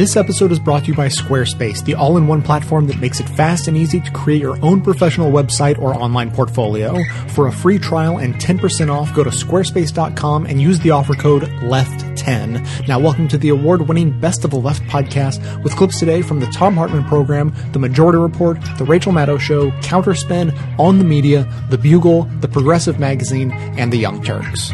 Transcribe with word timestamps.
This 0.00 0.16
episode 0.16 0.50
is 0.50 0.58
brought 0.58 0.84
to 0.84 0.86
you 0.88 0.94
by 0.94 1.08
Squarespace, 1.08 1.84
the 1.84 1.94
all 1.94 2.16
in 2.16 2.26
one 2.26 2.40
platform 2.40 2.86
that 2.86 3.00
makes 3.00 3.20
it 3.20 3.28
fast 3.28 3.68
and 3.68 3.76
easy 3.76 4.00
to 4.00 4.10
create 4.12 4.40
your 4.40 4.58
own 4.64 4.80
professional 4.80 5.30
website 5.30 5.78
or 5.78 5.92
online 5.92 6.30
portfolio. 6.30 6.96
For 7.28 7.48
a 7.48 7.52
free 7.52 7.78
trial 7.78 8.16
and 8.16 8.34
10% 8.36 8.90
off, 8.90 9.14
go 9.14 9.22
to 9.22 9.28
squarespace.com 9.28 10.46
and 10.46 10.58
use 10.58 10.80
the 10.80 10.90
offer 10.92 11.12
code 11.12 11.42
LEFT10. 11.42 12.88
Now, 12.88 12.98
welcome 12.98 13.28
to 13.28 13.36
the 13.36 13.50
award 13.50 13.88
winning 13.88 14.18
Best 14.18 14.42
of 14.42 14.52
the 14.52 14.58
Left 14.58 14.82
podcast 14.84 15.62
with 15.62 15.76
clips 15.76 15.98
today 15.98 16.22
from 16.22 16.40
the 16.40 16.46
Thom 16.46 16.76
Hartmann 16.76 17.04
program, 17.04 17.52
The 17.72 17.78
Majority 17.78 18.20
Report, 18.20 18.56
The 18.78 18.86
Rachel 18.86 19.12
Maddow 19.12 19.38
Show, 19.38 19.70
Counterspin, 19.82 20.78
On 20.78 20.96
the 20.96 21.04
Media, 21.04 21.46
The 21.68 21.76
Bugle, 21.76 22.22
The 22.40 22.48
Progressive 22.48 22.98
Magazine, 22.98 23.52
and 23.52 23.92
The 23.92 23.98
Young 23.98 24.22
Turks. 24.22 24.72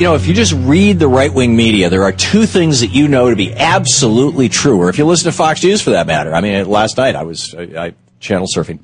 You 0.00 0.06
know, 0.06 0.14
if 0.14 0.26
you 0.26 0.32
just 0.32 0.54
read 0.54 0.98
the 0.98 1.06
right 1.06 1.32
wing 1.32 1.54
media, 1.54 1.90
there 1.90 2.04
are 2.04 2.12
two 2.12 2.46
things 2.46 2.80
that 2.80 2.86
you 2.86 3.06
know 3.06 3.28
to 3.28 3.36
be 3.36 3.52
absolutely 3.52 4.48
true. 4.48 4.78
Or 4.78 4.88
if 4.88 4.96
you 4.96 5.04
listen 5.04 5.30
to 5.30 5.36
Fox 5.36 5.62
News 5.62 5.82
for 5.82 5.90
that 5.90 6.06
matter. 6.06 6.34
I 6.34 6.40
mean, 6.40 6.66
last 6.66 6.96
night 6.96 7.14
I 7.14 7.24
was 7.24 7.54
I, 7.54 7.62
I, 7.62 7.94
channel 8.18 8.46
surfing. 8.46 8.78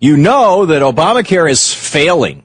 You 0.00 0.16
know 0.16 0.66
that 0.66 0.82
Obamacare 0.82 1.48
is 1.48 1.72
failing. 1.72 2.42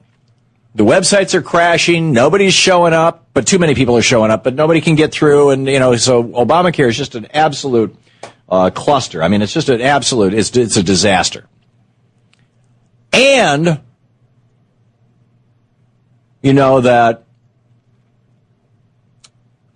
The 0.76 0.84
websites 0.84 1.34
are 1.34 1.42
crashing. 1.42 2.12
Nobody's 2.12 2.54
showing 2.54 2.92
up, 2.92 3.26
but 3.34 3.48
too 3.48 3.58
many 3.58 3.74
people 3.74 3.96
are 3.96 4.02
showing 4.02 4.30
up, 4.30 4.44
but 4.44 4.54
nobody 4.54 4.80
can 4.80 4.94
get 4.94 5.10
through. 5.10 5.50
And, 5.50 5.66
you 5.66 5.80
know, 5.80 5.96
so 5.96 6.22
Obamacare 6.22 6.88
is 6.88 6.96
just 6.96 7.16
an 7.16 7.26
absolute 7.32 7.96
uh, 8.48 8.70
cluster. 8.70 9.24
I 9.24 9.28
mean, 9.28 9.42
it's 9.42 9.52
just 9.52 9.70
an 9.70 9.80
absolute, 9.80 10.34
it's, 10.34 10.56
it's 10.56 10.76
a 10.76 10.84
disaster. 10.84 11.48
And 13.12 13.80
you 16.42 16.52
know 16.52 16.82
that 16.82 17.25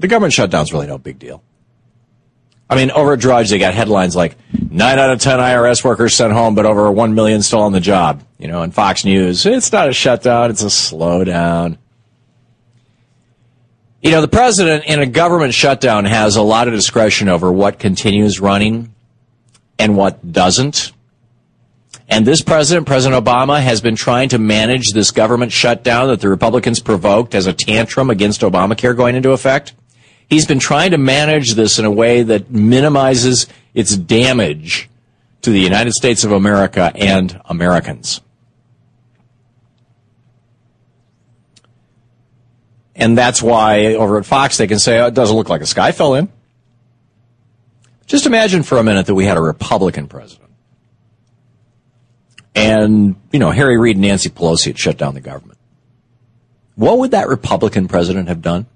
the 0.01 0.09
government 0.09 0.33
shutdown's 0.33 0.73
really 0.73 0.87
no 0.87 0.99
big 0.99 1.19
deal. 1.19 1.43
I 2.69 2.77
mean, 2.77 2.91
over 2.93 3.15
at 3.15 3.21
Drudge, 3.21 3.51
they 3.51 3.59
got 3.59 3.75
headlines 3.75 4.15
like 4.15 4.37
nine 4.71 4.99
out 4.99 5.11
of 5.11 5.21
10 5.21 5.39
IRS 5.39 5.83
workers 5.85 6.15
sent 6.15 6.33
home, 6.33 6.55
but 6.55 6.67
over 6.67 6.91
1 6.91 7.15
million 7.15 7.43
still 7.43 7.63
on 7.63 7.73
the 7.73 7.81
job. 7.81 8.23
You 8.39 8.49
know, 8.49 8.63
and 8.63 8.73
Fox 8.73 9.05
News, 9.05 9.45
it's 9.45 9.73
not 9.73 9.89
a 9.89 9.93
shutdown, 9.93 10.51
it's 10.51 10.63
a 10.63 10.67
slowdown. 10.67 11.79
You 14.01 14.13
know, 14.13 14.23
the 14.23 14.29
president 14.29 14.85
in 14.87 15.01
a 15.01 15.07
government 15.07 15.53
shutdown 15.53 16.07
has 16.07 16.37
a 16.37 16.43
lot 16.43 16.69
of 16.69 16.75
discretion 16.75 17.29
over 17.29 17.53
what 17.53 17.79
continues 17.79 18.41
running 18.41 18.95
and 19.79 19.97
what 19.97 20.33
doesn't. 20.33 20.93
And 22.09 22.27
this 22.27 22.41
president, 22.41 22.87
President 22.87 23.25
Obama, 23.25 23.61
has 23.61 23.81
been 23.81 23.97
trying 23.97 24.31
to 24.31 24.39
manage 24.39 24.93
this 24.93 25.11
government 25.11 25.53
shutdown 25.53 26.09
that 26.09 26.21
the 26.21 26.29
Republicans 26.29 26.81
provoked 26.81 27.35
as 27.35 27.47
a 27.47 27.53
tantrum 27.53 28.11
against 28.11 28.41
Obamacare 28.41 28.97
going 28.97 29.17
into 29.17 29.31
effect. 29.33 29.75
He's 30.31 30.47
been 30.47 30.61
trying 30.61 30.93
to 30.93 30.99
manage 30.99 31.55
this 31.55 31.81
in 31.81 31.85
a 31.85 31.91
way 31.91 32.23
that 32.23 32.51
minimizes 32.51 33.49
its 33.75 33.97
damage 33.97 34.89
to 35.43 35.51
the 35.51 35.59
United 35.59 35.93
States 35.93 36.23
of 36.23 36.31
America 36.31 36.93
and 36.95 37.41
Americans. 37.47 38.21
And 42.95 43.19
that's 43.19 43.43
why 43.43 43.95
over 43.95 44.19
at 44.19 44.27
Fox 44.27 44.57
they 44.57 44.69
can 44.69 44.79
say, 44.79 45.01
oh, 45.01 45.07
it 45.07 45.15
doesn't 45.15 45.37
look 45.37 45.49
like 45.49 45.63
a 45.63 45.67
sky 45.67 45.91
fell 45.91 46.15
in. 46.15 46.29
Just 48.07 48.27
imagine 48.27 48.63
for 48.63 48.79
a 48.79 48.85
minute 48.85 49.07
that 49.07 49.15
we 49.15 49.25
had 49.25 49.37
a 49.37 49.41
Republican 49.41 50.07
president. 50.07 50.51
And, 52.55 53.17
you 53.33 53.39
know, 53.39 53.51
Harry 53.51 53.79
Reid 53.79 53.97
and 53.97 54.03
Nancy 54.03 54.29
Pelosi 54.29 54.67
had 54.67 54.79
shut 54.79 54.97
down 54.99 55.15
the 55.15 55.21
government. 55.21 55.59
What 56.75 56.99
would 56.99 57.13
that 57.13 57.29
Republican 57.29 57.89
president 57.89 58.29
have 58.29 58.43
done? 58.43 58.67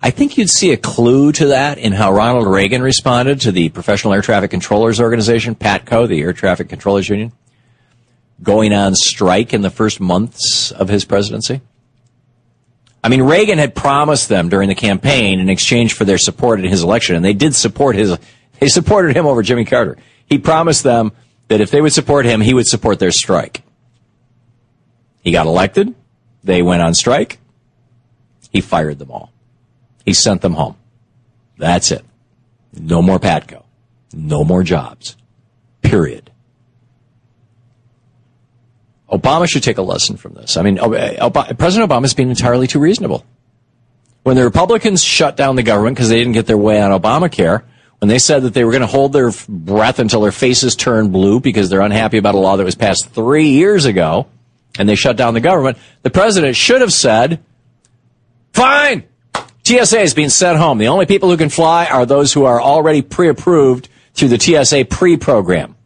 I 0.00 0.10
think 0.10 0.38
you'd 0.38 0.50
see 0.50 0.72
a 0.72 0.76
clue 0.76 1.32
to 1.32 1.46
that 1.46 1.78
in 1.78 1.92
how 1.92 2.12
Ronald 2.12 2.46
Reagan 2.46 2.82
responded 2.82 3.40
to 3.42 3.52
the 3.52 3.68
Professional 3.70 4.12
Air 4.14 4.22
Traffic 4.22 4.50
Controllers 4.50 5.00
Organization, 5.00 5.56
PATCO, 5.56 6.06
the 6.06 6.20
Air 6.20 6.32
Traffic 6.32 6.68
Controllers 6.68 7.08
Union, 7.08 7.32
going 8.40 8.72
on 8.72 8.94
strike 8.94 9.52
in 9.52 9.62
the 9.62 9.70
first 9.70 9.98
months 9.98 10.70
of 10.70 10.88
his 10.88 11.04
presidency. 11.04 11.60
I 13.02 13.08
mean, 13.08 13.22
Reagan 13.22 13.58
had 13.58 13.74
promised 13.74 14.28
them 14.28 14.48
during 14.48 14.68
the 14.68 14.74
campaign 14.74 15.40
in 15.40 15.48
exchange 15.48 15.94
for 15.94 16.04
their 16.04 16.18
support 16.18 16.60
in 16.60 16.66
his 16.66 16.82
election, 16.82 17.16
and 17.16 17.24
they 17.24 17.32
did 17.32 17.54
support 17.54 17.96
his, 17.96 18.16
they 18.60 18.68
supported 18.68 19.16
him 19.16 19.26
over 19.26 19.42
Jimmy 19.42 19.64
Carter. 19.64 19.96
He 20.26 20.38
promised 20.38 20.84
them 20.84 21.12
that 21.48 21.60
if 21.60 21.70
they 21.70 21.80
would 21.80 21.92
support 21.92 22.24
him, 22.24 22.40
he 22.40 22.54
would 22.54 22.66
support 22.66 23.00
their 23.00 23.10
strike. 23.10 23.62
He 25.22 25.32
got 25.32 25.46
elected. 25.46 25.94
They 26.44 26.62
went 26.62 26.82
on 26.82 26.94
strike. 26.94 27.38
He 28.52 28.60
fired 28.60 28.98
them 28.98 29.10
all. 29.10 29.32
He 30.08 30.14
sent 30.14 30.40
them 30.40 30.54
home. 30.54 30.74
That's 31.58 31.90
it. 31.90 32.02
No 32.72 33.02
more 33.02 33.18
Patco. 33.18 33.64
No 34.14 34.42
more 34.42 34.62
jobs. 34.62 35.18
Period. 35.82 36.30
Obama 39.12 39.46
should 39.46 39.62
take 39.62 39.76
a 39.76 39.82
lesson 39.82 40.16
from 40.16 40.32
this. 40.32 40.56
I 40.56 40.62
mean, 40.62 40.78
Obama, 40.78 41.58
President 41.58 41.90
Obama's 41.90 42.14
been 42.14 42.30
entirely 42.30 42.66
too 42.66 42.78
reasonable. 42.78 43.26
When 44.22 44.36
the 44.36 44.44
Republicans 44.44 45.04
shut 45.04 45.36
down 45.36 45.56
the 45.56 45.62
government 45.62 45.96
because 45.96 46.08
they 46.08 46.16
didn't 46.16 46.32
get 46.32 46.46
their 46.46 46.56
way 46.56 46.80
on 46.80 46.98
Obamacare, 46.98 47.64
when 47.98 48.08
they 48.08 48.18
said 48.18 48.44
that 48.44 48.54
they 48.54 48.64
were 48.64 48.72
going 48.72 48.80
to 48.80 48.86
hold 48.86 49.12
their 49.12 49.30
breath 49.46 49.98
until 49.98 50.22
their 50.22 50.32
faces 50.32 50.74
turned 50.74 51.12
blue 51.12 51.38
because 51.38 51.68
they're 51.68 51.82
unhappy 51.82 52.16
about 52.16 52.34
a 52.34 52.38
law 52.38 52.56
that 52.56 52.64
was 52.64 52.76
passed 52.76 53.10
three 53.10 53.48
years 53.48 53.84
ago, 53.84 54.26
and 54.78 54.88
they 54.88 54.94
shut 54.94 55.18
down 55.18 55.34
the 55.34 55.40
government, 55.40 55.76
the 56.00 56.08
president 56.08 56.56
should 56.56 56.80
have 56.80 56.94
said, 56.94 57.44
fine, 58.54 59.07
TSA 59.68 60.00
is 60.00 60.14
being 60.14 60.30
sent 60.30 60.56
home. 60.56 60.78
The 60.78 60.88
only 60.88 61.04
people 61.04 61.28
who 61.28 61.36
can 61.36 61.50
fly 61.50 61.84
are 61.84 62.06
those 62.06 62.32
who 62.32 62.46
are 62.46 62.58
already 62.58 63.02
pre-approved 63.02 63.90
through 64.14 64.28
the 64.28 64.40
TSA 64.40 64.86
pre-program. 64.86 65.76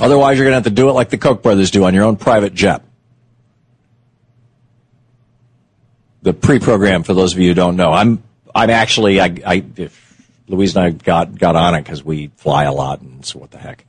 Otherwise, 0.00 0.36
you're 0.36 0.46
going 0.46 0.52
to 0.52 0.56
have 0.56 0.64
to 0.64 0.70
do 0.70 0.88
it 0.88 0.92
like 0.94 1.10
the 1.10 1.18
Koch 1.18 1.42
brothers 1.42 1.70
do 1.70 1.84
on 1.84 1.94
your 1.94 2.02
own 2.02 2.16
private 2.16 2.54
jet. 2.54 2.82
The 6.22 6.32
pre-program, 6.32 7.04
for 7.04 7.14
those 7.14 7.34
of 7.34 7.38
you 7.38 7.50
who 7.50 7.54
don't 7.54 7.76
know, 7.76 7.92
I'm 7.92 8.20
I'm 8.52 8.70
actually 8.70 9.20
I, 9.20 9.36
I 9.46 9.64
Louise 10.48 10.74
and 10.74 10.84
I 10.84 10.90
got 10.90 11.38
got 11.38 11.54
on 11.54 11.76
it 11.76 11.82
because 11.82 12.02
we 12.02 12.28
fly 12.36 12.64
a 12.64 12.72
lot, 12.72 13.00
and 13.00 13.24
so 13.24 13.38
what 13.38 13.52
the 13.52 13.58
heck 13.58 13.84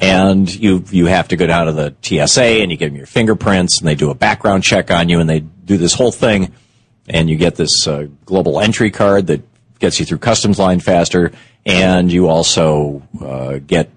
and 0.00 0.52
you 0.52 0.82
you 0.90 1.06
have 1.06 1.28
to 1.28 1.36
go 1.36 1.46
down 1.46 1.66
to 1.66 1.72
the 1.72 1.94
TSA 2.00 2.62
and 2.62 2.70
you 2.70 2.78
give 2.78 2.90
them 2.90 2.96
your 2.96 3.06
fingerprints 3.06 3.78
and 3.78 3.86
they 3.86 3.94
do 3.94 4.10
a 4.10 4.14
background 4.14 4.64
check 4.64 4.90
on 4.90 5.10
you 5.10 5.20
and 5.20 5.28
they 5.28 5.40
do 5.40 5.76
this 5.76 5.92
whole 5.92 6.10
thing. 6.10 6.52
And 7.08 7.28
you 7.28 7.36
get 7.36 7.56
this 7.56 7.86
uh, 7.86 8.06
global 8.24 8.60
entry 8.60 8.90
card 8.90 9.26
that 9.26 9.42
gets 9.78 10.00
you 10.00 10.06
through 10.06 10.18
customs 10.18 10.58
line 10.58 10.80
faster. 10.80 11.32
And 11.66 12.10
you 12.10 12.28
also 12.28 13.02
uh, 13.20 13.58
get 13.58 13.90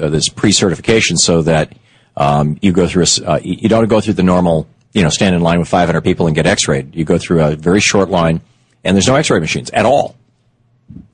uh, 0.00 0.08
this 0.08 0.28
pre-certification 0.28 1.18
so 1.18 1.42
that 1.42 1.76
um, 2.16 2.58
you 2.62 2.72
go 2.72 2.86
through 2.86 3.04
a, 3.04 3.24
uh, 3.26 3.40
you 3.42 3.68
don't 3.68 3.88
go 3.88 4.00
through 4.00 4.14
the 4.14 4.22
normal 4.22 4.66
you 4.92 5.02
know 5.02 5.10
stand 5.10 5.34
in 5.34 5.42
line 5.42 5.58
with 5.58 5.68
500 5.68 6.00
people 6.00 6.26
and 6.26 6.34
get 6.34 6.46
x-rayed. 6.46 6.96
You 6.96 7.04
go 7.04 7.18
through 7.18 7.42
a 7.42 7.54
very 7.54 7.80
short 7.80 8.08
line 8.08 8.40
and 8.82 8.96
there's 8.96 9.08
no 9.08 9.16
x-ray 9.16 9.40
machines 9.40 9.68
at 9.70 9.84
all. 9.84 10.16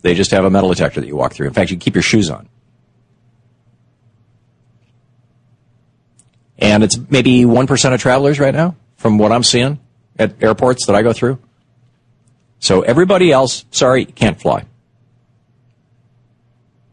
They 0.02 0.14
just 0.14 0.30
have 0.30 0.44
a 0.44 0.50
metal 0.50 0.68
detector 0.68 1.00
that 1.00 1.06
you 1.06 1.16
walk 1.16 1.34
through. 1.34 1.48
In 1.48 1.52
fact 1.52 1.72
you 1.72 1.76
keep 1.76 1.96
your 1.96 2.02
shoes 2.02 2.30
on 2.30 2.48
And 6.58 6.82
it's 6.82 6.98
maybe 7.10 7.42
1% 7.42 7.94
of 7.94 8.00
travelers 8.00 8.40
right 8.40 8.54
now 8.54 8.76
from 8.96 9.18
what 9.18 9.32
I'm 9.32 9.42
seeing 9.42 9.78
at 10.18 10.42
airports 10.42 10.86
that 10.86 10.96
I 10.96 11.02
go 11.02 11.12
through. 11.12 11.38
So 12.58 12.82
everybody 12.82 13.30
else, 13.30 13.64
sorry, 13.70 14.06
can't 14.06 14.40
fly. 14.40 14.64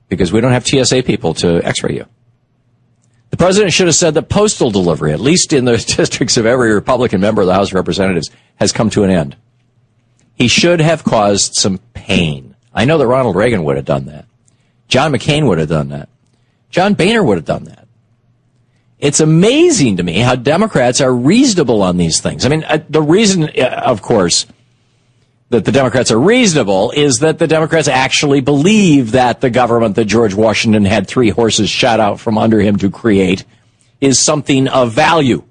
Because 0.09 0.31
we 0.31 0.41
don't 0.41 0.51
have 0.51 0.67
TSA 0.67 1.03
people 1.03 1.33
to 1.35 1.65
x-ray 1.65 1.95
you. 1.95 2.05
The 3.29 3.37
president 3.37 3.73
should 3.73 3.87
have 3.87 3.95
said 3.95 4.13
that 4.13 4.29
postal 4.29 4.69
delivery, 4.69 5.11
at 5.11 5.19
least 5.19 5.53
in 5.53 5.65
the 5.65 5.77
districts 5.97 6.37
of 6.37 6.45
every 6.45 6.73
Republican 6.73 7.21
member 7.21 7.41
of 7.41 7.47
the 7.47 7.53
House 7.55 7.69
of 7.69 7.75
Representatives, 7.75 8.29
has 8.57 8.71
come 8.71 8.89
to 8.91 9.03
an 9.03 9.09
end. 9.09 9.35
He 10.35 10.47
should 10.47 10.81
have 10.81 11.03
caused 11.03 11.55
some 11.55 11.79
pain. 11.93 12.55
I 12.73 12.85
know 12.85 12.97
that 12.97 13.07
Ronald 13.07 13.35
Reagan 13.35 13.63
would 13.63 13.75
have 13.75 13.85
done 13.85 14.05
that. 14.05 14.25
John 14.87 15.11
McCain 15.11 15.47
would 15.47 15.57
have 15.57 15.69
done 15.69 15.89
that. 15.89 16.09
John 16.69 16.93
Boehner 16.93 17.23
would 17.23 17.37
have 17.37 17.45
done 17.45 17.63
that. 17.65 17.82
It's 19.03 19.19
amazing 19.19 19.97
to 19.97 20.03
me 20.03 20.19
how 20.19 20.35
Democrats 20.35 21.01
are 21.01 21.13
reasonable 21.13 21.81
on 21.81 21.97
these 21.97 22.21
things. 22.21 22.45
I 22.45 22.49
mean, 22.49 22.63
uh, 22.63 22.79
the 22.87 23.01
reason, 23.01 23.49
uh, 23.49 23.81
of 23.85 24.01
course, 24.01 24.45
that 25.49 25.65
the 25.65 25.73
Democrats 25.73 26.09
are 26.09 26.17
reasonable 26.17 26.91
is 26.91 27.19
that 27.19 27.37
the 27.37 27.45
Democrats 27.45 27.89
actually 27.89 28.39
believe 28.39 29.11
that 29.11 29.41
the 29.41 29.49
government 29.49 29.97
that 29.97 30.05
George 30.05 30.33
Washington 30.33 30.85
had 30.85 31.05
three 31.05 31.31
horses 31.31 31.69
shot 31.69 31.99
out 31.99 32.21
from 32.21 32.37
under 32.37 32.61
him 32.61 32.77
to 32.77 32.89
create 32.89 33.43
is 33.99 34.19
something 34.19 34.69
of 34.69 34.93
value. 34.93 35.43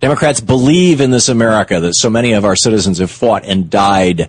Democrats 0.00 0.40
believe 0.40 1.00
in 1.00 1.12
this 1.12 1.28
America 1.28 1.78
that 1.78 1.94
so 1.94 2.10
many 2.10 2.32
of 2.32 2.44
our 2.44 2.56
citizens 2.56 2.98
have 2.98 3.12
fought 3.12 3.44
and 3.44 3.70
died 3.70 4.28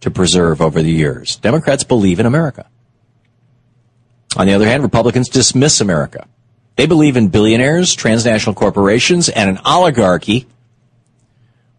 to 0.00 0.10
preserve 0.10 0.62
over 0.62 0.80
the 0.80 0.90
years. 0.90 1.36
Democrats 1.36 1.84
believe 1.84 2.18
in 2.18 2.24
America. 2.24 2.66
On 4.38 4.46
the 4.46 4.54
other 4.54 4.66
hand, 4.66 4.82
Republicans 4.82 5.28
dismiss 5.28 5.82
America 5.82 6.26
They 6.76 6.86
believe 6.86 7.16
in 7.16 7.28
billionaires, 7.28 7.94
transnational 7.94 8.54
corporations, 8.54 9.28
and 9.28 9.50
an 9.50 9.58
oligarchy 9.64 10.46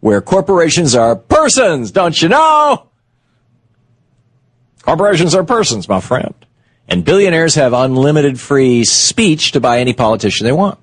where 0.00 0.20
corporations 0.20 0.94
are 0.94 1.16
persons, 1.16 1.90
don't 1.90 2.20
you 2.20 2.28
know? 2.28 2.88
Corporations 4.82 5.34
are 5.34 5.44
persons, 5.44 5.88
my 5.88 6.00
friend. 6.00 6.34
And 6.86 7.04
billionaires 7.04 7.54
have 7.54 7.72
unlimited 7.72 8.38
free 8.38 8.84
speech 8.84 9.52
to 9.52 9.60
buy 9.60 9.80
any 9.80 9.94
politician 9.94 10.44
they 10.44 10.52
want. 10.52 10.78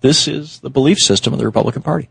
This 0.00 0.26
is 0.26 0.60
the 0.60 0.70
belief 0.70 0.98
system 0.98 1.32
of 1.32 1.38
the 1.38 1.44
Republican 1.44 1.82
Party. 1.82 2.08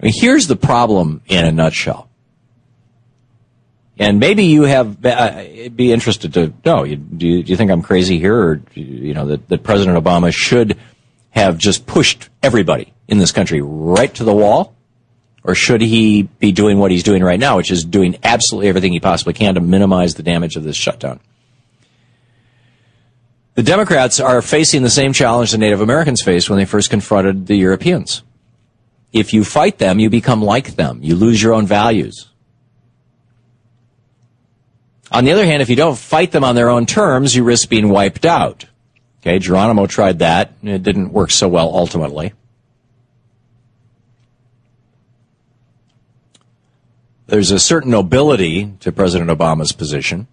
I 0.00 0.04
mean, 0.06 0.14
here's 0.16 0.46
the 0.46 0.56
problem 0.56 1.22
in 1.26 1.44
a 1.44 1.52
nutshell. 1.52 2.07
And 3.98 4.20
maybe 4.20 4.44
you 4.44 4.62
have 4.62 5.04
uh, 5.04 5.44
be 5.74 5.92
interested 5.92 6.34
to 6.34 6.52
know. 6.64 6.84
You, 6.84 6.96
do, 6.96 7.26
you, 7.26 7.42
do 7.42 7.50
you 7.50 7.56
think 7.56 7.70
I'm 7.70 7.82
crazy 7.82 8.18
here, 8.18 8.36
or 8.36 8.62
you 8.74 9.12
know 9.12 9.26
that, 9.26 9.48
that 9.48 9.64
President 9.64 10.02
Obama 10.02 10.32
should 10.32 10.78
have 11.30 11.58
just 11.58 11.86
pushed 11.86 12.28
everybody 12.42 12.92
in 13.08 13.18
this 13.18 13.32
country 13.32 13.60
right 13.60 14.14
to 14.14 14.24
the 14.24 14.34
wall? 14.34 14.74
Or 15.42 15.54
should 15.54 15.80
he 15.80 16.24
be 16.24 16.52
doing 16.52 16.78
what 16.78 16.90
he's 16.90 17.02
doing 17.02 17.24
right 17.24 17.40
now, 17.40 17.56
which 17.56 17.70
is 17.70 17.84
doing 17.84 18.18
absolutely 18.22 18.68
everything 18.68 18.92
he 18.92 19.00
possibly 19.00 19.32
can 19.32 19.54
to 19.54 19.60
minimize 19.60 20.14
the 20.14 20.22
damage 20.22 20.56
of 20.56 20.62
this 20.62 20.76
shutdown? 20.76 21.20
The 23.54 23.62
Democrats 23.64 24.20
are 24.20 24.42
facing 24.42 24.82
the 24.82 24.90
same 24.90 25.12
challenge 25.12 25.50
the 25.50 25.58
Native 25.58 25.80
Americans 25.80 26.22
faced 26.22 26.48
when 26.48 26.58
they 26.58 26.64
first 26.64 26.90
confronted 26.90 27.46
the 27.46 27.56
Europeans. 27.56 28.22
If 29.12 29.32
you 29.32 29.42
fight 29.42 29.78
them, 29.78 29.98
you 29.98 30.10
become 30.10 30.42
like 30.42 30.76
them. 30.76 31.00
You 31.02 31.16
lose 31.16 31.42
your 31.42 31.54
own 31.54 31.66
values. 31.66 32.27
On 35.10 35.24
the 35.24 35.32
other 35.32 35.44
hand, 35.44 35.62
if 35.62 35.70
you 35.70 35.76
don't 35.76 35.96
fight 35.96 36.32
them 36.32 36.44
on 36.44 36.54
their 36.54 36.68
own 36.68 36.86
terms, 36.86 37.34
you 37.34 37.44
risk 37.44 37.68
being 37.68 37.88
wiped 37.88 38.26
out. 38.26 38.66
Okay, 39.20 39.38
Geronimo 39.38 39.86
tried 39.86 40.20
that. 40.20 40.52
It 40.62 40.82
didn't 40.82 41.12
work 41.12 41.30
so 41.30 41.48
well 41.48 41.70
ultimately. 41.74 42.32
There's 47.26 47.50
a 47.50 47.58
certain 47.58 47.90
nobility 47.90 48.72
to 48.80 48.90
President 48.90 49.30
Obama's 49.30 49.72
position. 49.72 50.28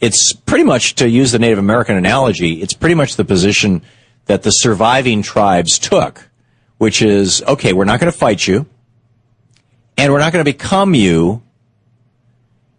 It's 0.00 0.32
pretty 0.32 0.64
much, 0.64 0.96
to 0.96 1.08
use 1.08 1.30
the 1.30 1.38
Native 1.38 1.58
American 1.58 1.96
analogy, 1.96 2.62
it's 2.62 2.74
pretty 2.74 2.94
much 2.94 3.16
the 3.16 3.24
position 3.24 3.82
that 4.26 4.42
the 4.42 4.50
surviving 4.50 5.22
tribes 5.22 5.78
took, 5.78 6.28
which 6.78 7.02
is, 7.02 7.42
okay, 7.42 7.72
we're 7.72 7.84
not 7.84 8.00
going 8.00 8.10
to 8.10 8.18
fight 8.18 8.46
you, 8.46 8.66
and 9.96 10.12
we're 10.12 10.18
not 10.18 10.32
going 10.32 10.44
to 10.44 10.50
become 10.50 10.94
you, 10.94 11.42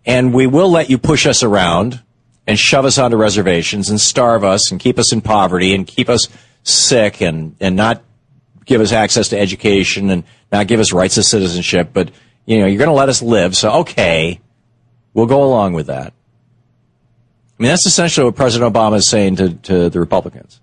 and 0.06 0.33
we 0.33 0.48
will 0.48 0.69
let 0.69 0.89
you 0.89 0.98
push 0.98 1.25
us 1.25 1.44
around 1.44 2.01
and 2.48 2.57
shove 2.57 2.86
us 2.86 2.98
onto 2.98 3.18
reservations 3.18 3.89
and 3.89 4.00
starve 4.00 4.44
us 4.44 4.71
and 4.71 4.80
keep 4.80 4.98
us 4.98 5.12
in 5.12 5.21
poverty 5.21 5.74
and 5.74 5.86
keep 5.86 6.09
us 6.09 6.27
sick 6.63 7.21
and, 7.21 7.56
and 7.59 7.75
not 7.75 8.03
give 8.65 8.81
us 8.81 8.92
access 8.92 9.30
to 9.30 9.39
education 9.39 10.09
and 10.09 10.24
not 10.51 10.68
give 10.68 10.80
us 10.80 10.92
rights 10.92 11.18
of 11.18 11.25
citizenship, 11.25 11.89
but 11.94 12.12
you 12.45 12.59
know, 12.59 12.65
you're 12.65 12.80
going 12.80 12.89
to 12.89 12.94
let 12.94 13.09
us 13.09 13.21
live, 13.21 13.56
so 13.56 13.71
okay, 13.81 14.39
we'll 15.13 15.27
go 15.27 15.44
along 15.44 15.74
with 15.74 15.88
that. 15.88 16.13
I 17.59 17.63
mean, 17.63 17.69
that's 17.69 17.86
essentially 17.86 18.25
what 18.25 18.36
President 18.36 18.74
Obama 18.74 18.95
is 18.95 19.07
saying 19.07 19.36
to, 19.36 19.54
to 19.54 19.89
the 19.89 20.00
Republicans. 20.00 20.59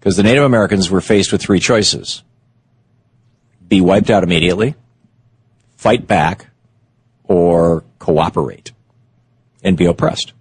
Because 0.00 0.16
the 0.16 0.22
Native 0.22 0.44
Americans 0.44 0.90
were 0.90 1.02
faced 1.02 1.30
with 1.30 1.42
three 1.42 1.60
choices 1.60 2.22
be 3.68 3.80
wiped 3.80 4.10
out 4.10 4.22
immediately, 4.22 4.74
fight 5.76 6.06
back, 6.06 6.48
or 7.32 7.82
cooperate 7.98 8.72
and 9.62 9.76
be 9.76 9.86
oppressed. 9.86 10.32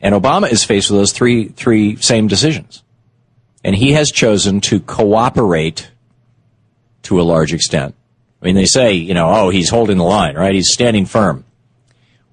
And 0.00 0.14
Obama 0.14 0.50
is 0.50 0.64
faced 0.64 0.90
with 0.90 0.98
those 0.98 1.12
three, 1.12 1.48
three 1.48 1.96
same 1.96 2.26
decisions. 2.26 2.82
And 3.64 3.74
he 3.74 3.92
has 3.92 4.10
chosen 4.10 4.60
to 4.62 4.80
cooperate 4.80 5.90
to 7.02 7.20
a 7.20 7.22
large 7.22 7.52
extent. 7.52 7.94
I 8.42 8.44
mean, 8.44 8.54
they 8.54 8.66
say, 8.66 8.92
you 8.92 9.14
know, 9.14 9.32
oh, 9.32 9.50
he's 9.50 9.70
holding 9.70 9.98
the 9.98 10.04
line, 10.04 10.36
right? 10.36 10.54
He's 10.54 10.72
standing 10.72 11.06
firm. 11.06 11.44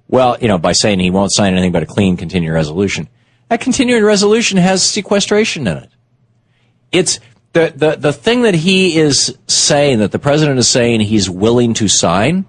Well, 0.07 0.37
you 0.41 0.47
know, 0.47 0.57
by 0.57 0.73
saying 0.73 0.99
he 0.99 1.09
won't 1.09 1.31
sign 1.31 1.53
anything 1.53 1.71
but 1.71 1.83
a 1.83 1.87
clean 1.87 2.17
continuing 2.17 2.53
resolution. 2.53 3.07
That 3.49 3.61
continuing 3.61 4.03
resolution 4.03 4.57
has 4.57 4.83
sequestration 4.83 5.67
in 5.67 5.77
it. 5.77 5.89
It's 6.91 7.19
the, 7.53 7.73
the, 7.75 7.95
the 7.95 8.13
thing 8.13 8.43
that 8.43 8.55
he 8.55 8.97
is 8.97 9.37
saying, 9.47 9.99
that 9.99 10.11
the 10.11 10.19
president 10.19 10.59
is 10.59 10.67
saying 10.67 11.01
he's 11.01 11.29
willing 11.29 11.73
to 11.75 11.87
sign, 11.87 12.45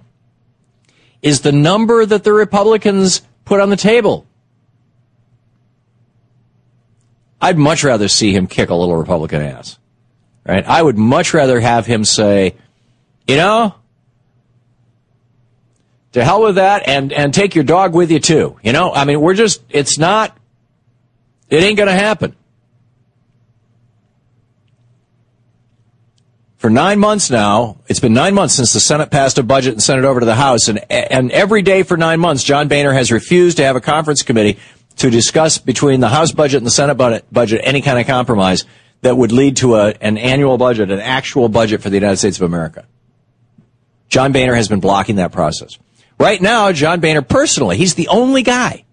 is 1.25 1.41
the 1.41 1.51
number 1.51 2.05
that 2.05 2.23
the 2.23 2.31
Republicans 2.31 3.21
put 3.43 3.59
on 3.59 3.69
the 3.69 3.75
table. 3.75 4.25
I'd 7.41 7.57
much 7.57 7.83
rather 7.83 8.07
see 8.07 8.33
him 8.33 8.47
kick 8.47 8.69
a 8.69 8.75
little 8.75 8.95
Republican 8.95 9.41
ass 9.41 9.77
right? 10.45 10.65
I 10.65 10.81
would 10.81 10.97
much 10.97 11.33
rather 11.33 11.59
have 11.59 11.85
him 11.85 12.05
say, 12.05 12.55
you 13.27 13.35
know, 13.35 13.75
to 16.13 16.23
hell 16.23 16.43
with 16.43 16.55
that 16.55 16.87
and, 16.87 17.11
and 17.11 17.33
take 17.33 17.55
your 17.55 17.63
dog 17.63 17.93
with 17.93 18.11
you 18.11 18.19
too. 18.19 18.57
You 18.63 18.71
know, 18.71 18.93
I 18.93 19.05
mean, 19.05 19.19
we're 19.19 19.33
just, 19.33 19.63
it's 19.69 19.97
not, 19.97 20.37
it 21.49 21.61
ain't 21.63 21.77
going 21.77 21.89
to 21.89 21.95
happen. 21.95 22.35
For 26.65 26.71
nine 26.71 26.97
months 26.97 27.29
now, 27.29 27.77
it's 27.87 27.99
been 27.99 28.15
nine 28.15 28.33
months 28.33 28.55
since 28.55 28.73
the 28.73 28.79
Senate 28.79 29.11
passed 29.11 29.37
a 29.37 29.43
budget 29.43 29.73
and 29.73 29.83
sent 29.83 29.99
it 29.99 30.03
over 30.03 30.19
to 30.19 30.25
the 30.25 30.33
House, 30.33 30.67
and, 30.67 30.79
and 30.91 31.31
every 31.31 31.61
day 31.61 31.83
for 31.83 31.95
nine 31.95 32.19
months, 32.19 32.43
John 32.43 32.67
Boehner 32.67 32.91
has 32.91 33.11
refused 33.11 33.57
to 33.57 33.63
have 33.63 33.75
a 33.75 33.79
conference 33.79 34.23
committee 34.23 34.57
to 34.95 35.11
discuss 35.11 35.59
between 35.59 35.99
the 35.99 36.07
House 36.07 36.31
budget 36.31 36.57
and 36.57 36.65
the 36.65 36.71
Senate 36.71 36.95
budget 37.31 37.61
any 37.63 37.83
kind 37.83 37.99
of 37.99 38.07
compromise 38.07 38.65
that 39.01 39.15
would 39.15 39.31
lead 39.31 39.57
to 39.57 39.75
a, 39.75 39.93
an 40.01 40.17
annual 40.17 40.57
budget, 40.57 40.89
an 40.89 40.97
actual 40.97 41.49
budget 41.49 41.83
for 41.83 41.91
the 41.91 41.97
United 41.97 42.17
States 42.17 42.37
of 42.37 42.41
America. 42.41 42.87
John 44.09 44.31
Boehner 44.31 44.55
has 44.55 44.67
been 44.67 44.79
blocking 44.79 45.17
that 45.17 45.31
process. 45.31 45.77
Right 46.19 46.41
now, 46.41 46.71
John 46.71 46.99
Boehner 46.99 47.21
personally, 47.21 47.77
he's 47.77 47.93
the 47.93 48.07
only 48.07 48.41
guy, 48.41 48.85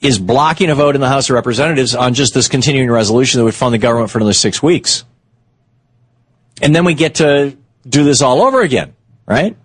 is 0.00 0.18
blocking 0.18 0.70
a 0.70 0.74
vote 0.74 0.94
in 0.94 1.02
the 1.02 1.08
House 1.10 1.28
of 1.28 1.34
Representatives 1.34 1.94
on 1.94 2.14
just 2.14 2.32
this 2.32 2.48
continuing 2.48 2.90
resolution 2.90 3.38
that 3.38 3.44
would 3.44 3.54
fund 3.54 3.74
the 3.74 3.78
government 3.78 4.10
for 4.10 4.16
another 4.16 4.32
six 4.32 4.62
weeks. 4.62 5.04
And 6.62 6.74
then 6.74 6.84
we 6.84 6.94
get 6.94 7.16
to 7.16 7.56
do 7.86 8.04
this 8.04 8.22
all 8.22 8.40
over 8.40 8.62
again, 8.62 8.94
right? 9.26 9.56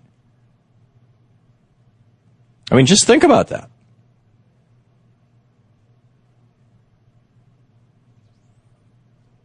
I 2.70 2.74
mean, 2.74 2.86
just 2.86 3.06
think 3.06 3.22
about 3.22 3.48
that. 3.48 3.70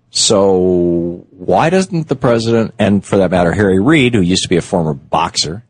So 0.09 1.25
why 1.31 1.69
doesn't 1.69 2.07
the 2.07 2.15
president, 2.15 2.73
and 2.77 3.03
for 3.03 3.17
that 3.17 3.31
matter, 3.31 3.51
Harry 3.51 3.79
Reid, 3.79 4.13
who 4.13 4.21
used 4.21 4.43
to 4.43 4.49
be 4.49 4.57
a 4.57 4.61
former 4.61 4.93
boxer, 4.93 5.63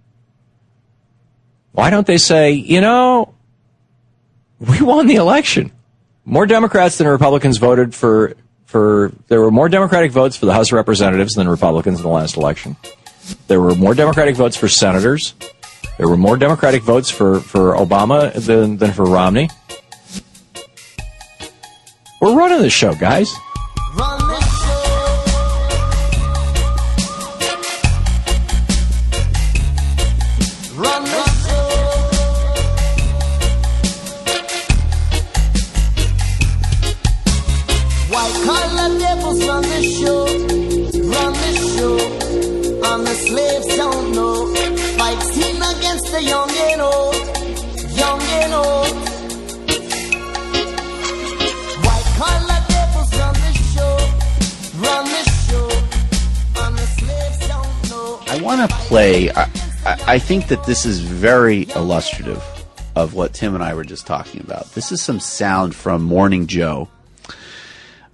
why 1.72 1.90
don't 1.90 2.06
they 2.06 2.18
say, 2.18 2.52
you 2.52 2.82
know, 2.82 3.34
we 4.60 4.82
won 4.82 5.08
the 5.08 5.16
election. 5.16 5.72
More 6.25 6.46
Democrats 6.46 6.98
than 6.98 7.08
Republicans 7.08 7.58
voted 7.58 7.94
for, 7.96 8.36
for, 8.74 9.13
there 9.27 9.39
were 9.39 9.51
more 9.51 9.70
Democratic 9.70 10.12
votes 10.12 10.36
for 10.36 10.48
the 10.48 10.53
House 10.53 10.70
of 10.70 10.74
Representatives 10.74 11.36
than 11.36 11.48
Republicans 11.48 12.00
in 12.00 12.03
the 12.03 12.10
last 12.10 12.36
election. 12.36 12.75
There 13.48 13.62
were 13.62 13.75
more 13.75 13.94
Democratic 13.94 14.36
votes 14.36 14.58
for 14.58 14.68
senators. 14.68 15.36
There 16.00 16.10
were 16.10 16.18
more 16.18 16.38
Democratic 16.38 16.82
votes 16.82 17.12
for, 17.12 17.39
for 17.39 17.75
Obama 17.75 18.34
than, 18.34 18.77
than 18.77 18.92
for 18.92 19.06
Romney. 19.06 19.51
We're 22.20 22.36
running 22.36 22.63
the 22.63 22.72
show, 22.72 22.96
guys. 22.96 23.32
I 60.13 60.20
think 60.20 60.50
that 60.50 60.63
this 60.63 60.86
is 60.86 61.00
very 61.00 61.63
illustrative 61.75 62.43
of 62.96 63.15
what 63.15 63.34
Tim 63.34 63.55
and 63.55 63.63
I 63.63 63.74
were 63.74 63.84
just 63.84 64.05
talking 64.05 64.41
about. 64.41 64.72
This 64.74 64.91
is 64.91 65.01
some 65.01 65.20
sound 65.20 65.74
from 65.74 66.03
Morning 66.03 66.46
Joe. 66.46 66.88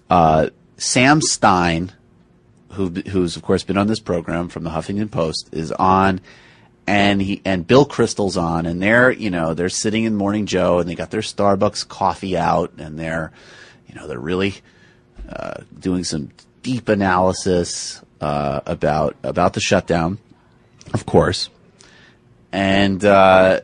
Uh, 0.09 0.49
Sam 0.77 1.21
Stein, 1.21 1.91
who, 2.69 2.87
who's 2.87 3.35
of 3.35 3.43
course 3.43 3.63
been 3.63 3.75
on 3.75 3.87
this 3.87 3.99
program 3.99 4.47
from 4.47 4.63
the 4.63 4.69
Huffington 4.69 5.11
Post, 5.11 5.49
is 5.51 5.73
on, 5.73 6.21
and 6.87 7.21
he 7.21 7.41
and 7.43 7.67
Bill 7.67 7.85
Kristol's 7.85 8.37
on, 8.37 8.65
and 8.65 8.81
they're 8.81 9.11
you 9.11 9.29
know 9.29 9.53
they're 9.53 9.67
sitting 9.67 10.05
in 10.05 10.15
Morning 10.15 10.45
Joe, 10.45 10.79
and 10.79 10.89
they 10.89 10.95
got 10.95 11.11
their 11.11 11.19
Starbucks 11.19 11.85
coffee 11.85 12.37
out, 12.37 12.71
and 12.77 12.97
they're 12.97 13.33
you 13.89 13.95
know 13.95 14.07
they're 14.07 14.17
really 14.17 14.55
uh, 15.27 15.63
doing 15.77 16.05
some 16.05 16.29
deep 16.63 16.87
analysis 16.87 18.01
uh, 18.21 18.61
about 18.65 19.17
about 19.21 19.53
the 19.53 19.59
shutdown, 19.59 20.17
of 20.93 21.05
course, 21.05 21.49
and 22.51 23.03
uh, 23.03 23.61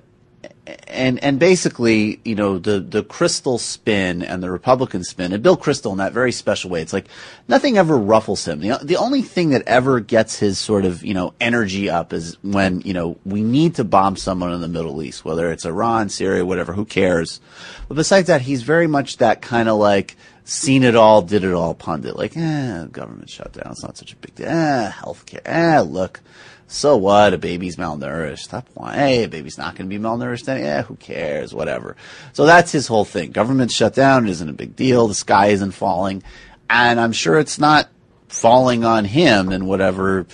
and 0.88 1.24
and 1.24 1.40
basically, 1.40 2.20
you 2.24 2.36
know, 2.36 2.58
the 2.58 2.80
the 2.80 3.04
Kristol 3.04 3.60
spin 3.60 4.24
and 4.24 4.42
the 4.42 4.50
Republican 4.50 5.04
spin, 5.04 5.32
and 5.32 5.44
Bill 5.44 5.58
Kristol 5.58 5.92
in 5.92 5.98
that 6.00 6.14
very 6.14 6.32
special 6.32 6.70
way. 6.70 6.82
It's 6.82 6.94
like 6.94 7.08
nothing 7.48 7.78
ever 7.78 7.98
ruffles 7.98 8.48
him. 8.48 8.60
The, 8.62 8.80
the 8.82 8.98
only 8.98 9.22
thing 9.22 9.50
that 9.50 9.64
ever 9.68 10.00
gets 10.00 10.40
his 10.40 10.58
sort 10.58 10.86
of 10.86 11.04
you 11.04 11.14
know 11.14 11.34
energy 11.40 11.90
up 11.90 12.14
is 12.14 12.38
when 12.44 12.82
you 12.82 12.94
know 12.94 13.18
we 13.26 13.44
need 13.44 13.76
to 13.76 13.84
bomb 13.84 14.16
someone 14.16 14.54
in 14.54 14.62
the 14.62 14.68
Middle 14.68 15.04
East, 15.04 15.24
whether 15.24 15.52
it's 15.52 15.66
Iran, 15.66 16.10
Syria, 16.10 16.46
whatever. 16.46 16.74
Who 16.74 16.86
cares? 16.86 17.42
But 17.88 17.96
besides 17.96 18.28
that, 18.28 18.42
he's 18.42 18.64
very 18.64 18.88
much 18.88 19.18
that 19.18 19.42
kind 19.42 19.70
of 19.70 19.78
like 19.78 20.16
seen 20.46 20.84
it 20.84 20.96
all, 20.96 21.22
did 21.22 21.44
it 21.44 21.54
all 21.54 21.74
pundit. 21.74 22.16
Like, 22.16 22.38
eh, 22.38 22.86
government 22.92 23.30
shutdown. 23.30 23.72
It's 23.72 23.84
not 23.84 23.98
such 23.98 24.14
a 24.14 24.16
big 24.16 24.36
deal. 24.36 24.48
Eh, 24.48 24.92
healthcare. 24.92 25.42
Eh, 25.46 25.80
look 25.82 26.22
so 26.68 26.98
what? 26.98 27.34
A 27.34 27.38
baby's 27.38 27.76
malnourished. 27.76 28.40
Stop 28.40 28.68
whining. 28.74 29.00
Hey, 29.00 29.24
a 29.24 29.28
baby's 29.28 29.58
not 29.58 29.76
going 29.76 29.90
to 29.90 29.96
be 29.96 30.04
malnourished. 30.04 30.46
Then, 30.46 30.62
yeah, 30.62 30.82
who 30.82 30.96
cares? 30.96 31.54
Whatever. 31.54 31.96
So 32.34 32.46
that's 32.46 32.72
his 32.72 32.88
whole 32.88 33.06
thing. 33.06 33.32
Government 33.32 33.72
shut 33.72 33.94
down. 33.94 34.26
It 34.26 34.32
isn't 34.32 34.50
a 34.50 34.54
big 34.54 34.76
deal. 34.76 35.08
The 35.08 35.14
sky 35.14 35.48
isn't 35.48 35.72
falling. 35.72 36.24
And 36.70 37.00
I'm 37.00 37.12
sure 37.12 37.38
it's 37.38 37.60
not 37.60 37.90
falling 38.28 38.84
on 38.84 39.06
him 39.06 39.50
and 39.50 39.68
whatever, 39.68 40.26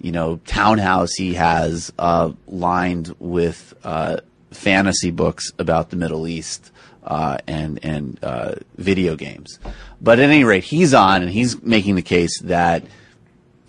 you 0.00 0.12
know, 0.12 0.40
townhouse 0.46 1.14
he 1.14 1.34
has, 1.34 1.92
uh, 1.98 2.32
lined 2.46 3.14
with, 3.18 3.74
uh, 3.82 4.18
fantasy 4.52 5.10
books 5.10 5.52
about 5.58 5.90
the 5.90 5.96
Middle 5.96 6.26
East. 6.28 6.70
Uh, 7.02 7.38
and 7.46 7.82
and 7.82 8.22
uh, 8.22 8.54
video 8.76 9.16
games, 9.16 9.58
but 10.02 10.18
at 10.18 10.28
any 10.28 10.44
rate, 10.44 10.62
he's 10.62 10.92
on 10.92 11.22
and 11.22 11.30
he's 11.30 11.60
making 11.62 11.94
the 11.94 12.02
case 12.02 12.38
that 12.42 12.84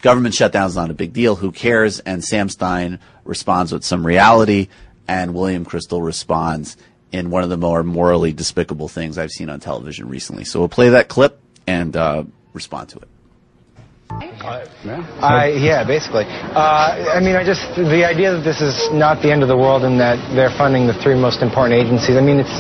government 0.02 0.36
shutdown 0.36 0.68
is 0.68 0.76
not 0.76 0.90
a 0.90 0.94
big 0.94 1.14
deal. 1.14 1.36
Who 1.36 1.52
cares? 1.52 2.00
And 2.00 2.24
Sam 2.24 2.50
Stein 2.50 3.00
responds 3.24 3.72
with 3.72 3.84
some 3.84 4.06
reality, 4.06 4.68
and 5.08 5.34
William 5.34 5.66
Kristol 5.66 6.04
responds 6.04 6.78
in 7.12 7.30
one 7.30 7.44
of 7.44 7.50
the 7.50 7.58
more 7.58 7.84
morally 7.84 8.32
despicable 8.34 8.88
things 8.88 9.18
I've 9.18 9.32
seen 9.32 9.50
on 9.50 9.60
television 9.60 10.08
recently. 10.08 10.46
So 10.46 10.60
we'll 10.60 10.70
play 10.70 10.90
that 10.90 11.10
clip 11.10 11.40
and 11.68 11.96
uh, 11.96 12.24
respond 12.54 12.90
to 12.90 13.00
it. 13.00 13.08
Uh, 15.24 15.48
yeah, 15.56 15.84
basically. 15.88 16.26
Uh, 16.28 17.16
I 17.16 17.20
mean, 17.22 17.36
I 17.36 17.44
just 17.46 17.64
the 17.76 18.04
idea 18.04 18.36
that 18.36 18.44
this 18.44 18.60
is 18.60 18.92
not 18.92 19.22
the 19.22 19.32
end 19.32 19.42
of 19.42 19.48
the 19.48 19.56
world 19.56 19.84
and 19.84 20.00
that 20.00 20.20
they're 20.36 20.52
funding 20.58 20.88
the 20.88 20.94
three 20.94 21.16
most 21.16 21.42
important 21.42 21.80
agencies. 21.80 22.18
I 22.18 22.22
mean, 22.22 22.40
it's 22.40 22.60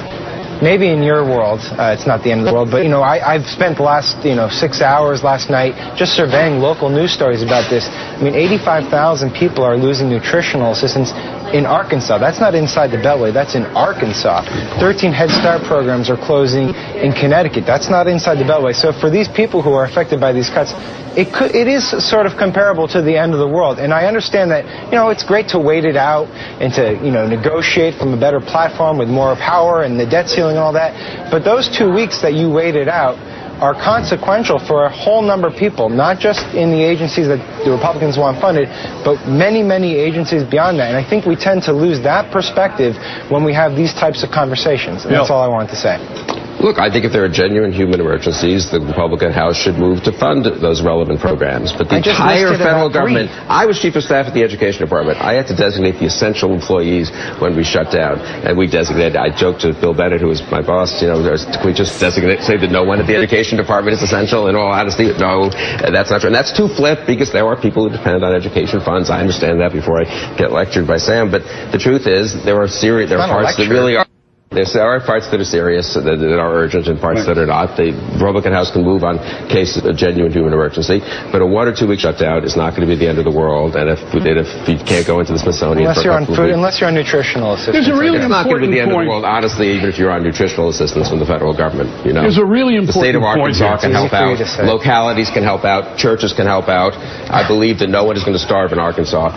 maybe 0.62 0.90
in 0.90 1.02
your 1.04 1.26
world, 1.26 1.60
uh, 1.76 1.96
it's 1.98 2.06
not 2.06 2.24
the 2.24 2.32
end 2.32 2.42
of 2.42 2.46
the 2.48 2.54
world, 2.54 2.70
but 2.72 2.84
you 2.84 2.90
know, 2.90 3.02
I, 3.02 3.38
have 3.38 3.50
spent 3.50 3.78
the 3.78 3.84
last 3.84 4.24
you 4.24 4.36
know 4.36 4.48
six 4.50 4.82
hours 4.82 5.24
last 5.24 5.50
night 5.50 5.74
just 5.98 6.14
surveying 6.14 6.60
local 6.60 6.90
news 6.90 7.12
stories 7.12 7.42
about 7.42 7.70
this. 7.70 7.90
I 7.90 8.22
mean, 8.22 8.36
85,000 8.36 9.34
people 9.34 9.64
are 9.64 9.76
losing 9.76 10.10
nutritional 10.10 10.72
assistance 10.72 11.12
in 11.54 11.66
Arkansas. 11.66 12.18
That's 12.18 12.40
not 12.40 12.56
inside 12.56 12.92
the 12.92 12.98
Beltway. 12.98 13.34
That's 13.34 13.56
in 13.56 13.64
Arkansas. 13.76 14.44
13 14.80 15.12
Head 15.12 15.30
Start 15.30 15.64
programs 15.64 16.10
are 16.10 16.18
closing 16.18 16.74
in 17.00 17.12
Connecticut. 17.14 17.66
That's 17.66 17.90
not 17.90 18.08
inside 18.08 18.36
the 18.36 18.48
Beltway. 18.48 18.74
So 18.74 18.92
for 18.92 19.10
these 19.10 19.28
people 19.28 19.62
who 19.62 19.74
are 19.74 19.86
affected 19.86 20.20
by 20.20 20.34
these 20.34 20.50
cuts, 20.50 20.74
it 21.18 21.34
could, 21.34 21.54
it 21.54 21.68
is 21.68 21.84
sort 22.08 22.26
of 22.26 22.38
comparable 22.38 22.88
to 22.90 23.02
the 23.02 23.18
end 23.18 23.34
of 23.34 23.40
the 23.40 23.48
world. 23.48 23.80
And 23.80 23.94
I 23.94 24.06
understand 24.06 24.52
that, 24.52 24.64
you 24.86 24.96
know, 24.96 25.10
it's 25.10 25.24
great 25.24 25.50
to 25.50 25.60
wait 25.60 25.84
it 25.84 25.98
out 25.98 26.28
and 26.64 26.74
to, 26.74 26.96
you 27.04 27.12
know, 27.12 27.28
negotiate 27.28 27.96
from 27.96 28.14
a 28.14 28.20
better 28.20 28.40
platform 28.40 28.98
with 28.98 29.10
more 29.10 29.36
power 29.36 29.84
and 29.84 30.00
the 30.00 30.06
debt 30.06 30.30
ceiling 30.30 30.56
and 30.56 30.64
all 30.64 30.74
that. 30.74 31.30
But 31.30 31.44
those 31.44 31.68
two 31.68 31.92
weeks 31.92 32.22
that 32.22 32.34
you 32.34 32.50
waited 32.50 32.88
out 32.88 33.20
are 33.62 33.76
consequential 33.76 34.58
for 34.58 34.86
a 34.86 34.90
whole 34.90 35.22
number 35.22 35.48
of 35.48 35.56
people, 35.56 35.88
not 35.88 36.18
just 36.18 36.42
in 36.58 36.72
the 36.72 36.82
agencies 36.84 37.28
that 37.28 37.38
the 37.64 37.70
Republicans 37.72 38.18
want 38.18 38.42
funded, 38.42 38.68
but 39.06 39.22
many, 39.30 39.62
many 39.62 39.96
agencies 39.96 40.44
beyond 40.44 40.80
that. 40.80 40.90
And 40.90 40.98
I 40.98 41.08
think 41.08 41.26
we 41.26 41.36
tend 41.36 41.62
to 41.64 41.74
lose 41.74 42.02
that 42.02 42.34
perspective 42.34 42.98
when 43.30 43.46
we 43.46 43.54
have 43.54 43.76
these 43.76 43.94
types 43.94 44.24
of 44.24 44.32
conversations. 44.32 45.06
And 45.06 45.14
that's 45.14 45.30
all 45.30 45.42
I 45.42 45.48
wanted 45.48 45.70
to 45.70 45.80
say. 45.80 46.41
Look, 46.62 46.78
I 46.78 46.94
think 46.94 47.10
if 47.10 47.12
there 47.12 47.26
are 47.26 47.34
genuine 47.34 47.74
human 47.74 48.00
emergencies, 48.00 48.70
the 48.70 48.78
Republican 48.80 49.34
House 49.34 49.58
should 49.58 49.82
move 49.82 50.06
to 50.06 50.14
fund 50.14 50.46
those 50.46 50.86
relevant 50.86 51.20
programs. 51.20 51.74
But 51.74 51.90
the 51.90 51.98
entire 51.98 52.54
federal 52.54 52.86
government, 52.94 53.34
I 53.50 53.66
was 53.66 53.82
chief 53.82 53.98
of 53.98 54.04
staff 54.06 54.30
at 54.30 54.38
the 54.38 54.46
education 54.46 54.86
department. 54.86 55.18
I 55.18 55.34
had 55.34 55.50
to 55.50 55.56
designate 55.58 55.98
the 55.98 56.06
essential 56.06 56.54
employees 56.54 57.10
when 57.42 57.58
we 57.58 57.66
shut 57.66 57.90
down. 57.90 58.22
And 58.46 58.54
we 58.58 58.70
designated, 58.70 59.18
I 59.18 59.34
joked 59.34 59.66
to 59.66 59.74
Bill 59.74 59.98
Bennett, 59.98 60.22
who 60.22 60.30
was 60.30 60.46
my 60.54 60.62
boss, 60.62 61.02
you 61.02 61.10
know, 61.10 61.26
can 61.26 61.66
we 61.66 61.74
just 61.74 61.98
designate, 61.98 62.46
say 62.46 62.58
that 62.62 62.70
no 62.70 62.86
one 62.86 63.02
at 63.02 63.10
the 63.10 63.18
education 63.18 63.58
department 63.58 63.98
is 63.98 64.04
essential 64.06 64.46
in 64.46 64.56
all 64.56 64.70
honesty? 64.70 65.10
No, 65.18 65.50
that's 65.50 66.14
not 66.14 66.22
true. 66.22 66.30
And 66.30 66.38
that's 66.38 66.54
too 66.54 66.70
flip 66.70 67.10
because 67.10 67.34
there 67.34 67.48
are 67.50 67.58
people 67.58 67.90
who 67.90 67.96
depend 67.96 68.22
on 68.24 68.38
education 68.38 68.86
funds. 68.86 69.10
I 69.10 69.20
understand 69.20 69.62
that 69.62 69.74
before 69.74 70.06
I 70.06 70.06
get 70.38 70.54
lectured 70.54 70.86
by 70.86 71.02
Sam. 71.02 71.34
But 71.34 71.42
the 71.74 71.82
truth 71.82 72.06
is, 72.06 72.38
there 72.46 72.62
are 72.62 72.70
serious, 72.70 73.10
there 73.10 73.18
are 73.18 73.28
parts 73.28 73.58
that 73.58 73.66
really 73.66 73.98
are. 73.98 74.06
There 74.52 74.84
are 74.84 75.00
parts 75.00 75.32
that 75.32 75.40
are 75.40 75.48
serious, 75.48 75.96
that, 75.96 76.04
that 76.04 76.20
are 76.36 76.52
urgent, 76.60 76.92
and 76.92 77.00
parts 77.00 77.24
right. 77.24 77.32
that 77.32 77.40
are 77.40 77.48
not. 77.48 77.80
The 77.80 77.96
Republican 78.20 78.52
House 78.52 78.68
can 78.68 78.84
move 78.84 79.00
on 79.00 79.16
cases 79.48 79.80
of 79.88 79.96
genuine 79.96 80.36
human 80.36 80.52
emergency, 80.52 81.00
but 81.32 81.40
a 81.40 81.48
one 81.48 81.72
or 81.72 81.74
two 81.74 81.88
week 81.88 82.04
shutdown 82.04 82.44
is 82.44 82.60
not 82.60 82.76
going 82.76 82.84
to 82.84 82.92
be 82.92 83.00
the 83.00 83.08
end 83.08 83.16
of 83.16 83.24
the 83.24 83.32
world. 83.32 83.80
And 83.80 83.88
if 83.88 84.04
we 84.12 84.20
did, 84.20 84.36
if 84.36 84.52
you 84.68 84.76
can't 84.84 85.08
go 85.08 85.24
into 85.24 85.32
the 85.32 85.40
Smithsonian, 85.40 85.88
unless 85.88 86.04
you're 86.04 86.20
on 86.20 86.28
food, 86.28 86.52
unless 86.52 86.84
you're 86.84 86.92
on 86.92 87.00
nutritional 87.00 87.56
assistance, 87.56 87.88
there's 87.88 87.88
a 87.88 87.96
really 87.96 88.20
it's 88.20 88.28
not 88.28 88.44
going 88.44 88.60
to 88.60 88.68
be 88.68 88.76
the 88.76 88.84
end 88.84 88.92
point. 88.92 89.08
of 89.08 89.24
the 89.24 89.24
world. 89.24 89.24
Honestly, 89.24 89.72
even 89.72 89.88
if 89.88 89.96
you're 89.96 90.12
on 90.12 90.20
nutritional 90.20 90.68
assistance 90.68 91.08
from 91.08 91.24
the 91.24 91.30
federal 91.32 91.56
government, 91.56 91.88
you 92.04 92.12
know, 92.12 92.20
there's 92.20 92.36
a 92.36 92.44
really 92.44 92.76
important 92.76 92.92
the 92.92 93.08
state 93.08 93.16
of 93.16 93.24
Arkansas 93.24 93.80
can 93.80 93.96
help 93.96 94.12
out, 94.12 94.36
localities 94.68 95.32
can 95.32 95.48
help 95.48 95.64
out, 95.64 95.96
churches 95.96 96.36
can 96.36 96.44
help 96.44 96.68
out. 96.68 96.92
I 97.32 97.48
believe 97.48 97.80
that 97.80 97.88
no 97.88 98.04
one 98.04 98.20
is 98.20 98.28
going 98.28 98.36
to 98.36 98.44
starve 98.44 98.76
in 98.76 98.84
Arkansas. 98.84 99.32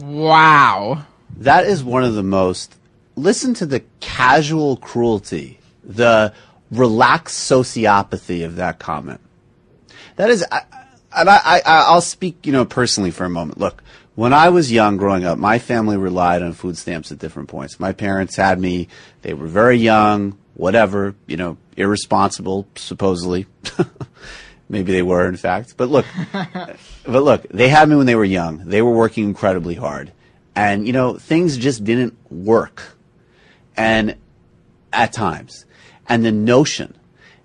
Wow, 0.00 1.04
that 1.44 1.68
is 1.68 1.84
one 1.84 2.00
of 2.00 2.16
the 2.16 2.24
most 2.24 2.80
listen 3.16 3.54
to 3.54 3.66
the 3.66 3.80
casual 4.00 4.76
cruelty, 4.76 5.58
the 5.84 6.32
relaxed 6.70 7.50
sociopathy 7.50 8.44
of 8.44 8.56
that 8.56 8.78
comment. 8.78 9.20
That 10.16 10.30
is, 10.30 10.44
I, 10.50 10.62
and 11.16 11.28
I, 11.28 11.40
I, 11.44 11.60
I'll 11.64 12.00
speak, 12.00 12.46
you 12.46 12.52
know, 12.52 12.64
personally 12.64 13.10
for 13.10 13.24
a 13.24 13.30
moment. 13.30 13.58
Look, 13.58 13.82
when 14.14 14.32
I 14.32 14.50
was 14.50 14.70
young 14.70 14.96
growing 14.96 15.24
up, 15.24 15.38
my 15.38 15.58
family 15.58 15.96
relied 15.96 16.42
on 16.42 16.52
food 16.52 16.76
stamps 16.76 17.12
at 17.12 17.18
different 17.18 17.48
points. 17.48 17.80
My 17.80 17.92
parents 17.92 18.36
had 18.36 18.60
me, 18.60 18.88
they 19.22 19.34
were 19.34 19.46
very 19.46 19.76
young, 19.76 20.38
whatever, 20.54 21.14
you 21.26 21.36
know, 21.36 21.56
irresponsible, 21.76 22.66
supposedly. 22.74 23.46
Maybe 24.68 24.92
they 24.92 25.02
were, 25.02 25.26
in 25.28 25.36
fact. 25.36 25.74
But 25.76 25.88
look, 25.88 26.06
but 26.32 27.22
look, 27.22 27.42
they 27.48 27.68
had 27.68 27.88
me 27.88 27.96
when 27.96 28.06
they 28.06 28.14
were 28.14 28.24
young. 28.24 28.58
They 28.58 28.82
were 28.82 28.92
working 28.92 29.24
incredibly 29.24 29.74
hard. 29.74 30.12
And, 30.54 30.86
you 30.86 30.92
know, 30.92 31.16
things 31.16 31.56
just 31.56 31.84
didn't 31.84 32.14
work 32.30 32.96
and 33.76 34.16
at 34.92 35.12
times. 35.12 35.64
And 36.08 36.24
the 36.24 36.32
notion 36.32 36.94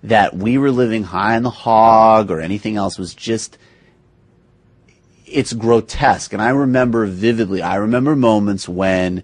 that 0.02 0.36
we 0.36 0.58
were 0.58 0.70
living 0.70 1.04
high 1.04 1.36
on 1.36 1.42
the 1.42 1.50
hog 1.50 2.30
or 2.30 2.40
anything 2.40 2.76
else 2.76 2.98
was 2.98 3.14
just 3.14 3.58
it's 5.30 5.52
grotesque. 5.52 6.32
And 6.32 6.42
I 6.42 6.50
remember 6.50 7.06
vividly, 7.06 7.62
I 7.62 7.76
remember 7.76 8.16
moments 8.16 8.68
when, 8.68 9.22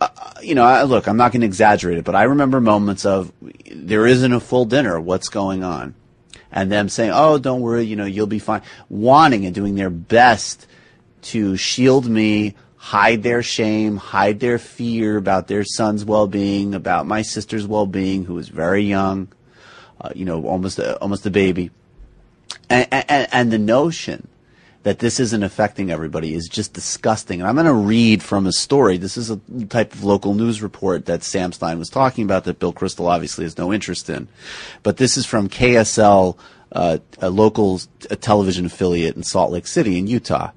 uh, 0.00 0.08
you 0.42 0.54
know, 0.54 0.64
I, 0.64 0.82
look, 0.84 1.06
I'm 1.06 1.16
not 1.16 1.32
going 1.32 1.40
to 1.40 1.46
exaggerate 1.46 1.98
it, 1.98 2.04
but 2.04 2.14
I 2.14 2.24
remember 2.24 2.60
moments 2.60 3.04
of 3.04 3.32
there 3.72 4.06
isn't 4.06 4.32
a 4.32 4.40
full 4.40 4.64
dinner. 4.64 5.00
What's 5.00 5.28
going 5.28 5.64
on? 5.64 5.94
And 6.52 6.70
them 6.70 6.88
saying, 6.88 7.10
oh, 7.12 7.38
don't 7.38 7.60
worry, 7.60 7.84
you 7.84 7.96
know, 7.96 8.04
you'll 8.04 8.28
be 8.28 8.38
fine. 8.38 8.62
Wanting 8.88 9.44
and 9.44 9.54
doing 9.54 9.74
their 9.74 9.90
best 9.90 10.66
to 11.22 11.56
shield 11.56 12.06
me 12.06 12.54
hide 12.84 13.22
their 13.22 13.42
shame, 13.42 13.96
hide 13.96 14.40
their 14.40 14.58
fear 14.58 15.16
about 15.16 15.48
their 15.48 15.64
son's 15.64 16.04
well-being, 16.04 16.74
about 16.74 17.06
my 17.06 17.22
sister's 17.22 17.66
well-being, 17.66 18.26
who 18.26 18.34
was 18.34 18.50
very 18.50 18.82
young, 18.82 19.26
uh, 20.02 20.10
you 20.14 20.22
know, 20.22 20.44
almost 20.44 20.78
a, 20.78 20.94
almost 20.98 21.24
a 21.24 21.30
baby, 21.30 21.70
and, 22.68 22.86
and, 22.92 23.26
and 23.32 23.50
the 23.50 23.58
notion 23.58 24.28
that 24.82 24.98
this 24.98 25.18
isn't 25.18 25.42
affecting 25.42 25.90
everybody 25.90 26.34
is 26.34 26.46
just 26.46 26.74
disgusting. 26.74 27.40
And 27.40 27.48
I'm 27.48 27.54
going 27.54 27.64
to 27.64 27.72
read 27.72 28.22
from 28.22 28.46
a 28.46 28.52
story. 28.52 28.98
This 28.98 29.16
is 29.16 29.30
a 29.30 29.40
type 29.70 29.94
of 29.94 30.04
local 30.04 30.34
news 30.34 30.60
report 30.60 31.06
that 31.06 31.22
Sam 31.22 31.52
Stein 31.52 31.78
was 31.78 31.88
talking 31.88 32.24
about 32.24 32.44
that 32.44 32.58
Bill 32.58 32.74
Kristol 32.74 33.08
obviously 33.08 33.44
has 33.44 33.56
no 33.56 33.72
interest 33.72 34.10
in. 34.10 34.28
But 34.82 34.98
this 34.98 35.16
is 35.16 35.24
from 35.24 35.48
KSL, 35.48 36.36
uh, 36.72 36.98
a 37.22 37.30
local 37.30 37.80
television 38.20 38.66
affiliate 38.66 39.16
in 39.16 39.22
Salt 39.22 39.52
Lake 39.52 39.66
City 39.66 39.96
in 39.96 40.06
Utah. 40.06 40.50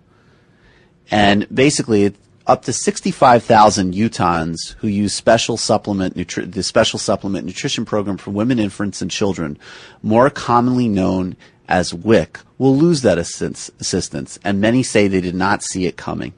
And 1.09 1.47
basically, 1.53 2.13
up 2.47 2.63
to 2.63 2.73
65,000 2.73 3.93
Utahns 3.93 4.75
who 4.79 4.87
use 4.87 5.13
special 5.13 5.57
supplement 5.57 6.15
nutri- 6.15 6.51
the 6.51 6.63
special 6.63 6.97
supplement 6.97 7.45
nutrition 7.45 7.85
program 7.85 8.17
for 8.17 8.31
women, 8.31 8.59
infants, 8.59 9.01
and 9.01 9.11
children, 9.11 9.57
more 10.01 10.29
commonly 10.29 10.87
known 10.87 11.35
as 11.67 11.93
WIC, 11.93 12.39
will 12.57 12.75
lose 12.75 13.01
that 13.01 13.17
assistance, 13.17 14.39
and 14.43 14.61
many 14.61 14.81
say 14.81 15.07
they 15.07 15.21
did 15.21 15.35
not 15.35 15.61
see 15.61 15.85
it 15.85 15.97
coming. 15.97 16.33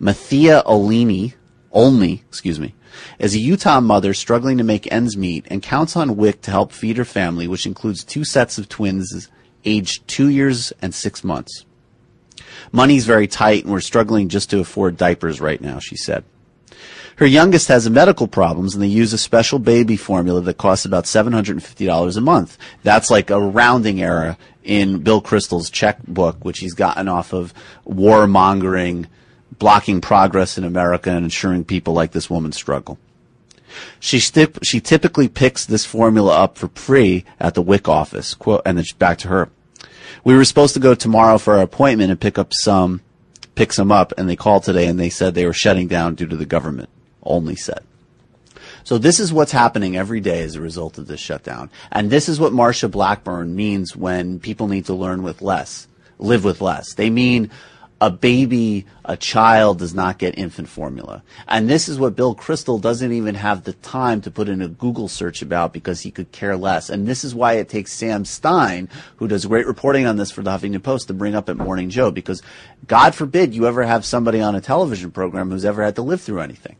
Mathia 0.00 0.64
Olini, 0.64 1.34
Olney, 1.72 2.22
excuse 2.28 2.60
me, 2.60 2.74
is 3.18 3.34
a 3.34 3.38
Utah 3.38 3.80
mother 3.80 4.14
struggling 4.14 4.58
to 4.58 4.64
make 4.64 4.90
ends 4.92 5.16
meet 5.16 5.46
and 5.50 5.62
counts 5.62 5.96
on 5.96 6.16
WIC 6.16 6.42
to 6.42 6.50
help 6.52 6.70
feed 6.70 6.96
her 6.96 7.04
family, 7.04 7.48
which 7.48 7.66
includes 7.66 8.04
two 8.04 8.24
sets 8.24 8.58
of 8.58 8.68
twins 8.68 9.28
aged 9.64 10.06
two 10.06 10.28
years 10.28 10.72
and 10.80 10.94
six 10.94 11.24
months. 11.24 11.64
Money's 12.72 13.06
very 13.06 13.26
tight 13.26 13.64
and 13.64 13.72
we're 13.72 13.80
struggling 13.80 14.28
just 14.28 14.50
to 14.50 14.60
afford 14.60 14.96
diapers 14.96 15.40
right 15.40 15.60
now, 15.60 15.78
she 15.78 15.96
said. 15.96 16.24
Her 17.16 17.26
youngest 17.26 17.68
has 17.68 17.88
medical 17.88 18.26
problems 18.26 18.74
and 18.74 18.82
they 18.82 18.88
use 18.88 19.12
a 19.12 19.18
special 19.18 19.60
baby 19.60 19.96
formula 19.96 20.40
that 20.40 20.58
costs 20.58 20.84
about 20.84 21.04
$750 21.04 22.16
a 22.16 22.20
month. 22.20 22.58
That's 22.82 23.10
like 23.10 23.30
a 23.30 23.40
rounding 23.40 24.02
error 24.02 24.36
in 24.64 24.98
Bill 24.98 25.22
Kristol's 25.22 25.70
checkbook, 25.70 26.44
which 26.44 26.58
he's 26.58 26.74
gotten 26.74 27.06
off 27.06 27.32
of 27.32 27.54
warmongering, 27.86 29.06
blocking 29.58 30.00
progress 30.00 30.58
in 30.58 30.64
America 30.64 31.10
and 31.10 31.24
ensuring 31.24 31.64
people 31.64 31.94
like 31.94 32.10
this 32.10 32.28
woman 32.28 32.50
struggle. 32.50 32.98
She, 34.00 34.18
stip- 34.18 34.64
she 34.64 34.80
typically 34.80 35.28
picks 35.28 35.66
this 35.66 35.84
formula 35.84 36.36
up 36.36 36.58
for 36.58 36.68
free 36.68 37.24
at 37.38 37.54
the 37.54 37.62
WIC 37.62 37.88
office. 37.88 38.34
Quote, 38.34 38.62
and 38.64 38.78
then 38.78 38.84
back 38.98 39.18
to 39.18 39.28
her. 39.28 39.50
We 40.24 40.34
were 40.34 40.44
supposed 40.44 40.74
to 40.74 40.80
go 40.80 40.94
tomorrow 40.94 41.36
for 41.36 41.54
our 41.54 41.62
appointment 41.62 42.10
and 42.10 42.18
pick 42.18 42.38
up 42.38 42.52
some, 42.52 43.02
pick 43.54 43.72
some 43.72 43.92
up, 43.92 44.14
and 44.16 44.28
they 44.28 44.36
called 44.36 44.64
today 44.64 44.86
and 44.86 44.98
they 44.98 45.10
said 45.10 45.34
they 45.34 45.46
were 45.46 45.52
shutting 45.52 45.86
down 45.86 46.14
due 46.14 46.26
to 46.26 46.36
the 46.36 46.46
government. 46.46 46.88
Olney 47.22 47.56
said. 47.56 47.80
So 48.84 48.98
this 48.98 49.18
is 49.18 49.32
what's 49.32 49.52
happening 49.52 49.96
every 49.96 50.20
day 50.20 50.42
as 50.42 50.56
a 50.56 50.60
result 50.60 50.98
of 50.98 51.06
this 51.06 51.20
shutdown. 51.20 51.70
And 51.90 52.10
this 52.10 52.28
is 52.28 52.38
what 52.38 52.52
Marsha 52.52 52.90
Blackburn 52.90 53.54
means 53.56 53.96
when 53.96 54.40
people 54.40 54.68
need 54.68 54.86
to 54.86 54.94
learn 54.94 55.22
with 55.22 55.40
less, 55.40 55.88
live 56.18 56.44
with 56.44 56.60
less. 56.60 56.94
They 56.94 57.08
mean 57.08 57.50
a 58.04 58.10
baby, 58.10 58.84
a 59.06 59.16
child 59.16 59.78
does 59.78 59.94
not 59.94 60.18
get 60.18 60.36
infant 60.36 60.68
formula. 60.68 61.22
And 61.48 61.70
this 61.70 61.88
is 61.88 61.98
what 61.98 62.14
Bill 62.14 62.36
Kristol 62.36 62.78
doesn't 62.78 63.12
even 63.12 63.34
have 63.34 63.64
the 63.64 63.72
time 63.72 64.20
to 64.20 64.30
put 64.30 64.46
in 64.46 64.60
a 64.60 64.68
Google 64.68 65.08
search 65.08 65.40
about 65.40 65.72
because 65.72 66.02
he 66.02 66.10
could 66.10 66.30
care 66.30 66.54
less. 66.54 66.90
And 66.90 67.06
this 67.06 67.24
is 67.24 67.34
why 67.34 67.54
it 67.54 67.70
takes 67.70 67.94
Sam 67.94 68.26
Stein, 68.26 68.90
who 69.16 69.26
does 69.26 69.46
great 69.46 69.66
reporting 69.66 70.04
on 70.04 70.16
this 70.16 70.30
for 70.30 70.42
the 70.42 70.50
Huffington 70.50 70.82
Post, 70.82 71.08
to 71.08 71.14
bring 71.14 71.34
up 71.34 71.48
at 71.48 71.56
Morning 71.56 71.88
Joe 71.88 72.10
because 72.10 72.42
God 72.86 73.14
forbid 73.14 73.54
you 73.54 73.66
ever 73.66 73.84
have 73.84 74.04
somebody 74.04 74.42
on 74.42 74.54
a 74.54 74.60
television 74.60 75.10
program 75.10 75.50
who's 75.50 75.64
ever 75.64 75.82
had 75.82 75.96
to 75.96 76.02
live 76.02 76.20
through 76.20 76.40
anything. 76.40 76.76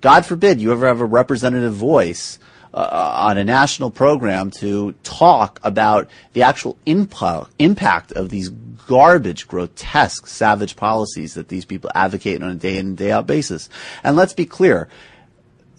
God 0.00 0.24
forbid 0.24 0.58
you 0.58 0.72
ever 0.72 0.86
have 0.86 1.02
a 1.02 1.04
representative 1.04 1.74
voice 1.74 2.38
Uh, 2.72 3.16
on 3.16 3.36
a 3.36 3.42
national 3.42 3.90
program 3.90 4.48
to 4.48 4.92
talk 5.02 5.58
about 5.64 6.08
the 6.34 6.42
actual 6.42 6.78
impact, 6.86 7.50
impact 7.58 8.12
of 8.12 8.28
these 8.28 8.48
garbage, 8.86 9.48
grotesque, 9.48 10.28
savage 10.28 10.76
policies 10.76 11.34
that 11.34 11.48
these 11.48 11.64
people 11.64 11.90
advocate 11.96 12.42
on 12.42 12.50
a 12.50 12.54
day 12.54 12.76
in 12.76 12.86
and 12.86 12.96
day 12.96 13.10
out 13.10 13.26
basis. 13.26 13.68
And 14.04 14.16
let's 14.16 14.34
be 14.34 14.46
clear. 14.46 14.88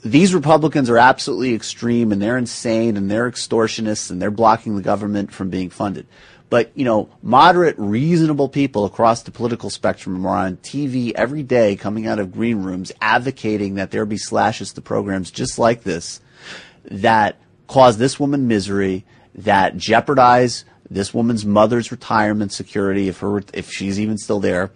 These 0.04 0.34
Republicans 0.34 0.90
are 0.90 0.98
absolutely 0.98 1.54
extreme 1.54 2.12
and 2.12 2.22
they're 2.22 2.38
insane 2.38 2.98
and 2.98 3.10
they're 3.10 3.32
extortionists 3.32 4.12
and 4.12 4.22
they're 4.22 4.30
blocking 4.30 4.76
the 4.76 4.82
government 4.82 5.32
from 5.32 5.50
being 5.50 5.70
funded. 5.70 6.08
But, 6.50 6.72
you 6.76 6.84
know, 6.84 7.10
moderate, 7.24 7.76
reasonable 7.78 8.50
people 8.50 8.84
across 8.84 9.24
the 9.24 9.32
political 9.32 9.70
spectrum 9.70 10.26
are 10.26 10.46
on 10.46 10.58
TV 10.58 11.14
every 11.14 11.44
day 11.44 11.78
coming 11.78 12.08
out 12.08 12.20
of 12.20 12.34
green 12.34 12.64
rooms 12.64 12.92
advocating 13.00 13.76
that 13.76 13.92
there 13.92 14.06
be 14.06 14.18
slashes 14.18 14.74
to 14.74 14.82
programs 14.82 15.32
just 15.32 15.58
like 15.58 15.84
this 15.84 16.20
that 16.86 17.38
cause 17.68 17.98
this 17.98 18.20
woman 18.20 18.48
misery, 18.48 19.06
that 19.36 19.78
jeopardize 19.78 20.66
this 20.90 21.14
woman's 21.14 21.46
mother's 21.46 21.92
retirement 21.92 22.52
security 22.52 23.08
if 23.08 23.20
her 23.20 23.42
if 23.54 23.72
she's 23.72 24.00
even 24.00 24.18
still 24.18 24.40
there. 24.40 24.72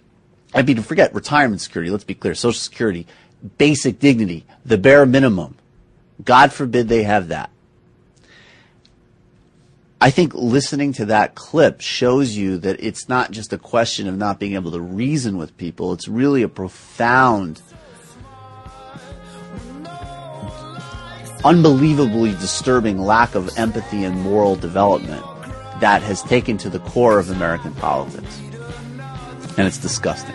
I 0.54 0.62
mean, 0.62 0.80
forget 0.82 1.14
retirement 1.14 1.60
security. 1.60 1.90
Let's 1.90 2.04
be 2.04 2.14
clear: 2.14 2.34
Social 2.34 2.58
Security, 2.58 3.06
basic 3.58 3.98
dignity, 3.98 4.46
the 4.64 4.78
bare 4.78 5.04
minimum. 5.04 5.56
God 6.24 6.52
forbid 6.52 6.88
they 6.88 7.02
have 7.02 7.28
that. 7.28 7.50
I 10.00 10.10
think 10.10 10.34
listening 10.34 10.92
to 10.94 11.06
that 11.06 11.34
clip 11.34 11.80
shows 11.80 12.36
you 12.36 12.58
that 12.58 12.76
it's 12.80 13.08
not 13.08 13.30
just 13.30 13.52
a 13.52 13.58
question 13.58 14.08
of 14.08 14.16
not 14.16 14.38
being 14.38 14.54
able 14.54 14.70
to 14.72 14.80
reason 14.80 15.38
with 15.38 15.56
people. 15.56 15.92
It's 15.92 16.06
really 16.06 16.42
a 16.42 16.48
profound, 16.48 17.62
unbelievably 21.46 22.32
disturbing 22.32 22.98
lack 22.98 23.36
of 23.36 23.56
empathy 23.56 24.02
and 24.02 24.20
moral 24.20 24.56
development 24.56 25.24
that 25.80 26.02
has 26.02 26.20
taken 26.24 26.58
to 26.58 26.68
the 26.68 26.80
core 26.80 27.20
of 27.20 27.30
American 27.30 27.72
politics. 27.76 28.40
And 29.56 29.64
it's 29.68 29.78
disgusting. 29.78 30.34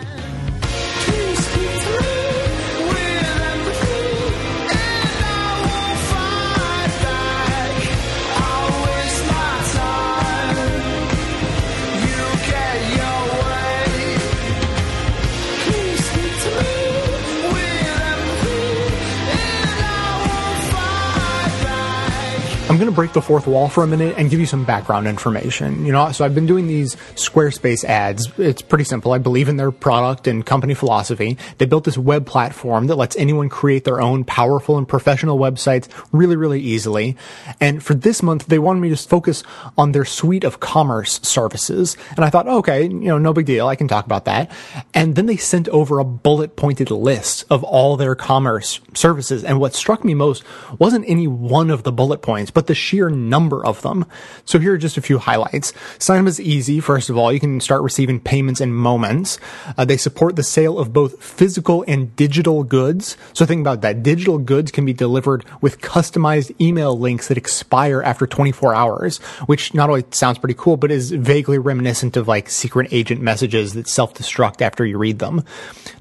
I'm 22.72 22.78
going 22.78 22.88
to 22.88 22.96
break 22.96 23.12
the 23.12 23.20
fourth 23.20 23.46
wall 23.46 23.68
for 23.68 23.84
a 23.84 23.86
minute 23.86 24.14
and 24.16 24.30
give 24.30 24.40
you 24.40 24.46
some 24.46 24.64
background 24.64 25.06
information. 25.06 25.84
You 25.84 25.92
know, 25.92 26.10
so 26.10 26.24
I've 26.24 26.34
been 26.34 26.46
doing 26.46 26.68
these 26.68 26.96
Squarespace 27.16 27.84
ads. 27.84 28.32
It's 28.38 28.62
pretty 28.62 28.84
simple. 28.84 29.12
I 29.12 29.18
believe 29.18 29.50
in 29.50 29.58
their 29.58 29.70
product 29.70 30.26
and 30.26 30.46
company 30.46 30.72
philosophy. 30.72 31.36
They 31.58 31.66
built 31.66 31.84
this 31.84 31.98
web 31.98 32.24
platform 32.24 32.86
that 32.86 32.96
lets 32.96 33.14
anyone 33.16 33.50
create 33.50 33.84
their 33.84 34.00
own 34.00 34.24
powerful 34.24 34.78
and 34.78 34.88
professional 34.88 35.38
websites 35.38 35.86
really, 36.12 36.34
really 36.34 36.62
easily. 36.62 37.14
And 37.60 37.82
for 37.82 37.92
this 37.92 38.22
month, 38.22 38.46
they 38.46 38.58
wanted 38.58 38.80
me 38.80 38.88
to 38.88 38.96
focus 38.96 39.42
on 39.76 39.92
their 39.92 40.06
suite 40.06 40.42
of 40.42 40.60
commerce 40.60 41.20
services. 41.22 41.98
And 42.16 42.24
I 42.24 42.30
thought, 42.30 42.48
okay, 42.48 42.84
you 42.84 42.88
know, 42.88 43.18
no 43.18 43.34
big 43.34 43.44
deal. 43.44 43.68
I 43.68 43.76
can 43.76 43.86
talk 43.86 44.06
about 44.06 44.24
that. 44.24 44.50
And 44.94 45.14
then 45.14 45.26
they 45.26 45.36
sent 45.36 45.68
over 45.68 45.98
a 45.98 46.04
bullet 46.04 46.56
pointed 46.56 46.90
list 46.90 47.44
of 47.50 47.62
all 47.64 47.98
their 47.98 48.14
commerce 48.14 48.80
services. 48.94 49.44
And 49.44 49.60
what 49.60 49.74
struck 49.74 50.06
me 50.06 50.14
most 50.14 50.42
wasn't 50.78 51.04
any 51.06 51.26
one 51.26 51.68
of 51.68 51.82
the 51.82 51.92
bullet 51.92 52.22
points, 52.22 52.50
but 52.50 52.61
but 52.62 52.68
the 52.68 52.74
sheer 52.76 53.10
number 53.10 53.66
of 53.66 53.82
them. 53.82 54.06
So 54.44 54.60
here 54.60 54.74
are 54.74 54.78
just 54.78 54.96
a 54.96 55.02
few 55.02 55.18
highlights. 55.18 55.72
Sign 55.98 56.20
up 56.20 56.28
is 56.28 56.40
easy. 56.40 56.78
First 56.78 57.10
of 57.10 57.18
all, 57.18 57.32
you 57.32 57.40
can 57.40 57.58
start 57.58 57.82
receiving 57.82 58.20
payments 58.20 58.60
in 58.60 58.72
moments. 58.72 59.40
Uh, 59.76 59.84
they 59.84 59.96
support 59.96 60.36
the 60.36 60.44
sale 60.44 60.78
of 60.78 60.92
both 60.92 61.20
physical 61.20 61.84
and 61.88 62.14
digital 62.14 62.62
goods. 62.62 63.16
So 63.32 63.44
think 63.44 63.62
about 63.62 63.80
that. 63.80 64.04
Digital 64.04 64.38
goods 64.38 64.70
can 64.70 64.84
be 64.84 64.92
delivered 64.92 65.44
with 65.60 65.80
customized 65.80 66.54
email 66.60 66.96
links 66.96 67.26
that 67.26 67.36
expire 67.36 68.00
after 68.00 68.28
24 68.28 68.76
hours, 68.76 69.18
which 69.46 69.74
not 69.74 69.88
only 69.88 70.04
sounds 70.12 70.38
pretty 70.38 70.54
cool, 70.54 70.76
but 70.76 70.92
is 70.92 71.10
vaguely 71.10 71.58
reminiscent 71.58 72.16
of 72.16 72.28
like 72.28 72.48
secret 72.48 72.92
agent 72.92 73.20
messages 73.20 73.72
that 73.74 73.88
self-destruct 73.88 74.62
after 74.62 74.86
you 74.86 74.98
read 74.98 75.18
them. 75.18 75.42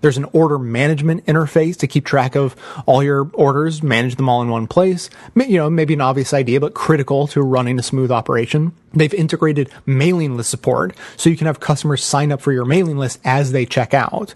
There's 0.02 0.18
an 0.18 0.26
order 0.32 0.60
management 0.60 1.26
interface 1.26 1.76
to 1.78 1.88
keep 1.88 2.06
track 2.06 2.36
of 2.36 2.56
all 2.86 3.02
your 3.02 3.32
orders, 3.34 3.82
manage 3.82 4.18
them 4.18 4.30
all 4.30 4.44
in 4.44 4.50
one 4.50 4.68
place. 4.68 5.10
You 5.36 5.58
know, 5.58 5.70
maybe 5.72 5.96
an 5.96 6.02
obvious 6.02 6.36
idea 6.36 6.51
idea, 6.52 6.60
but 6.60 6.74
critical 6.74 7.28
to 7.28 7.42
running 7.42 7.80
a 7.80 7.84
smooth 7.84 8.12
operation. 8.12 8.74
They've 8.94 9.14
integrated 9.14 9.72
mailing 9.86 10.36
list 10.36 10.50
support 10.50 10.96
so 11.16 11.30
you 11.30 11.38
can 11.38 11.48
have 11.48 11.60
customers 11.60 12.04
sign 12.04 12.32
up 12.32 12.42
for 12.42 12.52
your 12.52 12.66
mailing 12.66 12.98
list 12.98 13.20
as 13.24 13.52
they 13.52 13.66
check 13.66 13.94
out. 13.94 14.34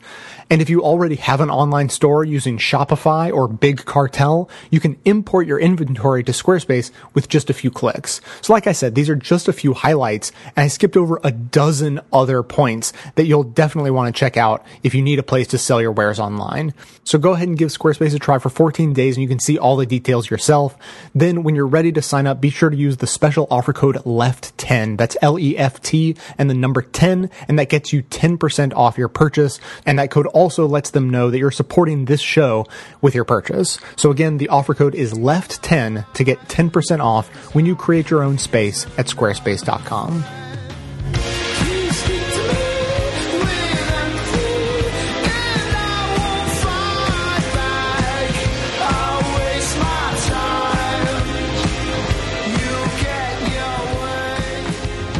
And 0.50 0.62
if 0.62 0.70
you 0.70 0.84
already 0.84 1.16
have 1.16 1.42
an 1.42 1.50
online 1.50 1.90
store 1.90 2.24
using 2.24 2.58
Shopify 2.58 3.34
or 3.34 3.48
Big 3.48 3.84
Cartel, 3.86 4.50
you 4.70 4.80
can 4.80 4.98
import 5.04 5.48
your 5.48 5.60
inventory 5.60 6.24
to 6.24 6.32
Squarespace 6.32 6.92
with 7.14 7.28
just 7.28 7.50
a 7.50 7.54
few 7.54 7.72
clicks. 7.72 8.22
So 8.42 8.54
like 8.54 8.68
I 8.68 8.72
said, 8.72 8.94
these 8.94 9.10
are 9.10 9.16
just 9.16 9.48
a 9.48 9.54
few 9.54 9.74
highlights 9.74 10.32
and 10.56 10.64
I 10.64 10.68
skipped 10.68 10.96
over 10.96 11.20
a 11.24 11.32
dozen 11.32 12.00
other 12.14 12.44
points 12.44 12.94
that 13.16 13.26
you'll 13.26 13.44
definitely 13.44 13.92
want 13.92 14.14
to 14.14 14.20
check 14.20 14.38
out 14.38 14.66
if 14.84 14.94
you 14.94 15.02
need 15.02 15.20
a 15.20 15.24
place 15.24 15.48
to 15.48 15.58
sell 15.58 15.82
your 15.82 15.92
wares 15.92 16.20
online. 16.20 16.74
So 17.04 17.18
go 17.18 17.34
ahead 17.34 17.48
and 17.48 17.58
give 17.58 17.70
Squarespace 17.70 18.16
a 18.16 18.20
try 18.20 18.38
for 18.38 18.50
14 18.50 18.94
days 18.94 19.18
and 19.18 19.24
you 19.24 19.30
can 19.30 19.40
see 19.40 19.58
all 19.58 19.76
the 19.76 19.86
details 19.86 20.30
yourself. 20.30 20.78
Then 21.14 21.44
when 21.44 21.56
you're 21.56 21.66
ready 21.66 21.92
to 21.92 22.02
sign 22.02 22.28
up, 22.28 22.40
be 22.40 22.50
sure 22.50 22.70
to 22.70 22.78
use 22.78 22.98
the 22.98 23.08
special 23.08 23.48
offer 23.50 23.74
code 23.74 24.06
LEFT10. 24.46 24.98
That's 24.98 25.18
L-E-F-T 25.22 26.16
and 26.38 26.50
the 26.50 26.54
number 26.54 26.82
10 26.82 27.30
and 27.48 27.60
that 27.60 27.70
gets 27.70 27.94
you 27.94 28.04
10% 28.04 28.74
off 28.76 28.98
your 28.98 29.08
purchase 29.08 29.60
and 29.86 30.00
that 30.00 30.12
code 30.12 30.28
also 30.28 30.68
lets 30.68 30.92
them 30.92 31.10
know 31.10 31.30
that 31.30 31.38
you're 31.38 31.52
supporting 31.52 32.06
this 32.06 32.22
show 32.22 32.66
with 33.02 33.16
your 33.16 33.26
purchase. 33.26 33.80
So 33.96 34.12
again, 34.12 34.38
the 34.38 34.50
offer 34.50 34.74
code 34.74 34.96
is 34.96 35.14
LEFT10 35.14 36.14
to 36.14 36.24
get 36.24 36.40
10% 36.48 37.00
off 37.00 37.28
when 37.56 37.66
you 37.66 37.76
create 37.76 38.10
your 38.10 38.24
own 38.24 38.38
space 38.38 38.86
at 38.98 39.08
squarespace.com. 39.08 40.45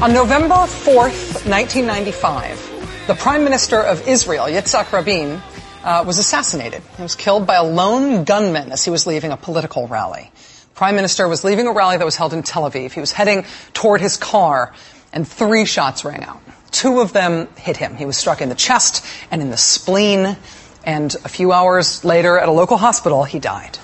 On 0.06 0.14
November 0.14 0.54
4th, 0.54 1.50
1995, 1.50 3.08
the 3.08 3.16
Prime 3.16 3.44
Minister 3.44 3.82
of 3.82 4.08
Israel, 4.08 4.46
Yitzhak 4.46 4.92
Rabin, 4.92 5.42
uh, 5.84 6.04
was 6.06 6.20
assassinated. 6.20 6.84
He 6.96 7.02
was 7.02 7.16
killed 7.16 7.48
by 7.48 7.56
a 7.56 7.64
lone 7.64 8.24
gunman 8.24 8.72
as 8.72 8.86
he 8.86 8.92
was 8.92 9.08
leaving 9.08 9.32
a 9.32 9.38
political 9.38 9.88
rally. 9.88 10.32
Prime 10.76 10.96
minister 10.96 11.28
was 11.28 11.44
leaving 11.44 11.66
a 11.66 11.72
rally 11.72 11.98
that 11.98 12.06
was 12.06 12.16
held 12.16 12.34
in 12.34 12.44
Tel 12.44 12.70
Aviv. 12.70 12.92
He 12.92 13.00
was 13.00 13.12
heading 13.12 13.46
toward 13.74 14.00
his 14.00 14.16
car, 14.16 14.76
and 15.12 15.28
three 15.28 15.66
shots 15.66 16.06
rang 16.06 16.24
out. 16.24 16.40
Two 16.70 17.00
of 17.00 17.12
them 17.12 17.48
hit 17.58 17.76
him. 17.76 17.96
He 17.96 18.06
was 18.06 18.16
struck 18.16 18.42
in 18.42 18.50
the 18.50 18.54
chest 18.54 19.04
and 19.32 19.42
in 19.42 19.50
the 19.50 19.58
spleen, 19.58 20.38
and 20.86 21.16
a 21.26 21.30
few 21.30 21.52
hours 21.52 22.06
later 22.06 22.38
at 22.38 22.48
a 22.48 22.52
local 22.52 22.78
hospital, 22.78 23.24
he 23.24 23.40
died. 23.40 23.80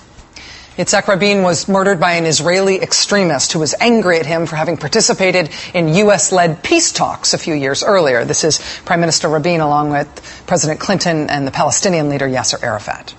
Yitzhak 0.76 1.06
Rabin 1.06 1.42
was 1.42 1.68
murdered 1.68 2.00
by 2.00 2.12
an 2.12 2.24
Israeli 2.24 2.80
extremist 2.80 3.52
who 3.52 3.58
was 3.58 3.74
angry 3.78 4.18
at 4.18 4.24
him 4.24 4.46
for 4.46 4.56
having 4.56 4.78
participated 4.78 5.50
in 5.74 5.88
U.S.-led 5.88 6.62
peace 6.62 6.92
talks 6.92 7.34
a 7.34 7.38
few 7.38 7.52
years 7.52 7.82
earlier. 7.82 8.24
This 8.24 8.42
is 8.42 8.58
Prime 8.86 9.00
Minister 9.00 9.28
Rabin 9.28 9.60
along 9.60 9.90
with 9.90 10.08
President 10.46 10.80
Clinton 10.80 11.28
and 11.28 11.46
the 11.46 11.50
Palestinian 11.50 12.08
leader 12.08 12.26
Yasser 12.26 12.62
Arafat. 12.62 13.14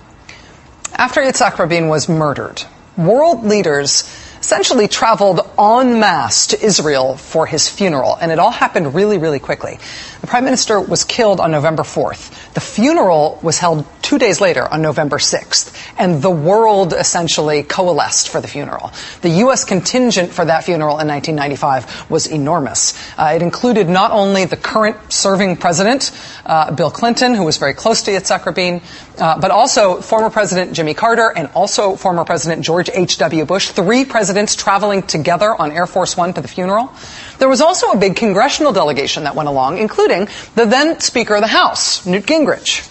After 0.96 1.20
Yitzhak 1.20 1.56
Rabin 1.60 1.86
was 1.86 2.08
murdered, 2.08 2.64
world 2.96 3.44
leaders 3.44 4.02
essentially 4.44 4.86
traveled 4.86 5.40
en 5.58 5.98
masse 5.98 6.48
to 6.48 6.62
Israel 6.62 7.16
for 7.16 7.46
his 7.46 7.66
funeral, 7.66 8.14
and 8.20 8.30
it 8.30 8.38
all 8.38 8.50
happened 8.50 8.94
really, 8.94 9.16
really 9.16 9.38
quickly. 9.38 9.78
The 10.20 10.26
prime 10.26 10.44
minister 10.44 10.78
was 10.78 11.02
killed 11.02 11.40
on 11.40 11.50
November 11.50 11.82
4th. 11.82 12.52
The 12.52 12.60
funeral 12.60 13.38
was 13.42 13.58
held 13.58 13.86
two 14.02 14.18
days 14.18 14.42
later 14.42 14.70
on 14.70 14.82
November 14.82 15.16
6th, 15.16 15.74
and 15.98 16.20
the 16.20 16.30
world 16.30 16.92
essentially 16.92 17.62
coalesced 17.62 18.28
for 18.28 18.42
the 18.42 18.48
funeral. 18.48 18.92
The 19.22 19.30
U.S. 19.44 19.64
contingent 19.64 20.30
for 20.30 20.44
that 20.44 20.64
funeral 20.64 20.98
in 21.00 21.08
1995 21.08 22.10
was 22.10 22.26
enormous. 22.26 22.92
Uh, 23.18 23.32
it 23.34 23.40
included 23.40 23.88
not 23.88 24.10
only 24.10 24.44
the 24.44 24.58
current 24.58 25.10
serving 25.10 25.56
president, 25.56 26.10
uh, 26.44 26.70
Bill 26.70 26.90
Clinton, 26.90 27.34
who 27.34 27.44
was 27.44 27.56
very 27.56 27.72
close 27.72 28.02
to 28.02 28.10
Yitzhak 28.10 28.44
Rabin, 28.44 28.82
uh, 29.18 29.40
but 29.40 29.50
also 29.50 30.00
former 30.00 30.28
President 30.28 30.74
Jimmy 30.74 30.92
Carter 30.92 31.32
and 31.34 31.48
also 31.54 31.96
former 31.96 32.24
President 32.24 32.62
George 32.64 32.90
H.W. 32.92 33.44
Bush, 33.46 33.70
three 33.70 34.04
presidents 34.34 34.56
traveling 34.56 35.00
together 35.00 35.54
on 35.54 35.70
Air 35.70 35.86
Force 35.86 36.16
One 36.16 36.34
to 36.34 36.40
the 36.40 36.48
funeral. 36.48 36.92
There 37.38 37.48
was 37.48 37.60
also 37.60 37.92
a 37.92 37.96
big 37.96 38.16
congressional 38.16 38.72
delegation 38.72 39.24
that 39.24 39.36
went 39.36 39.48
along, 39.48 39.78
including 39.78 40.26
the 40.56 40.66
then 40.66 40.98
Speaker 40.98 41.36
of 41.36 41.40
the 41.40 41.46
House, 41.46 42.04
Newt 42.04 42.26
Gingrich. 42.26 42.82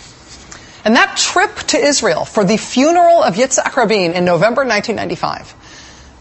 And 0.86 0.95
that 0.95 1.17
trip 1.17 1.53
to 1.67 1.77
Israel 1.77 2.23
for 2.23 2.45
the 2.45 2.56
funeral 2.56 3.21
of 3.21 3.36
Yitzhak 3.36 3.75
Rabin 3.75 4.13
in 4.13 4.23
November 4.23 4.63
1995, 4.63 5.53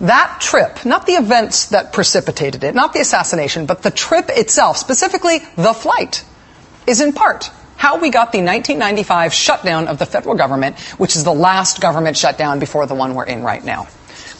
that 0.00 0.38
trip, 0.40 0.84
not 0.84 1.06
the 1.06 1.12
events 1.12 1.66
that 1.66 1.92
precipitated 1.92 2.64
it, 2.64 2.74
not 2.74 2.92
the 2.92 3.00
assassination, 3.00 3.66
but 3.66 3.84
the 3.84 3.92
trip 3.92 4.24
itself, 4.28 4.76
specifically 4.76 5.38
the 5.54 5.72
flight, 5.72 6.24
is 6.88 7.00
in 7.00 7.12
part 7.12 7.48
how 7.76 8.00
we 8.00 8.10
got 8.10 8.32
the 8.32 8.38
1995 8.38 9.32
shutdown 9.32 9.86
of 9.86 10.00
the 10.00 10.06
federal 10.06 10.34
government, 10.34 10.80
which 10.98 11.14
is 11.14 11.22
the 11.22 11.32
last 11.32 11.80
government 11.80 12.16
shutdown 12.16 12.58
before 12.58 12.86
the 12.86 12.94
one 12.96 13.14
we're 13.14 13.24
in 13.24 13.44
right 13.44 13.64
now. 13.64 13.86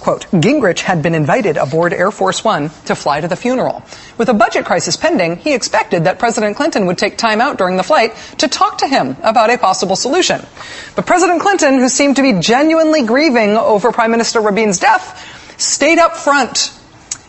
Quote, 0.03 0.27
Gingrich 0.33 0.81
had 0.81 1.01
been 1.01 1.15
invited 1.15 1.57
aboard 1.57 1.93
Air 1.93 2.11
Force 2.11 2.43
One 2.43 2.71
to 2.87 2.97
fly 2.97 3.21
to 3.21 3.29
the 3.29 3.37
funeral. 3.37 3.85
With 4.19 4.29
a 4.29 4.35
budget 4.35 4.65
crisis 4.65 4.97
pending, 4.97 5.37
he 5.37 5.55
expected 5.55 6.03
that 6.05 6.19
President 6.19 6.57
Clinton 6.57 6.87
would 6.87 6.99
take 6.99 7.17
time 7.17 7.41
out 7.41 7.57
during 7.57 7.77
the 7.77 7.85
flight 7.85 8.17
to 8.39 8.49
talk 8.49 8.79
to 8.79 8.89
him 8.89 9.17
about 9.23 9.51
a 9.51 9.59
possible 9.59 9.95
solution. 9.95 10.45
But 10.97 11.07
President 11.07 11.41
Clinton, 11.41 11.79
who 11.79 11.89
seemed 11.89 12.17
to 12.17 12.23
be 12.23 12.33
genuinely 12.41 13.05
grieving 13.05 13.51
over 13.51 13.93
Prime 13.93 14.11
Minister 14.11 14.41
Rabin's 14.41 14.81
death, 14.81 15.55
stayed 15.57 16.01
up 16.01 16.17
front 16.17 16.77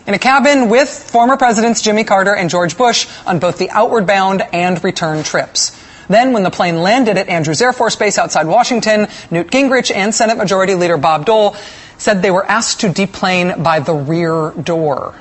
in 0.08 0.16
a 0.16 0.20
cabin 0.20 0.68
with 0.68 0.90
former 0.90 1.38
presidents 1.38 1.84
Jimmy 1.84 2.04
Carter 2.04 2.36
and 2.36 2.50
George 2.50 2.76
Bush 2.76 3.08
on 3.28 3.38
both 3.38 3.60
the 3.60 3.70
outward 3.70 4.08
bound 4.08 4.42
and 4.52 4.84
return 4.84 5.22
trips. 5.22 5.80
Then, 6.10 6.34
when 6.34 6.42
the 6.42 6.52
plane 6.52 6.82
landed 6.82 7.18
at 7.18 7.30
Andrews 7.30 7.62
Air 7.62 7.72
Force 7.72 7.96
Base 7.96 8.18
outside 8.18 8.48
Washington, 8.48 9.08
Newt 9.30 9.52
Gingrich 9.52 9.96
and 9.96 10.14
Senate 10.14 10.38
Majority 10.38 10.74
Leader 10.74 10.98
Bob 10.98 11.28
Dole 11.28 11.56
said 11.98 12.22
they 12.22 12.32
were 12.32 12.46
asked 12.46 12.82
to 12.82 12.90
deplane 12.90 13.64
by 13.64 13.80
the 13.80 13.94
rear 13.94 14.52
door. 14.52 15.16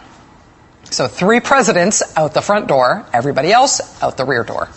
So 0.85 1.09
three 1.09 1.41
presidents 1.41 2.03
out 2.17 2.35
the 2.35 2.43
front 2.43 2.69
door, 2.69 3.07
everybody 3.13 3.53
else 3.53 3.81
out 4.03 4.17
the 4.17 4.25
rear 4.25 4.45
door. 4.45 4.69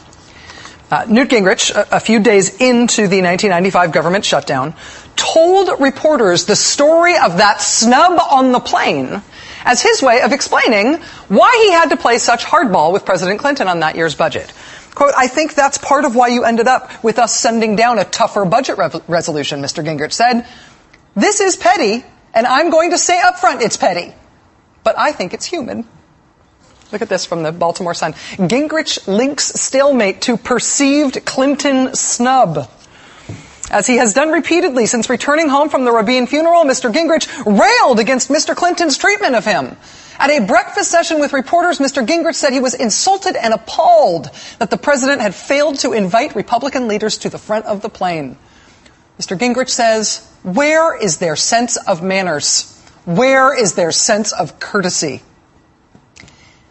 Uh, 0.89 1.05
Newt 1.09 1.29
Gingrich, 1.29 1.75
a, 1.75 1.95
a, 1.95 1.99
few 1.99 2.19
days 2.19 2.61
into 2.61 3.07
the 3.07 3.21
1995 3.21 3.91
government 3.91 4.23
shutdown, 4.23 4.75
told 5.15 5.81
reporters 5.81 6.45
the 6.45 6.55
story 6.55 7.17
of 7.17 7.37
that 7.37 7.59
snub 7.59 8.19
on 8.31 8.51
the 8.51 8.59
plane 8.59 9.21
as 9.65 9.81
his 9.81 10.03
way 10.03 10.21
of 10.21 10.31
explaining 10.31 11.01
why 11.27 11.59
he 11.65 11.71
had 11.71 11.89
to 11.89 11.97
play 11.97 12.19
such 12.19 12.45
hardball 12.45 12.93
with 12.93 13.03
President 13.03 13.39
Clinton 13.39 13.67
on 13.67 13.79
that 13.79 13.95
year's 13.95 14.13
budget. 14.13 14.53
Quote, 14.93 15.13
I 15.17 15.27
think 15.27 15.55
that's 15.55 15.77
part 15.77 16.05
of 16.05 16.15
why 16.15 16.27
you 16.27 16.45
ended 16.45 16.67
up 16.67 17.03
with 17.03 17.19
us 17.19 17.35
sending 17.35 17.75
down 17.75 17.99
a 17.99 18.05
tougher 18.05 18.45
budget 18.45 18.77
re- 18.77 19.01
resolution, 19.07 19.61
Mr. 19.61 19.83
Gingrich 19.83 20.13
said. 20.13 20.47
This 21.15 21.39
is 21.39 21.55
petty, 21.55 22.03
and 22.33 22.45
I'm 22.45 22.69
going 22.69 22.91
to 22.91 22.97
say 22.97 23.21
up 23.21 23.39
front 23.39 23.61
it's 23.61 23.77
petty. 23.77 24.13
But 24.83 24.97
I 24.97 25.11
think 25.11 25.33
it's 25.33 25.45
human. 25.45 25.87
Look 26.91 27.01
at 27.01 27.09
this 27.09 27.25
from 27.25 27.43
the 27.43 27.51
Baltimore 27.51 27.93
Sun. 27.93 28.13
Gingrich 28.13 29.07
links 29.07 29.45
stalemate 29.59 30.21
to 30.23 30.37
perceived 30.37 31.25
Clinton 31.25 31.95
snub. 31.95 32.69
As 33.71 33.87
he 33.87 33.97
has 33.97 34.13
done 34.13 34.31
repeatedly 34.31 34.85
since 34.85 35.09
returning 35.09 35.49
home 35.49 35.69
from 35.69 35.85
the 35.85 35.91
Rabin 35.91 36.27
funeral, 36.27 36.63
Mr. 36.63 36.91
Gingrich 36.93 37.27
railed 37.45 37.99
against 37.99 38.29
Mr. 38.29 38.55
Clinton's 38.55 38.97
treatment 38.97 39.35
of 39.35 39.43
him. 39.43 39.75
At 40.19 40.29
a 40.29 40.45
breakfast 40.45 40.91
session 40.91 41.19
with 41.19 41.33
reporters, 41.33 41.79
Mr. 41.79 42.05
Gingrich 42.05 42.35
said 42.35 42.53
he 42.53 42.59
was 42.59 42.73
insulted 42.73 43.35
and 43.35 43.53
appalled 43.53 44.29
that 44.59 44.69
the 44.69 44.77
president 44.77 45.21
had 45.21 45.33
failed 45.33 45.79
to 45.79 45.93
invite 45.93 46.35
Republican 46.35 46.87
leaders 46.87 47.17
to 47.19 47.29
the 47.29 47.37
front 47.37 47.65
of 47.65 47.81
the 47.81 47.89
plane. 47.89 48.37
Mr. 49.19 49.37
Gingrich 49.37 49.69
says, 49.69 50.29
where 50.45 50.95
is 50.95 51.17
their 51.17 51.35
sense 51.35 51.75
of 51.75 52.03
manners? 52.03 52.71
Where 53.05 53.57
is 53.59 53.73
their 53.73 53.91
sense 53.91 54.31
of 54.31 54.59
courtesy? 54.59 55.23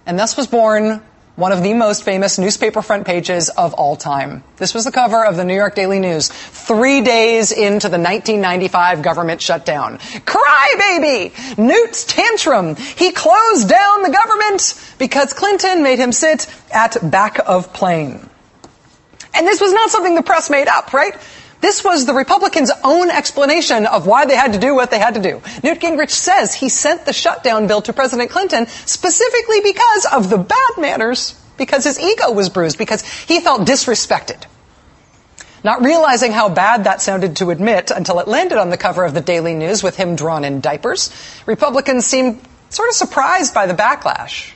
And 0.06 0.16
thus 0.16 0.36
was 0.36 0.46
born 0.46 1.02
one 1.34 1.50
of 1.50 1.64
the 1.64 1.74
most 1.74 2.04
famous 2.04 2.38
newspaper 2.38 2.82
front 2.82 3.04
pages 3.04 3.48
of 3.48 3.74
all 3.74 3.96
time. 3.96 4.44
This 4.58 4.74
was 4.74 4.84
the 4.84 4.92
cover 4.92 5.24
of 5.24 5.34
the 5.36 5.44
New 5.44 5.56
York 5.56 5.74
Daily 5.74 5.98
News 5.98 6.28
three 6.28 7.00
days 7.00 7.50
into 7.50 7.88
the 7.88 7.98
1995 7.98 9.02
government 9.02 9.42
shutdown. 9.42 9.98
Crybaby! 9.98 11.58
Newt's 11.58 12.04
tantrum. 12.04 12.76
He 12.76 13.10
closed 13.10 13.68
down 13.68 14.02
the 14.02 14.10
government 14.10 14.94
because 15.00 15.32
Clinton 15.32 15.82
made 15.82 15.98
him 15.98 16.12
sit 16.12 16.46
at 16.72 16.96
back 17.10 17.40
of 17.44 17.72
plane. 17.72 18.30
And 19.34 19.48
this 19.48 19.60
was 19.60 19.72
not 19.72 19.90
something 19.90 20.14
the 20.14 20.22
press 20.22 20.48
made 20.48 20.68
up, 20.68 20.92
right? 20.92 21.16
This 21.60 21.82
was 21.82 22.06
the 22.06 22.14
Republicans' 22.14 22.70
own 22.82 23.10
explanation 23.10 23.86
of 23.86 24.06
why 24.06 24.26
they 24.26 24.36
had 24.36 24.52
to 24.52 24.58
do 24.58 24.74
what 24.74 24.90
they 24.90 24.98
had 24.98 25.14
to 25.14 25.22
do. 25.22 25.42
Newt 25.62 25.80
Gingrich 25.80 26.10
says 26.10 26.54
he 26.54 26.68
sent 26.68 27.06
the 27.06 27.12
shutdown 27.12 27.66
bill 27.66 27.82
to 27.82 27.92
President 27.92 28.30
Clinton 28.30 28.66
specifically 28.66 29.60
because 29.62 30.06
of 30.12 30.30
the 30.30 30.38
bad 30.38 30.72
manners, 30.78 31.40
because 31.56 31.84
his 31.84 31.98
ego 31.98 32.32
was 32.32 32.48
bruised, 32.48 32.78
because 32.78 33.02
he 33.02 33.40
felt 33.40 33.62
disrespected. 33.62 34.44
Not 35.64 35.82
realizing 35.82 36.32
how 36.32 36.50
bad 36.50 36.84
that 36.84 37.00
sounded 37.00 37.36
to 37.36 37.50
admit 37.50 37.90
until 37.90 38.20
it 38.20 38.28
landed 38.28 38.58
on 38.58 38.68
the 38.68 38.76
cover 38.76 39.04
of 39.04 39.14
the 39.14 39.22
Daily 39.22 39.54
News 39.54 39.82
with 39.82 39.96
him 39.96 40.14
drawn 40.14 40.44
in 40.44 40.60
diapers, 40.60 41.10
Republicans 41.46 42.04
seemed 42.04 42.40
sort 42.68 42.90
of 42.90 42.94
surprised 42.94 43.54
by 43.54 43.66
the 43.66 43.72
backlash. 43.72 44.52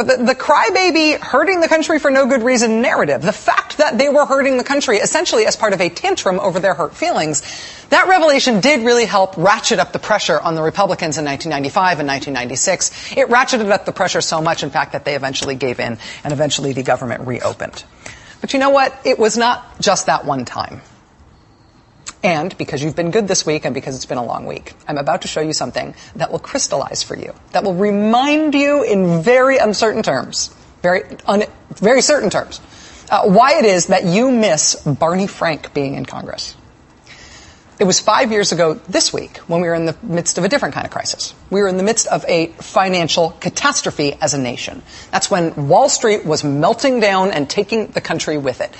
But 0.00 0.18
the, 0.18 0.24
the 0.24 0.34
crybaby 0.34 1.20
hurting 1.20 1.60
the 1.60 1.68
country 1.68 1.98
for 1.98 2.10
no 2.10 2.24
good 2.24 2.42
reason 2.42 2.80
narrative, 2.80 3.20
the 3.20 3.34
fact 3.34 3.76
that 3.76 3.98
they 3.98 4.08
were 4.08 4.24
hurting 4.24 4.56
the 4.56 4.64
country 4.64 4.96
essentially 4.96 5.44
as 5.44 5.56
part 5.56 5.74
of 5.74 5.80
a 5.82 5.90
tantrum 5.90 6.40
over 6.40 6.58
their 6.58 6.72
hurt 6.72 6.96
feelings, 6.96 7.42
that 7.90 8.08
revelation 8.08 8.60
did 8.60 8.82
really 8.82 9.04
help 9.04 9.36
ratchet 9.36 9.78
up 9.78 9.92
the 9.92 9.98
pressure 9.98 10.40
on 10.40 10.54
the 10.54 10.62
Republicans 10.62 11.18
in 11.18 11.26
1995 11.26 11.98
and 11.98 12.08
1996. 12.08 13.12
It 13.14 13.28
ratcheted 13.28 13.70
up 13.70 13.84
the 13.84 13.92
pressure 13.92 14.22
so 14.22 14.40
much, 14.40 14.62
in 14.62 14.70
fact, 14.70 14.92
that 14.92 15.04
they 15.04 15.16
eventually 15.16 15.54
gave 15.54 15.78
in 15.78 15.98
and 16.24 16.32
eventually 16.32 16.72
the 16.72 16.82
government 16.82 17.26
reopened. 17.26 17.84
But 18.40 18.54
you 18.54 18.58
know 18.58 18.70
what? 18.70 18.98
It 19.04 19.18
was 19.18 19.36
not 19.36 19.82
just 19.82 20.06
that 20.06 20.24
one 20.24 20.46
time. 20.46 20.80
And 22.22 22.56
because 22.58 22.82
you've 22.82 22.96
been 22.96 23.10
good 23.10 23.28
this 23.28 23.46
week 23.46 23.64
and 23.64 23.74
because 23.74 23.96
it's 23.96 24.06
been 24.06 24.18
a 24.18 24.24
long 24.24 24.44
week, 24.44 24.74
I'm 24.86 24.98
about 24.98 25.22
to 25.22 25.28
show 25.28 25.40
you 25.40 25.54
something 25.54 25.94
that 26.16 26.30
will 26.30 26.38
crystallize 26.38 27.02
for 27.02 27.16
you, 27.16 27.34
that 27.52 27.64
will 27.64 27.74
remind 27.74 28.54
you 28.54 28.82
in 28.82 29.22
very 29.22 29.56
uncertain 29.56 30.02
terms, 30.02 30.54
very, 30.82 31.02
un, 31.26 31.44
very 31.76 32.02
certain 32.02 32.28
terms, 32.28 32.60
uh, 33.10 33.26
why 33.26 33.54
it 33.58 33.64
is 33.64 33.86
that 33.86 34.04
you 34.04 34.30
miss 34.30 34.74
Barney 34.84 35.26
Frank 35.26 35.72
being 35.72 35.94
in 35.94 36.04
Congress. 36.04 36.56
It 37.78 37.84
was 37.84 37.98
five 37.98 38.30
years 38.30 38.52
ago 38.52 38.74
this 38.74 39.10
week 39.10 39.38
when 39.48 39.62
we 39.62 39.68
were 39.68 39.74
in 39.74 39.86
the 39.86 39.96
midst 40.02 40.36
of 40.36 40.44
a 40.44 40.50
different 40.50 40.74
kind 40.74 40.84
of 40.84 40.92
crisis. 40.92 41.32
We 41.48 41.62
were 41.62 41.68
in 41.68 41.78
the 41.78 41.82
midst 41.82 42.06
of 42.08 42.26
a 42.28 42.48
financial 42.48 43.30
catastrophe 43.30 44.12
as 44.20 44.34
a 44.34 44.38
nation. 44.38 44.82
That's 45.10 45.30
when 45.30 45.68
Wall 45.68 45.88
Street 45.88 46.26
was 46.26 46.44
melting 46.44 47.00
down 47.00 47.30
and 47.30 47.48
taking 47.48 47.86
the 47.86 48.02
country 48.02 48.36
with 48.36 48.60
it. 48.60 48.76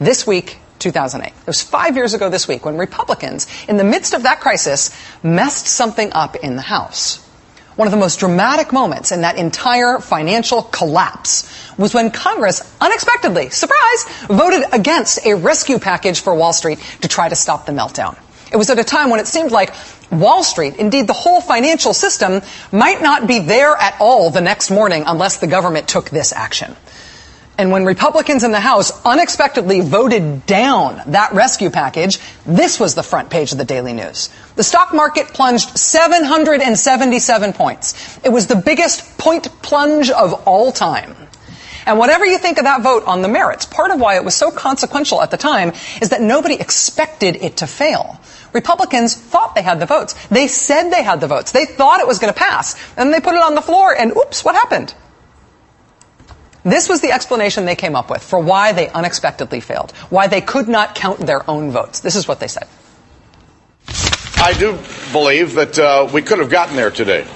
This 0.00 0.26
week, 0.26 0.58
2008. 0.82 1.32
It 1.32 1.46
was 1.46 1.62
five 1.62 1.96
years 1.96 2.12
ago 2.12 2.28
this 2.28 2.46
week 2.46 2.64
when 2.64 2.76
Republicans, 2.76 3.46
in 3.68 3.76
the 3.76 3.84
midst 3.84 4.12
of 4.12 4.24
that 4.24 4.40
crisis, 4.40 4.90
messed 5.22 5.66
something 5.66 6.12
up 6.12 6.36
in 6.36 6.56
the 6.56 6.62
House. 6.62 7.18
One 7.76 7.88
of 7.88 7.92
the 7.92 7.98
most 7.98 8.18
dramatic 8.20 8.72
moments 8.72 9.12
in 9.12 9.22
that 9.22 9.36
entire 9.36 9.98
financial 9.98 10.62
collapse 10.62 11.48
was 11.78 11.94
when 11.94 12.10
Congress 12.10 12.60
unexpectedly, 12.82 13.48
surprise, 13.48 14.04
voted 14.28 14.64
against 14.72 15.24
a 15.24 15.34
rescue 15.34 15.78
package 15.78 16.20
for 16.20 16.34
Wall 16.34 16.52
Street 16.52 16.78
to 17.00 17.08
try 17.08 17.30
to 17.30 17.36
stop 17.36 17.64
the 17.64 17.72
meltdown. 17.72 18.18
It 18.52 18.56
was 18.56 18.68
at 18.68 18.78
a 18.78 18.84
time 18.84 19.08
when 19.08 19.20
it 19.20 19.26
seemed 19.26 19.52
like 19.52 19.72
Wall 20.10 20.44
Street, 20.44 20.76
indeed 20.76 21.06
the 21.06 21.14
whole 21.14 21.40
financial 21.40 21.94
system, 21.94 22.42
might 22.70 23.00
not 23.00 23.26
be 23.26 23.38
there 23.38 23.74
at 23.74 23.96
all 23.98 24.28
the 24.28 24.42
next 24.42 24.70
morning 24.70 25.04
unless 25.06 25.38
the 25.38 25.46
government 25.46 25.88
took 25.88 26.10
this 26.10 26.34
action. 26.34 26.76
And 27.62 27.70
when 27.70 27.84
Republicans 27.84 28.42
in 28.42 28.50
the 28.50 28.58
House 28.58 28.90
unexpectedly 29.04 29.82
voted 29.82 30.46
down 30.46 31.00
that 31.12 31.32
rescue 31.32 31.70
package, 31.70 32.18
this 32.44 32.80
was 32.80 32.96
the 32.96 33.04
front 33.04 33.30
page 33.30 33.52
of 33.52 33.58
the 33.58 33.64
Daily 33.64 33.92
News. 33.92 34.30
The 34.56 34.64
stock 34.64 34.92
market 34.92 35.28
plunged 35.28 35.78
777 35.78 37.52
points. 37.52 38.18
It 38.24 38.30
was 38.30 38.48
the 38.48 38.56
biggest 38.56 39.16
point 39.16 39.44
plunge 39.62 40.10
of 40.10 40.42
all 40.44 40.72
time. 40.72 41.14
And 41.86 41.98
whatever 41.98 42.26
you 42.26 42.36
think 42.36 42.58
of 42.58 42.64
that 42.64 42.82
vote 42.82 43.04
on 43.06 43.22
the 43.22 43.28
merits, 43.28 43.64
part 43.64 43.92
of 43.92 44.00
why 44.00 44.16
it 44.16 44.24
was 44.24 44.34
so 44.34 44.50
consequential 44.50 45.22
at 45.22 45.30
the 45.30 45.36
time 45.36 45.72
is 46.00 46.08
that 46.08 46.20
nobody 46.20 46.56
expected 46.56 47.36
it 47.36 47.58
to 47.58 47.68
fail. 47.68 48.20
Republicans 48.52 49.14
thought 49.14 49.54
they 49.54 49.62
had 49.62 49.78
the 49.78 49.86
votes. 49.86 50.14
They 50.30 50.48
said 50.48 50.90
they 50.90 51.04
had 51.04 51.20
the 51.20 51.28
votes. 51.28 51.52
They 51.52 51.66
thought 51.66 52.00
it 52.00 52.08
was 52.08 52.18
going 52.18 52.34
to 52.34 52.38
pass. 52.40 52.74
And 52.96 53.14
they 53.14 53.20
put 53.20 53.36
it 53.36 53.42
on 53.42 53.54
the 53.54 53.62
floor 53.62 53.94
and 53.96 54.10
oops, 54.16 54.44
what 54.44 54.56
happened? 54.56 54.94
This 56.64 56.88
was 56.88 57.00
the 57.00 57.10
explanation 57.10 57.64
they 57.64 57.76
came 57.76 57.96
up 57.96 58.08
with 58.08 58.22
for 58.22 58.38
why 58.38 58.72
they 58.72 58.88
unexpectedly 58.88 59.60
failed, 59.60 59.90
why 60.10 60.28
they 60.28 60.40
could 60.40 60.68
not 60.68 60.94
count 60.94 61.18
their 61.20 61.48
own 61.50 61.70
votes. 61.70 62.00
This 62.00 62.14
is 62.14 62.28
what 62.28 62.38
they 62.38 62.48
said. 62.48 62.68
I 64.36 64.54
do 64.58 64.78
believe 65.12 65.54
that 65.54 65.78
uh, 65.78 66.08
we 66.12 66.22
could 66.22 66.38
have 66.38 66.50
gotten 66.50 66.76
there 66.76 66.90
today 66.90 67.26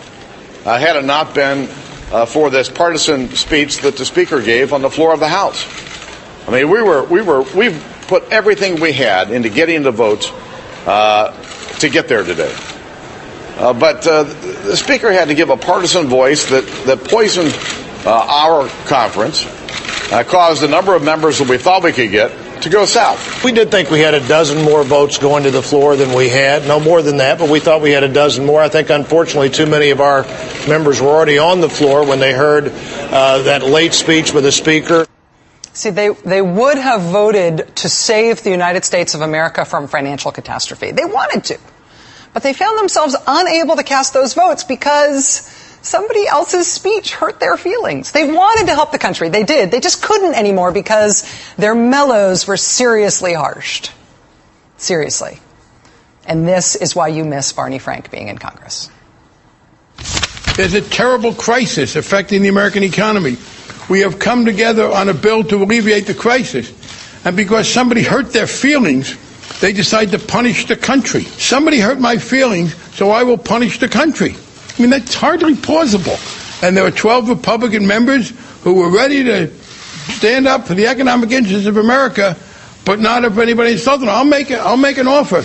uh, 0.65 0.79
had 0.79 0.97
it 0.97 1.05
not 1.05 1.35
been 1.35 1.69
uh, 2.13 2.27
for 2.27 2.51
this 2.51 2.69
partisan 2.69 3.29
speech 3.31 3.79
that 3.79 3.97
the 3.97 4.05
speaker 4.05 4.41
gave 4.41 4.73
on 4.73 4.83
the 4.83 4.91
floor 4.91 5.13
of 5.13 5.21
the 5.21 5.29
House. 5.29 5.65
I 6.49 6.53
mean, 6.53 6.71
we 6.71 6.83
were, 6.83 7.05
we 7.05 7.23
were, 7.23 7.43
we've 7.55 7.85
put 8.07 8.25
everything 8.31 8.81
we 8.81 8.93
had 8.93 9.31
into 9.31 9.49
getting 9.49 9.83
the 9.83 9.91
votes 9.91 10.31
uh, 10.87 11.33
to 11.79 11.89
get 11.89 12.09
there 12.09 12.23
today. 12.23 12.55
Uh, 13.57 13.73
but 13.73 14.07
uh, 14.07 14.23
the 14.23 14.77
speaker 14.77 15.11
had 15.11 15.29
to 15.29 15.35
give 15.35 15.51
a 15.51 15.57
partisan 15.57 16.07
voice 16.07 16.51
that, 16.51 16.65
that 16.87 17.03
poisoned 17.05 17.53
our 18.13 18.69
conference, 18.87 19.45
uh, 20.13 20.25
caused 20.25 20.63
a 20.63 20.69
number 20.69 20.95
of 20.95 21.03
members 21.03 21.39
that 21.39 21.49
we 21.49 21.59
thought 21.59 21.83
we 21.83 21.93
could 21.93 22.11
get 22.11 22.31
to 22.63 22.69
go 22.69 22.85
south. 22.85 23.45
We 23.45 23.53
did 23.53 23.71
think 23.71 23.91
we 23.91 24.01
had 24.01 24.15
a 24.15 24.27
dozen 24.27 24.63
more 24.65 24.83
votes 24.83 25.19
going 25.19 25.45
to 25.45 25.51
the 25.51 25.63
floor 25.63 25.97
than 25.97 26.15
we 26.15 26.29
had. 26.29 26.67
No 26.67 26.81
more 26.81 27.03
than 27.03 27.19
that, 27.19 27.39
but 27.39 27.51
we 27.51 27.61
thought 27.61 27.81
we 27.81 27.91
had 27.91 28.03
a 28.03 28.13
dozen 28.13 28.47
more. 28.47 28.61
I 28.61 28.69
think, 28.69 28.91
unfortunately, 28.91 29.51
too 29.51 29.67
many 29.67 29.91
of 29.91 30.01
our 30.01 30.23
members 30.69 31.01
were 31.01 31.09
already 31.09 31.39
on 31.39 31.61
the 31.61 31.69
floor 31.69 32.07
when 32.07 32.19
they 32.19 32.33
heard 32.33 32.69
uh, 32.69 33.43
that 33.43 33.65
late 33.65 33.95
speech 33.95 34.33
with 34.33 34.45
the 34.45 34.53
speaker. 34.53 35.07
See, 35.73 35.91
they, 35.91 36.09
they 36.09 36.41
would 36.41 36.79
have 36.79 37.03
voted 37.03 37.77
to 37.77 37.89
save 37.89 38.43
the 38.43 38.51
United 38.51 38.85
States 38.85 39.15
of 39.15 39.21
America 39.21 39.65
from 39.65 39.89
financial 39.89 40.33
catastrophe. 40.33 40.91
They 40.91 41.05
wanted 41.05 41.45
to. 41.45 41.59
But 42.33 42.43
they 42.43 42.53
found 42.53 42.79
themselves 42.79 43.15
unable 43.27 43.77
to 43.77 43.83
cast 43.83 44.15
those 44.15 44.35
votes 44.35 44.65
because 44.65 45.49
somebody 45.87 46.27
else's 46.27 46.71
speech 46.71 47.15
hurt 47.15 47.41
their 47.41 47.57
feelings. 47.57 48.13
They 48.13 48.31
wanted 48.31 48.67
to 48.67 48.75
help 48.75 48.93
the 48.93 48.99
country. 48.99 49.29
They 49.29 49.45
did. 49.45 49.71
They 49.71 49.81
just 49.81 50.03
couldn't 50.03 50.35
anymore 50.35 50.73
because 50.73 51.25
their 51.57 51.75
mellows 51.75 52.47
were 52.47 52.57
seriously 52.57 53.33
harshed. 53.33 53.93
Seriously. 54.77 55.39
And 56.27 56.47
this 56.47 56.75
is 56.75 56.95
why 56.97 57.09
you 57.09 57.25
miss 57.25 57.53
Barney 57.53 57.79
Frank 57.79 58.11
being 58.11 58.29
in 58.29 58.39
Congress. 58.39 58.91
There's 60.57 60.75
a 60.75 60.83
terrible 60.83 61.35
crisis 61.35 61.97
affecting 61.97 62.43
the 62.43 62.49
American 62.49 62.83
economy. 62.83 63.37
We 63.89 64.01
have 64.01 64.19
come 64.19 64.45
together 64.45 64.91
on 64.91 65.09
a 65.09 65.15
bill 65.15 65.45
to 65.45 65.63
alleviate 65.63 66.07
the 66.07 66.15
crisis. 66.15 66.73
And 67.25 67.37
because 67.37 67.73
somebody 67.73 68.03
hurt 68.03 68.33
their 68.33 68.47
feelings, 68.47 69.17
they 69.61 69.73
decide 69.73 70.11
to 70.11 70.19
punish 70.19 70.67
the 70.67 70.77
country. 70.77 71.23
Somebody 71.23 71.79
hurt 71.79 72.01
my 72.01 72.17
feelings, 72.17 72.75
so 72.95 73.11
I 73.11 73.23
will 73.23 73.39
punish 73.39 73.79
the 73.79 73.89
country. 73.89 74.37
I 74.77 74.83
mean, 74.83 74.91
that's 74.91 75.15
hardly 75.15 75.55
plausible. 75.55 76.17
And 76.63 76.77
there 76.77 76.85
were 76.85 76.91
12 76.91 77.29
Republican 77.29 77.87
members 77.87 78.31
who 78.63 78.75
were 78.75 78.91
ready 78.91 79.25
to 79.25 79.49
stand 80.13 80.47
up 80.47 80.67
for 80.67 80.75
the 80.75 80.87
economic 80.87 81.31
interests 81.31 81.67
of 81.67 81.77
America, 81.77 82.37
but 82.85 83.01
not 83.01 83.25
if 83.25 83.39
anybody 83.39 83.73
insulted 83.73 84.07
them. 84.07 84.15
I'll 84.15 84.25
make, 84.25 84.51
it, 84.51 84.59
I'll 84.59 84.77
make 84.77 84.99
an 84.99 85.09
offer. 85.09 85.45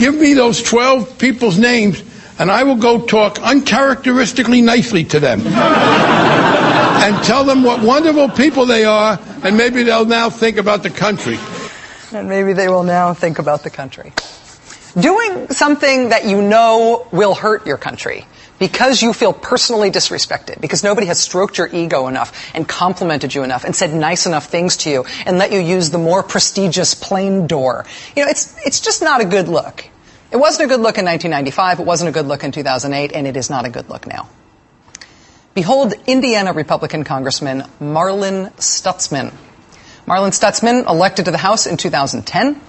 Give 0.00 0.14
me 0.14 0.34
those 0.34 0.62
12 0.62 1.18
people's 1.18 1.58
names, 1.58 2.02
and 2.38 2.50
I 2.50 2.64
will 2.64 2.76
go 2.76 3.04
talk 3.04 3.38
uncharacteristically 3.40 4.62
nicely 4.62 5.04
to 5.04 5.20
them. 5.20 5.42
and 7.02 7.24
tell 7.24 7.44
them 7.44 7.62
what 7.62 7.82
wonderful 7.82 8.28
people 8.30 8.64
they 8.64 8.84
are, 8.84 9.20
and 9.44 9.56
maybe 9.56 9.82
they'll 9.82 10.06
now 10.06 10.30
think 10.30 10.56
about 10.56 10.82
the 10.82 10.90
country. 10.90 11.38
And 12.12 12.28
maybe 12.28 12.52
they 12.52 12.68
will 12.68 12.84
now 12.84 13.12
think 13.12 13.38
about 13.38 13.64
the 13.64 13.70
country. 13.70 14.12
Doing 14.98 15.48
something 15.48 16.10
that 16.10 16.26
you 16.26 16.40
know 16.40 17.06
will 17.12 17.34
hurt 17.34 17.66
your 17.66 17.78
country 17.78 18.26
because 18.62 19.02
you 19.02 19.12
feel 19.12 19.32
personally 19.32 19.90
disrespected, 19.90 20.60
because 20.60 20.84
nobody 20.84 21.08
has 21.08 21.18
stroked 21.18 21.58
your 21.58 21.66
ego 21.66 22.06
enough 22.06 22.48
and 22.54 22.68
complimented 22.68 23.34
you 23.34 23.42
enough 23.42 23.64
and 23.64 23.74
said 23.74 23.92
nice 23.92 24.24
enough 24.24 24.46
things 24.46 24.76
to 24.76 24.88
you 24.88 25.04
and 25.26 25.36
let 25.36 25.50
you 25.50 25.58
use 25.58 25.90
the 25.90 25.98
more 25.98 26.22
prestigious 26.22 26.94
plane 26.94 27.48
door. 27.48 27.84
You 28.14 28.24
know, 28.24 28.30
it's, 28.30 28.56
it's 28.64 28.78
just 28.78 29.02
not 29.02 29.20
a 29.20 29.24
good 29.24 29.48
look. 29.48 29.84
It 30.30 30.36
wasn't 30.36 30.66
a 30.66 30.68
good 30.68 30.80
look 30.80 30.96
in 30.96 31.04
1995, 31.04 31.80
it 31.80 31.86
wasn't 31.86 32.10
a 32.10 32.12
good 32.12 32.26
look 32.26 32.44
in 32.44 32.52
2008, 32.52 33.10
and 33.12 33.26
it 33.26 33.36
is 33.36 33.50
not 33.50 33.64
a 33.64 33.68
good 33.68 33.88
look 33.88 34.06
now. 34.06 34.28
Behold 35.54 35.94
Indiana 36.06 36.52
Republican 36.52 37.02
Congressman 37.02 37.64
Marlin 37.80 38.46
Stutzman. 38.58 39.32
Marlin 40.06 40.30
Stutzman, 40.30 40.88
elected 40.88 41.24
to 41.24 41.32
the 41.32 41.38
House 41.38 41.66
in 41.66 41.76
2010, 41.76 42.60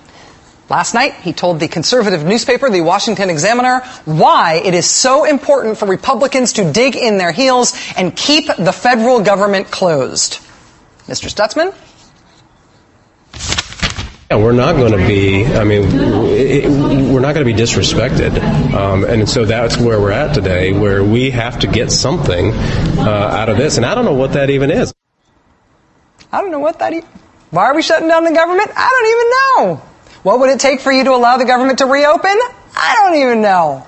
Last 0.70 0.94
night, 0.94 1.16
he 1.16 1.34
told 1.34 1.60
the 1.60 1.68
conservative 1.68 2.24
newspaper, 2.24 2.70
the 2.70 2.82
Washington 2.82 3.30
Examiner, 3.30 3.80
why 4.06 4.62
it 4.64 4.74
is 4.74 4.90
so 4.90 5.26
important 5.26 5.78
for 5.78 5.86
Republicans 5.86 6.54
to 6.54 6.72
dig 6.72 6.96
in 6.96 7.18
their 7.18 7.34
heels 7.34 7.74
and 7.98 8.16
keep 8.16 8.48
the 8.48 8.72
federal 8.72 9.22
government 9.22 9.72
closed. 9.72 10.40
Mr. 11.08 11.28
Stutzman? 11.30 11.76
Yeah, 14.32 14.38
we're 14.38 14.54
not 14.54 14.78
going 14.78 14.94
to 14.94 15.06
be, 15.06 15.46
I 15.46 15.66
mean, 15.66 15.84
it, 15.84 16.70
we're 16.70 17.20
not 17.20 17.36
going 17.36 17.46
to 17.46 17.54
be 17.54 17.54
disrespected. 17.54 18.42
Um, 18.74 19.04
and 19.04 19.30
so 19.30 19.44
that's 19.44 19.78
where 19.78 20.00
we're 20.00 20.12
at 20.12 20.34
today, 20.34 20.72
where 20.72 21.04
we 21.04 21.30
have 21.32 21.60
to 21.60 21.68
get 21.68 21.92
something 21.92 22.52
uh, 22.52 23.02
out 23.04 23.50
of 23.50 23.58
this. 23.58 23.76
And 23.76 23.86
I 23.86 23.94
don't 23.94 24.06
know 24.06 24.16
what 24.16 24.34
that 24.34 24.50
even 24.50 24.72
is. 24.72 24.94
I 26.32 26.40
don't 26.42 26.52
know 26.52 26.60
what 26.60 26.80
that 26.80 26.94
is. 26.94 27.04
Why 27.52 27.66
are 27.66 27.76
we 27.76 27.82
shutting 27.82 28.08
down 28.08 28.24
the 28.24 28.34
government? 28.34 28.72
I 28.76 28.90
don't 28.90 29.68
even 29.68 29.78
know. 29.78 29.93
What 30.24 30.40
would 30.40 30.50
it 30.50 30.60
take 30.60 30.80
for 30.80 30.92
you 30.92 31.04
to 31.04 31.12
allow 31.12 31.38
the 31.38 31.46
government 31.46 31.80
to 31.80 31.86
reopen? 31.86 32.38
I 32.76 32.96
don't 33.00 33.22
even 33.22 33.42
know. 33.42 33.86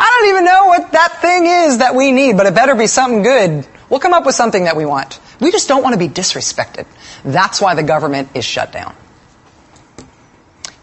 I 0.00 0.18
don't 0.18 0.30
even 0.30 0.44
know 0.44 0.66
what 0.66 0.92
that 0.92 1.20
thing 1.20 1.46
is 1.46 1.78
that 1.78 1.94
we 1.94 2.10
need, 2.12 2.36
but 2.36 2.46
it 2.46 2.54
better 2.54 2.74
be 2.74 2.86
something 2.86 3.22
good. 3.22 3.66
We'll 3.90 4.00
come 4.00 4.14
up 4.14 4.24
with 4.24 4.34
something 4.34 4.64
that 4.64 4.76
we 4.76 4.86
want. 4.86 5.20
We 5.40 5.50
just 5.52 5.68
don't 5.68 5.82
want 5.82 5.92
to 5.92 5.98
be 5.98 6.08
disrespected. 6.08 6.86
That's 7.24 7.60
why 7.60 7.74
the 7.74 7.82
government 7.82 8.30
is 8.34 8.44
shut 8.44 8.72
down. 8.72 8.94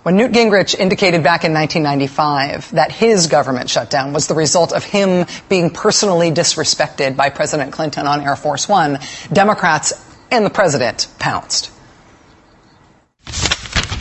When 0.04 0.18
Newt 0.18 0.34
Gingrich 0.34 0.78
indicated 0.78 1.24
back 1.24 1.46
in 1.46 1.54
1995 1.54 2.72
that 2.74 2.92
his 2.92 3.26
government 3.26 3.72
shutdown 3.72 4.14
was 4.14 4.28
the 4.28 4.36
result 4.36 4.72
of 4.72 4.84
him 4.84 5.26
being 5.50 5.72
personally 5.72 6.30
disrespected 6.30 7.16
by 7.16 7.32
President 7.32 7.72
Clinton 7.72 8.06
on 8.06 8.22
Air 8.22 8.36
Force 8.36 8.70
One, 8.70 9.00
Democrats 9.34 9.94
and 10.30 10.46
the 10.46 10.52
president 10.52 11.08
pounced. 11.18 11.72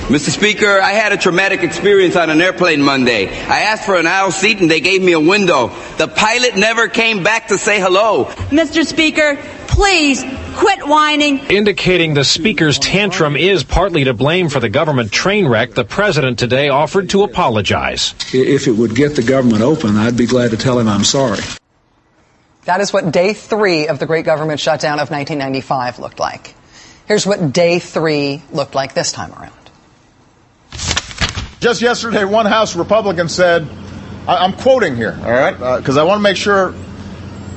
Mr. 0.09 0.29
Speaker, 0.29 0.83
I 0.83 0.93
had 0.93 1.13
a 1.13 1.17
traumatic 1.17 1.63
experience 1.63 2.15
on 2.15 2.29
an 2.29 2.43
airplane 2.43 2.83
Monday. 2.83 3.27
I 3.27 3.61
asked 3.61 3.87
for 3.87 3.97
an 3.97 4.07
aisle 4.07 4.31
seat 4.31 4.61
and 4.61 4.71
they 4.71 4.81
gave 4.81 5.01
me 5.01 5.13
a 5.13 5.19
window. 5.21 5.69
The 5.97 6.09
pilot 6.09 6.57
never 6.57 6.89
came 6.89 7.23
back 7.23 7.49
to 7.49 7.57
say 7.57 7.81
hello. 7.81 8.27
Mr. 8.51 8.85
Speaker, 8.85 9.39
please 9.67 10.23
quit 10.57 10.87
whining. 10.87 11.39
Indicating 11.49 12.13
the 12.13 12.23
Speaker's 12.23 12.79
tantrum 12.79 13.35
is 13.35 13.65
partly 13.65 14.05
to 14.05 14.13
blame 14.13 14.51
for 14.51 14.61
the 14.61 14.69
government 14.69 15.11
train 15.11 15.49
wreck, 15.49 15.73
the 15.73 15.87
President 15.87 16.39
today 16.39 16.69
offered 16.69 17.09
to 17.09 17.23
apologize. 17.23 18.15
If 18.35 18.69
it 18.69 18.73
would 18.73 18.95
get 18.95 19.17
the 19.17 19.23
government 19.23 19.63
open, 19.63 19.97
I'd 19.97 20.19
be 20.19 20.27
glad 20.27 20.51
to 20.51 20.59
tell 20.59 20.79
him 20.79 20.87
I'm 20.87 21.05
sorry. 21.05 21.41
That 22.67 22.83
is 22.83 22.93
what 22.93 23.11
day 23.11 23.33
three 23.33 23.89
of 23.89 24.01
the 24.01 24.07
great 24.07 24.27
government 24.27 24.61
shutdown 24.61 25.01
of 25.01 25.11
1995 25.11 25.99
looked 25.99 26.21
like. 26.21 26.55
Here's 27.07 27.27
what 27.27 27.55
day 27.55 27.79
three 27.79 28.43
looked 28.53 28.75
like 28.75 28.93
this 28.93 29.11
time 29.11 29.33
around. 29.33 29.64
Just 31.65 31.81
yesterday, 31.81 32.25
one 32.27 32.45
House 32.45 32.77
Republican 32.77 33.27
said, 33.27 33.67
I'm 34.29 34.53
quoting 34.53 34.97
here, 34.97 35.19
all 35.25 35.31
right, 35.31 35.79
because 35.79 35.97
uh, 35.97 36.03
I 36.03 36.05
want 36.05 36.19
to 36.19 36.23
make 36.23 36.37
sure 36.37 36.75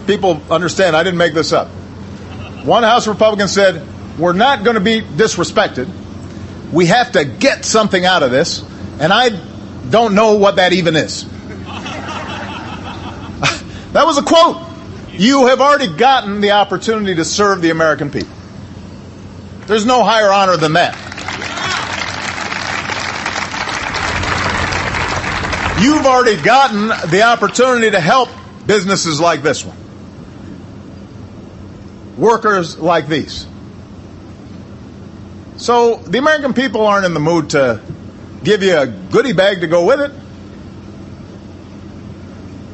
people 0.06 0.41
understand 0.50 0.96
I 0.96 1.04
didn't 1.04 1.17
make 1.17 1.34
this 1.34 1.52
up. 1.52 1.67
One 2.63 2.84
House 2.84 3.06
Republican 3.06 3.50
said, 3.50 3.86
We're 4.17 4.32
not 4.32 4.63
going 4.63 4.76
to 4.76 4.80
be 4.80 5.02
disrespected. 5.02 5.91
We 6.72 6.86
have 6.86 7.12
to 7.12 7.26
get 7.26 7.65
something 7.65 8.06
out 8.06 8.24
of 8.24 8.32
this, 8.32 8.63
and 9.02 9.12
I 9.12 9.32
don't 9.89 10.15
know 10.15 10.36
what 10.36 10.56
that 10.56 10.72
even 10.72 10.96
is. 10.96 11.26
That 13.91 14.06
was 14.06 14.17
a 14.17 14.24
quote. 14.24 14.65
You 15.12 15.48
have 15.48 15.60
already 15.60 15.88
gotten 15.88 16.39
the 16.39 16.52
opportunity 16.52 17.15
to 17.15 17.26
serve 17.26 17.62
the 17.62 17.72
American 17.72 18.10
people. 18.10 18.34
There's 19.65 19.86
no 19.86 20.06
higher 20.06 20.32
honor 20.32 20.56
than 20.56 20.74
that. 20.74 21.07
You've 25.80 26.06
already 26.06 26.42
gotten 26.42 26.88
the 27.10 27.24
opportunity 27.24 27.92
to 27.92 28.00
help 28.00 28.30
businesses 28.66 29.20
like 29.20 29.44
this 29.44 29.63
one, 29.63 29.78
workers 32.18 32.78
like 32.78 33.08
these. 33.08 33.46
So 35.58 35.98
the 35.98 36.18
American 36.18 36.54
people 36.54 36.86
aren't 36.86 37.06
in 37.06 37.13
the 37.13 37.20
mood 37.20 37.52
to 37.52 37.82
give 38.44 38.63
you 38.63 38.78
a 38.78 38.88
goodie 38.88 39.34
bag 39.34 39.62
to 39.62 39.68
go 39.68 39.86
with 39.86 40.02
it. 40.02 40.12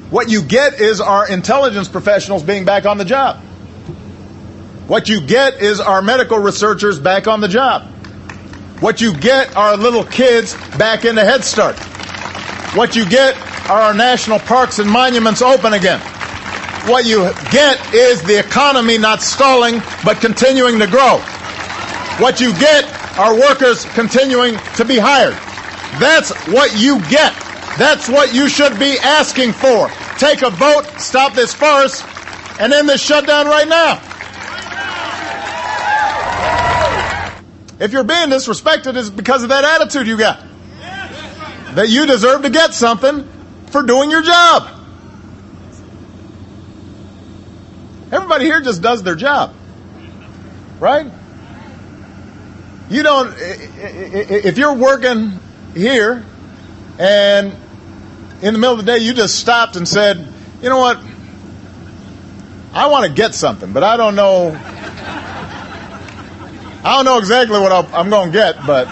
What 0.09 0.29
you 0.29 0.41
get 0.41 0.79
is 0.79 1.01
our 1.01 1.27
intelligence 1.27 1.89
professionals 1.89 2.43
being 2.43 2.65
back 2.65 2.85
on 2.85 2.97
the 2.97 3.05
job. 3.05 3.37
What 4.87 5.09
you 5.09 5.21
get 5.21 5.61
is 5.61 5.79
our 5.79 6.01
medical 6.01 6.37
researchers 6.37 6.99
back 6.99 7.27
on 7.27 7.41
the 7.41 7.47
job. 7.47 7.83
What 8.79 9.01
you 9.01 9.13
get 9.15 9.55
are 9.55 9.77
little 9.77 10.03
kids 10.03 10.55
back 10.77 11.05
into 11.05 11.23
Head 11.23 11.43
Start. 11.43 11.77
What 12.75 12.95
you 12.95 13.07
get 13.07 13.37
are 13.69 13.81
our 13.81 13.93
national 13.93 14.39
parks 14.39 14.79
and 14.79 14.89
monuments 14.89 15.41
open 15.41 15.73
again. 15.73 15.99
What 16.89 17.05
you 17.05 17.31
get 17.51 17.93
is 17.93 18.23
the 18.23 18.39
economy 18.39 18.97
not 18.97 19.21
stalling, 19.21 19.81
but 20.03 20.19
continuing 20.19 20.79
to 20.79 20.87
grow. 20.87 21.19
What 22.17 22.41
you 22.41 22.51
get 22.53 22.85
are 23.17 23.35
workers 23.39 23.85
continuing 23.93 24.57
to 24.75 24.85
be 24.85 24.97
hired. 24.97 25.35
That's 25.99 26.31
what 26.47 26.75
you 26.79 26.99
get. 27.09 27.33
That's 27.77 28.09
what 28.09 28.33
you 28.33 28.49
should 28.49 28.77
be 28.79 28.97
asking 28.99 29.53
for 29.53 29.89
take 30.17 30.41
a 30.41 30.49
vote, 30.49 30.85
stop 30.97 31.33
this 31.33 31.53
farce, 31.53 32.03
and 32.59 32.71
end 32.73 32.87
this 32.87 33.01
shutdown 33.01 33.45
right 33.45 33.67
now. 33.67 34.01
If 37.79 37.91
you're 37.91 38.03
being 38.03 38.29
disrespected, 38.29 38.95
it's 38.95 39.09
because 39.09 39.43
of 39.43 39.49
that 39.49 39.63
attitude 39.63 40.07
you 40.07 40.17
got. 40.17 40.52
That 41.75 41.89
you 41.89 42.05
deserve 42.05 42.43
to 42.43 42.49
get 42.49 42.73
something 42.73 43.27
for 43.67 43.83
doing 43.83 44.11
your 44.11 44.21
job. 44.21 44.69
Everybody 48.11 48.45
here 48.45 48.61
just 48.61 48.81
does 48.81 49.01
their 49.01 49.15
job. 49.15 49.55
Right? 50.79 51.11
You 52.89 53.01
don't, 53.01 53.33
if 53.37 54.59
you're 54.59 54.75
working 54.75 55.39
here 55.73 56.23
and 56.99 57.55
in 58.43 58.53
the 58.53 58.59
middle 58.59 58.77
of 58.77 58.85
the 58.85 58.91
day 58.91 58.99
you 58.99 59.13
just 59.13 59.39
stopped 59.39 59.75
and 59.75 59.87
said, 59.87 60.27
you 60.61 60.69
know 60.69 60.77
what? 60.77 60.99
I 62.73 62.87
want 62.87 63.05
to 63.05 63.11
get 63.11 63.33
something, 63.33 63.73
but 63.73 63.83
I 63.83 63.97
don't 63.97 64.15
know. 64.15 64.55
I 66.85 66.95
don't 66.97 67.05
know 67.05 67.17
exactly 67.17 67.59
what 67.59 67.71
i 67.71 67.99
am 67.99 68.09
going 68.09 68.31
to 68.31 68.37
get, 68.37 68.57
but 68.67 68.87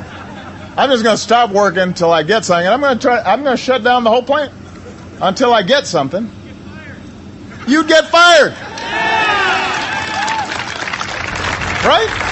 I'm 0.78 0.90
just 0.90 1.04
going 1.04 1.18
to 1.18 1.22
stop 1.22 1.52
working 1.52 1.82
until 1.82 2.14
I 2.14 2.24
get 2.24 2.46
something, 2.46 2.66
and 2.66 2.74
I'm 2.74 2.80
going 2.80 2.98
to 2.98 3.02
try. 3.02 3.20
I'm 3.22 3.44
going 3.44 3.58
to 3.58 3.62
shut 3.62 3.84
down 3.84 4.04
the 4.06 4.10
whole 4.10 4.24
plant 4.24 4.54
until 5.22 5.54
I 5.54 5.64
get 5.64 5.86
something. 5.86 6.30
You'd 7.68 7.88
get 7.88 8.08
fired, 8.08 8.54
right? 11.86 12.28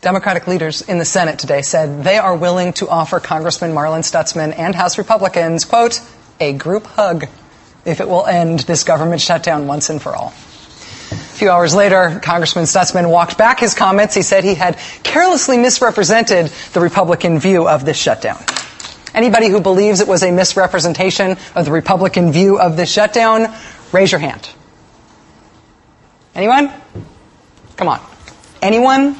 Democratic 0.00 0.46
leaders 0.46 0.82
in 0.82 0.98
the 0.98 1.04
Senate 1.04 1.38
today 1.38 1.62
said 1.62 2.02
they 2.02 2.18
are 2.18 2.34
willing 2.34 2.72
to 2.74 2.88
offer 2.88 3.20
Congressman 3.20 3.72
Marlin 3.72 4.02
Stutzman 4.02 4.56
and 4.58 4.74
House 4.74 4.98
Republicans, 4.98 5.64
quote, 5.64 6.00
a 6.40 6.52
group 6.52 6.86
hug 6.86 7.26
if 7.84 8.00
it 8.00 8.08
will 8.08 8.26
end 8.26 8.60
this 8.60 8.84
government 8.84 9.20
shutdown 9.20 9.66
once 9.66 9.88
and 9.90 10.00
for 10.02 10.16
all. 10.16 10.32
Few 11.40 11.48
hours 11.48 11.74
later, 11.74 12.20
Congressman 12.22 12.66
Stutzman 12.66 13.08
walked 13.08 13.38
back 13.38 13.60
his 13.60 13.72
comments. 13.72 14.14
He 14.14 14.20
said 14.20 14.44
he 14.44 14.54
had 14.54 14.76
carelessly 15.02 15.56
misrepresented 15.56 16.48
the 16.74 16.80
Republican 16.80 17.38
view 17.38 17.66
of 17.66 17.82
this 17.86 17.96
shutdown. 17.96 18.36
Anybody 19.14 19.48
who 19.48 19.62
believes 19.62 20.00
it 20.00 20.06
was 20.06 20.22
a 20.22 20.32
misrepresentation 20.32 21.38
of 21.54 21.64
the 21.64 21.72
Republican 21.72 22.30
view 22.30 22.60
of 22.60 22.76
this 22.76 22.92
shutdown, 22.92 23.46
raise 23.90 24.12
your 24.12 24.18
hand. 24.18 24.50
Anyone? 26.34 26.70
Come 27.78 27.88
on. 27.88 28.02
Anyone? 28.60 29.16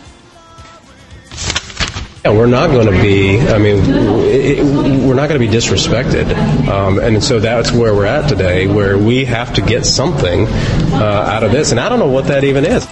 Yeah, 2.25 2.33
we're 2.33 2.47
not 2.47 2.71
going 2.71 2.85
to 2.87 2.93
be. 2.93 3.41
I 3.41 3.57
mean, 3.57 3.79
it, 3.87 4.63
we're 4.63 5.15
not 5.15 5.31
going 5.31 5.41
to 5.41 5.47
be 5.47 5.49
disrespected, 5.49 6.31
um, 6.69 6.99
and 6.99 7.25
so 7.25 7.41
that's 7.41 7.73
where 7.73 7.95
we're 7.95 8.05
at 8.05 8.29
today, 8.29 8.67
where 8.67 8.99
we 8.99 9.25
have 9.25 9.55
to 9.55 9.63
get 9.63 9.87
something 9.87 10.47
uh, 10.47 11.31
out 11.33 11.45
of 11.45 11.51
this, 11.51 11.71
and 11.71 11.81
I 11.81 11.89
don't 11.89 11.99
know 11.99 12.09
what 12.09 12.27
that 12.27 12.45
even 12.45 12.67
is. 12.67 12.87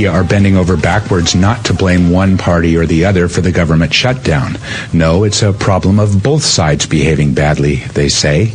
Media 0.00 0.18
are 0.18 0.24
bending 0.24 0.56
over 0.56 0.78
backwards 0.78 1.34
not 1.34 1.62
to 1.62 1.74
blame 1.74 2.08
one 2.08 2.38
party 2.38 2.74
or 2.74 2.86
the 2.86 3.04
other 3.04 3.28
for 3.28 3.42
the 3.42 3.52
government 3.52 3.92
shutdown. 3.92 4.56
No, 4.94 5.24
it's 5.24 5.42
a 5.42 5.52
problem 5.52 6.00
of 6.00 6.22
both 6.22 6.42
sides 6.42 6.86
behaving 6.86 7.34
badly, 7.34 7.76
they 7.92 8.08
say. 8.08 8.52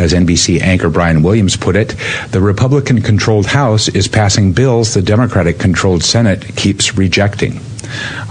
As 0.00 0.12
NBC 0.12 0.60
anchor 0.60 0.90
Brian 0.90 1.22
Williams 1.22 1.56
put 1.56 1.76
it, 1.76 1.94
the 2.32 2.40
Republican 2.40 3.02
controlled 3.02 3.46
House 3.46 3.86
is 3.86 4.08
passing 4.08 4.52
bills 4.52 4.92
the 4.92 5.00
Democratic 5.00 5.60
controlled 5.60 6.02
Senate 6.02 6.56
keeps 6.56 6.96
rejecting. 6.96 7.60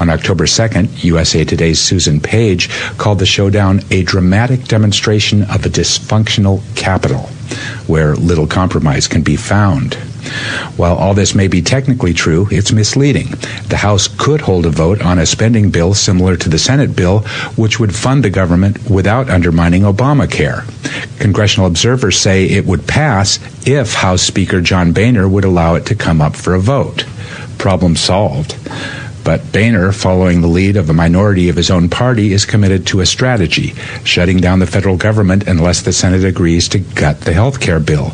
On 0.01 0.09
October 0.09 0.45
2nd, 0.45 1.01
USA 1.05 1.45
Today's 1.45 1.79
Susan 1.79 2.19
Page 2.19 2.67
called 2.97 3.19
the 3.19 3.25
showdown 3.25 3.79
a 3.89 4.03
dramatic 4.03 4.65
demonstration 4.65 5.43
of 5.43 5.65
a 5.65 5.69
dysfunctional 5.69 6.61
capital 6.75 7.29
where 7.87 8.17
little 8.17 8.47
compromise 8.47 9.07
can 9.07 9.21
be 9.21 9.37
found. 9.37 9.97
While 10.77 10.95
all 10.95 11.13
this 11.13 11.35
may 11.35 11.47
be 11.47 11.61
technically 11.61 12.13
true, 12.13 12.47
it's 12.51 12.71
misleading. 12.71 13.27
The 13.67 13.77
House 13.77 14.07
could 14.07 14.41
hold 14.41 14.65
a 14.65 14.69
vote 14.69 15.01
on 15.01 15.19
a 15.19 15.25
spending 15.25 15.69
bill 15.69 15.93
similar 15.93 16.35
to 16.37 16.49
the 16.49 16.59
Senate 16.59 16.95
bill, 16.95 17.19
which 17.55 17.79
would 17.79 17.95
fund 17.95 18.23
the 18.23 18.29
government 18.29 18.89
without 18.89 19.29
undermining 19.29 19.83
Obamacare. 19.83 20.63
Congressional 21.19 21.67
observers 21.67 22.17
say 22.17 22.45
it 22.45 22.65
would 22.65 22.87
pass 22.87 23.39
if 23.67 23.93
House 23.93 24.21
Speaker 24.21 24.61
John 24.61 24.93
Boehner 24.93 25.27
would 25.27 25.45
allow 25.45 25.75
it 25.75 25.85
to 25.87 25.95
come 25.95 26.21
up 26.21 26.35
for 26.35 26.53
a 26.55 26.59
vote. 26.59 27.05
Problem 27.57 27.95
solved. 27.95 28.55
But 29.23 29.51
Boehner, 29.51 29.91
following 29.91 30.41
the 30.41 30.47
lead 30.47 30.75
of 30.75 30.89
a 30.89 30.93
minority 30.93 31.49
of 31.49 31.55
his 31.55 31.69
own 31.69 31.89
party, 31.89 32.33
is 32.33 32.45
committed 32.45 32.87
to 32.87 33.01
a 33.01 33.05
strategy, 33.05 33.75
shutting 34.03 34.37
down 34.37 34.59
the 34.59 34.65
federal 34.65 34.97
government 34.97 35.47
unless 35.47 35.81
the 35.81 35.93
Senate 35.93 36.23
agrees 36.23 36.67
to 36.69 36.79
gut 36.79 37.21
the 37.21 37.33
health 37.33 37.59
care 37.59 37.79
bill. 37.79 38.13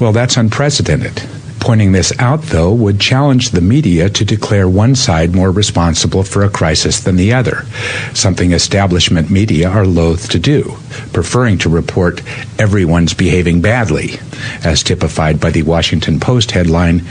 Well, 0.00 0.12
that's 0.12 0.36
unprecedented. 0.36 1.22
Pointing 1.60 1.92
this 1.92 2.12
out, 2.18 2.42
though, 2.44 2.72
would 2.72 2.98
challenge 2.98 3.50
the 3.50 3.60
media 3.60 4.08
to 4.08 4.24
declare 4.24 4.66
one 4.66 4.94
side 4.94 5.34
more 5.34 5.50
responsible 5.50 6.22
for 6.22 6.42
a 6.42 6.48
crisis 6.48 7.00
than 7.00 7.16
the 7.16 7.34
other, 7.34 7.66
something 8.14 8.52
establishment 8.52 9.30
media 9.30 9.68
are 9.68 9.86
loath 9.86 10.30
to 10.30 10.38
do, 10.38 10.76
preferring 11.12 11.58
to 11.58 11.68
report 11.68 12.22
everyone's 12.58 13.12
behaving 13.12 13.60
badly, 13.60 14.18
as 14.64 14.82
typified 14.82 15.38
by 15.38 15.50
the 15.50 15.62
Washington 15.62 16.18
Post 16.18 16.52
headline 16.52 17.04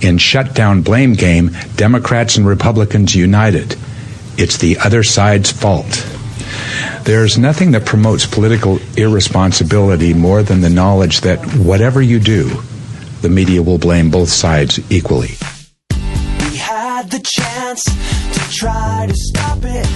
In 0.00 0.16
Shutdown 0.16 0.80
Blame 0.80 1.12
Game, 1.12 1.50
Democrats 1.76 2.38
and 2.38 2.46
Republicans 2.46 3.14
United. 3.14 3.76
It's 4.38 4.56
the 4.56 4.78
other 4.78 5.02
side's 5.02 5.52
fault. 5.52 6.06
There's 7.04 7.36
nothing 7.36 7.72
that 7.72 7.84
promotes 7.84 8.26
political 8.26 8.78
irresponsibility 8.96 10.14
more 10.14 10.42
than 10.42 10.62
the 10.62 10.70
knowledge 10.70 11.20
that 11.20 11.38
whatever 11.56 12.00
you 12.00 12.18
do, 12.18 12.62
the 13.22 13.28
media 13.28 13.62
will 13.62 13.78
blame 13.78 14.10
both 14.10 14.28
sides 14.28 14.80
equally. 14.90 15.34
We 15.90 16.56
had 16.56 17.10
the 17.10 17.20
chance 17.22 17.82
to 17.84 18.40
try 18.50 19.06
to 19.08 19.14
stop 19.14 19.58
it. 19.62 19.86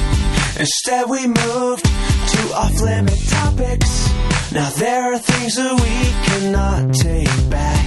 Instead, 0.60 1.08
we 1.08 1.26
moved 1.26 1.84
to 1.84 2.54
off 2.54 2.80
limit 2.80 3.18
topics. 3.28 4.08
Now 4.52 4.70
there 4.70 5.12
are 5.12 5.18
things 5.18 5.56
that 5.56 5.72
we 5.72 5.96
cannot 6.28 6.94
take 6.94 7.50
back. 7.50 7.84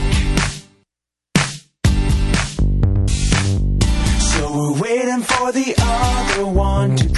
So 4.20 4.52
we're 4.54 4.82
waiting 4.82 5.22
for 5.22 5.52
the 5.52 5.76
other 5.78 6.46
one 6.46 6.96
to 6.98 7.10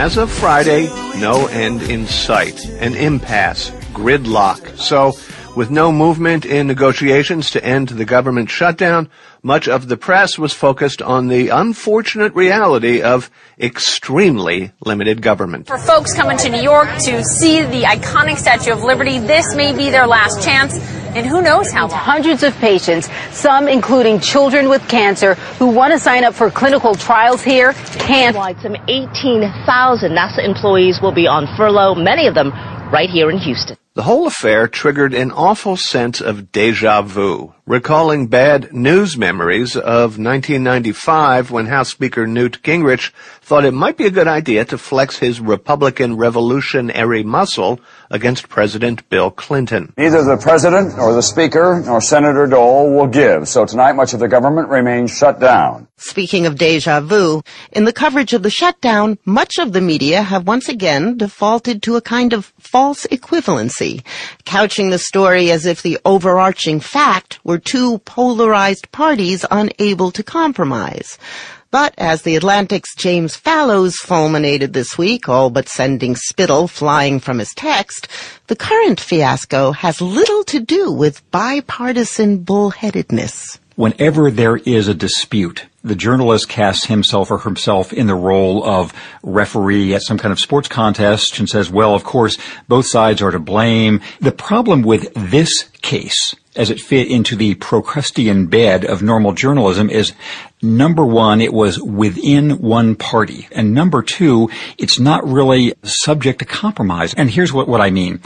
As 0.00 0.16
of 0.16 0.32
Friday, 0.32 0.86
no 1.20 1.46
end 1.48 1.82
in 1.82 2.06
sight, 2.06 2.64
an 2.80 2.94
impasse, 2.94 3.68
gridlock. 3.92 4.78
So, 4.78 5.12
with 5.56 5.70
no 5.70 5.90
movement 5.90 6.44
in 6.44 6.66
negotiations 6.66 7.50
to 7.50 7.64
end 7.64 7.88
the 7.88 8.04
government 8.04 8.48
shutdown, 8.48 9.08
much 9.42 9.68
of 9.68 9.88
the 9.88 9.96
press 9.96 10.38
was 10.38 10.52
focused 10.52 11.02
on 11.02 11.28
the 11.28 11.48
unfortunate 11.48 12.34
reality 12.34 13.02
of 13.02 13.30
extremely 13.58 14.72
limited 14.84 15.22
government. 15.22 15.66
For 15.66 15.78
folks 15.78 16.14
coming 16.14 16.38
to 16.38 16.48
New 16.48 16.62
York 16.62 16.88
to 17.00 17.24
see 17.24 17.62
the 17.62 17.82
iconic 17.82 18.36
Statue 18.36 18.72
of 18.72 18.82
Liberty, 18.82 19.18
this 19.18 19.54
may 19.56 19.76
be 19.76 19.90
their 19.90 20.06
last 20.06 20.44
chance. 20.44 20.78
And 21.16 21.26
who 21.26 21.42
knows 21.42 21.72
how 21.72 21.88
long. 21.88 21.98
Hundreds 21.98 22.44
of 22.44 22.54
patients, 22.58 23.08
some 23.32 23.66
including 23.66 24.20
children 24.20 24.68
with 24.68 24.86
cancer, 24.88 25.34
who 25.58 25.66
want 25.66 25.92
to 25.92 25.98
sign 25.98 26.22
up 26.22 26.34
for 26.34 26.50
clinical 26.52 26.94
trials 26.94 27.42
here, 27.42 27.72
can't. 27.98 28.36
Some 28.62 28.76
18,000 28.86 30.12
NASA 30.12 30.44
employees 30.44 31.00
will 31.02 31.10
be 31.10 31.26
on 31.26 31.48
furlough, 31.56 31.96
many 31.96 32.28
of 32.28 32.34
them 32.34 32.52
right 32.92 33.10
here 33.10 33.28
in 33.28 33.38
Houston. 33.38 33.76
The 34.00 34.04
whole 34.04 34.26
affair 34.26 34.66
triggered 34.66 35.12
an 35.12 35.30
awful 35.30 35.76
sense 35.76 36.22
of 36.22 36.52
deja 36.52 37.02
vu, 37.02 37.52
recalling 37.66 38.28
bad 38.28 38.72
news 38.72 39.18
memories 39.18 39.76
of 39.76 40.16
1995 40.16 41.50
when 41.50 41.66
House 41.66 41.90
Speaker 41.90 42.26
Newt 42.26 42.62
Gingrich 42.62 43.12
thought 43.42 43.66
it 43.66 43.74
might 43.74 43.98
be 43.98 44.06
a 44.06 44.10
good 44.10 44.26
idea 44.26 44.64
to 44.64 44.78
flex 44.78 45.18
his 45.18 45.38
Republican 45.38 46.16
revolutionary 46.16 47.22
muscle 47.22 47.78
against 48.10 48.48
President 48.48 49.06
Bill 49.10 49.30
Clinton. 49.30 49.92
Neither 49.98 50.24
the 50.24 50.38
President 50.38 50.96
nor 50.96 51.12
the 51.12 51.20
Speaker 51.20 51.82
nor 51.84 52.00
Senator 52.00 52.46
Dole 52.46 52.94
will 52.94 53.06
give, 53.06 53.48
so 53.48 53.66
tonight 53.66 53.92
much 53.96 54.14
of 54.14 54.20
the 54.20 54.28
government 54.28 54.68
remains 54.68 55.14
shut 55.14 55.40
down. 55.40 55.88
Speaking 55.96 56.46
of 56.46 56.56
deja 56.56 57.00
vu, 57.00 57.42
in 57.72 57.84
the 57.84 57.92
coverage 57.92 58.32
of 58.32 58.42
the 58.42 58.50
shutdown, 58.50 59.18
much 59.26 59.58
of 59.58 59.74
the 59.74 59.82
media 59.82 60.22
have 60.22 60.46
once 60.46 60.68
again 60.68 61.18
defaulted 61.18 61.82
to 61.82 61.96
a 61.96 62.00
kind 62.00 62.32
of 62.32 62.54
false 62.58 63.06
equivalency, 63.08 63.89
couching 64.44 64.90
the 64.90 64.98
story 64.98 65.50
as 65.50 65.66
if 65.66 65.82
the 65.82 65.98
overarching 66.04 66.80
fact 66.80 67.38
were 67.44 67.58
two 67.58 67.98
polarized 67.98 68.90
parties 68.92 69.44
unable 69.50 70.10
to 70.10 70.22
compromise. 70.22 71.18
But 71.70 71.94
as 71.98 72.22
the 72.22 72.34
Atlantic's 72.34 72.96
James 72.96 73.36
Fallows 73.36 73.94
fulminated 73.96 74.72
this 74.72 74.98
week, 74.98 75.28
all 75.28 75.50
but 75.50 75.68
sending 75.68 76.16
spittle 76.16 76.66
flying 76.66 77.20
from 77.20 77.38
his 77.38 77.54
text, 77.54 78.08
the 78.48 78.56
current 78.56 78.98
fiasco 78.98 79.70
has 79.70 80.00
little 80.00 80.42
to 80.44 80.58
do 80.58 80.90
with 80.90 81.28
bipartisan 81.30 82.44
bullheadedness. 82.44 83.60
Whenever 83.76 84.32
there 84.32 84.56
is 84.56 84.88
a 84.88 84.94
dispute, 84.94 85.66
the 85.82 85.94
journalist 85.94 86.48
casts 86.48 86.86
himself 86.86 87.30
or 87.30 87.38
herself 87.38 87.92
in 87.92 88.06
the 88.06 88.14
role 88.14 88.64
of 88.64 88.92
referee 89.22 89.94
at 89.94 90.02
some 90.02 90.18
kind 90.18 90.32
of 90.32 90.40
sports 90.40 90.68
contest 90.68 91.38
and 91.38 91.48
says, 91.48 91.70
well, 91.70 91.94
of 91.94 92.04
course, 92.04 92.36
both 92.68 92.86
sides 92.86 93.22
are 93.22 93.30
to 93.30 93.38
blame. 93.38 94.00
The 94.20 94.32
problem 94.32 94.82
with 94.82 95.12
this 95.14 95.64
case 95.82 96.34
as 96.56 96.70
it 96.70 96.80
fit 96.80 97.08
into 97.08 97.36
the 97.36 97.54
Procrustean 97.54 98.46
bed 98.48 98.84
of 98.84 99.02
normal 99.02 99.32
journalism 99.32 99.88
is 99.88 100.12
number 100.62 101.04
one, 101.04 101.40
it 101.40 101.52
was 101.52 101.80
within 101.80 102.58
one 102.58 102.94
party. 102.94 103.48
And 103.52 103.72
number 103.72 104.02
two, 104.02 104.50
it's 104.78 104.98
not 104.98 105.26
really 105.26 105.74
subject 105.82 106.40
to 106.40 106.44
compromise. 106.44 107.14
And 107.14 107.30
here's 107.30 107.52
what, 107.52 107.68
what 107.68 107.80
I 107.80 107.90
mean. 107.90 108.20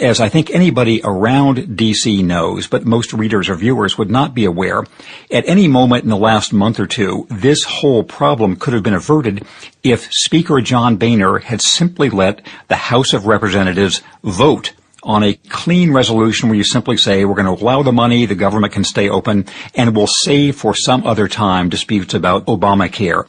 As 0.00 0.20
I 0.20 0.28
think 0.28 0.50
anybody 0.50 1.00
around 1.04 1.58
DC 1.58 2.24
knows, 2.24 2.66
but 2.66 2.84
most 2.84 3.12
readers 3.12 3.48
or 3.48 3.56
viewers 3.56 3.98
would 3.98 4.10
not 4.10 4.34
be 4.34 4.44
aware, 4.44 4.84
at 5.30 5.48
any 5.48 5.68
moment 5.68 6.04
in 6.04 6.10
the 6.10 6.16
last 6.16 6.52
month 6.52 6.80
or 6.80 6.86
two, 6.86 7.26
this 7.30 7.64
whole 7.64 8.04
problem 8.04 8.56
could 8.56 8.74
have 8.74 8.82
been 8.82 8.94
averted 8.94 9.44
if 9.82 10.12
Speaker 10.12 10.60
John 10.60 10.96
Boehner 10.96 11.38
had 11.38 11.60
simply 11.60 12.10
let 12.10 12.44
the 12.68 12.76
House 12.76 13.12
of 13.12 13.26
Representatives 13.26 14.02
vote 14.22 14.72
on 15.06 15.22
a 15.22 15.34
clean 15.48 15.92
resolution 15.92 16.48
where 16.48 16.58
you 16.58 16.64
simply 16.64 16.96
say 16.96 17.24
we're 17.24 17.36
going 17.36 17.56
to 17.56 17.64
allow 17.64 17.82
the 17.82 17.92
money, 17.92 18.26
the 18.26 18.34
government 18.34 18.72
can 18.72 18.84
stay 18.84 19.08
open, 19.08 19.46
and 19.74 19.96
we'll 19.96 20.08
save 20.08 20.56
for 20.56 20.74
some 20.74 21.06
other 21.06 21.28
time 21.28 21.68
disputes 21.68 22.12
about 22.12 22.44
Obamacare. 22.46 23.26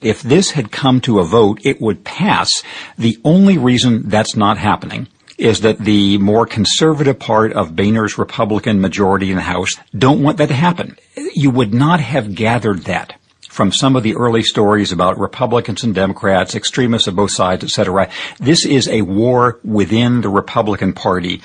If 0.00 0.20
this 0.22 0.50
had 0.50 0.72
come 0.72 1.00
to 1.02 1.20
a 1.20 1.24
vote, 1.24 1.64
it 1.64 1.80
would 1.80 2.02
pass. 2.02 2.64
The 2.98 3.18
only 3.24 3.56
reason 3.56 4.08
that's 4.08 4.34
not 4.34 4.58
happening 4.58 5.06
is 5.38 5.60
that 5.60 5.78
the 5.78 6.18
more 6.18 6.44
conservative 6.44 7.20
part 7.20 7.52
of 7.52 7.76
Boehner's 7.76 8.18
Republican 8.18 8.80
majority 8.80 9.30
in 9.30 9.36
the 9.36 9.42
House 9.42 9.76
don't 9.96 10.22
want 10.22 10.38
that 10.38 10.48
to 10.48 10.54
happen. 10.54 10.96
You 11.34 11.50
would 11.50 11.72
not 11.72 12.00
have 12.00 12.34
gathered 12.34 12.80
that 12.82 13.14
from 13.52 13.70
some 13.70 13.96
of 13.96 14.02
the 14.02 14.16
early 14.16 14.42
stories 14.42 14.92
about 14.92 15.18
Republicans 15.18 15.84
and 15.84 15.94
Democrats, 15.94 16.54
extremists 16.54 17.06
of 17.06 17.14
both 17.14 17.30
sides, 17.30 17.62
etc. 17.62 18.08
This 18.38 18.64
is 18.64 18.88
a 18.88 19.02
war 19.02 19.60
within 19.62 20.22
the 20.22 20.30
Republican 20.30 20.94
Party. 20.94 21.42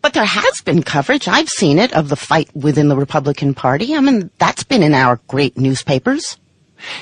But 0.00 0.14
there 0.14 0.24
has 0.24 0.62
been 0.62 0.82
coverage, 0.82 1.28
I've 1.28 1.50
seen 1.50 1.78
it, 1.78 1.92
of 1.92 2.08
the 2.08 2.16
fight 2.16 2.48
within 2.56 2.88
the 2.88 2.96
Republican 2.96 3.52
Party. 3.52 3.94
I 3.94 4.00
mean, 4.00 4.30
that's 4.38 4.64
been 4.64 4.82
in 4.82 4.94
our 4.94 5.20
great 5.28 5.58
newspapers. 5.58 6.38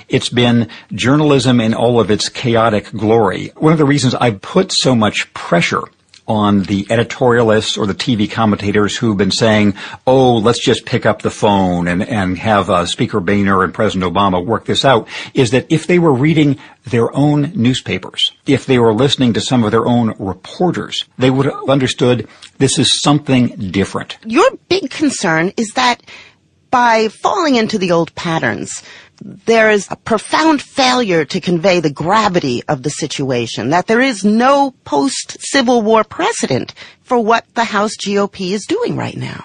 It's 0.09 0.29
been 0.29 0.69
journalism 0.91 1.61
in 1.61 1.73
all 1.73 2.01
of 2.01 2.11
its 2.11 2.29
chaotic 2.29 2.91
glory. 2.91 3.53
One 3.59 3.71
of 3.73 3.79
the 3.79 3.85
reasons 3.85 4.17
I've 4.17 4.43
put 4.43 4.73
so 4.73 4.97
much 4.97 5.33
pressure 5.35 5.85
on 6.29 6.63
the 6.65 6.85
editorialists 6.85 7.79
or 7.79 7.87
the 7.87 7.95
TV 7.95 8.31
commentators 8.31 8.97
who've 8.97 9.17
been 9.17 9.31
saying, 9.31 9.75
oh, 10.07 10.37
let's 10.37 10.63
just 10.63 10.85
pick 10.85 11.07
up 11.07 11.23
the 11.23 11.31
phone 11.31 11.89
and, 11.89 12.03
and 12.03 12.39
have 12.39 12.69
uh, 12.69 12.85
Speaker 12.87 13.19
Boehner 13.19 13.65
and 13.65 13.73
President 13.73 14.13
Obama 14.13 14.45
work 14.45 14.67
this 14.67 14.85
out, 14.85 15.09
is 15.35 15.51
that 15.53 15.67
if 15.71 15.87
they 15.87 15.99
were 15.99 16.13
reading 16.13 16.59
their 16.85 17.15
own 17.17 17.53
newspapers, 17.55 18.33
if 18.47 18.67
they 18.67 18.79
were 18.79 18.93
listening 18.93 19.33
to 19.33 19.41
some 19.41 19.65
of 19.65 19.71
their 19.71 19.87
own 19.87 20.15
reporters, 20.19 21.07
they 21.17 21.31
would 21.31 21.47
have 21.47 21.69
understood 21.69 22.29
this 22.59 22.79
is 22.79 23.01
something 23.01 23.49
different. 23.71 24.19
Your 24.25 24.51
big 24.69 24.91
concern 24.91 25.53
is 25.57 25.73
that 25.75 26.03
by 26.71 27.09
falling 27.09 27.55
into 27.55 27.79
the 27.79 27.93
old 27.93 28.15
patterns, 28.15 28.83
there 29.21 29.71
is 29.71 29.89
a 29.91 29.97
profound 29.97 30.63
failure 30.63 31.25
to 31.25 31.41
convey 31.41 31.81
the 31.81 31.91
gravity 31.91 32.63
of 32.69 32.83
the 32.83 32.91
situation, 32.91 33.71
that 33.71 33.87
there 33.87 34.01
is 34.01 34.25
no 34.25 34.73
post-Civil 34.85 35.83
War 35.83 36.05
precedent 36.05 36.75
for 37.03 37.19
what 37.19 37.45
the 37.55 37.65
House 37.65 37.97
GOP 37.97 38.53
is 38.53 38.67
doing 38.67 38.97
right 38.97 39.17
now. 39.17 39.45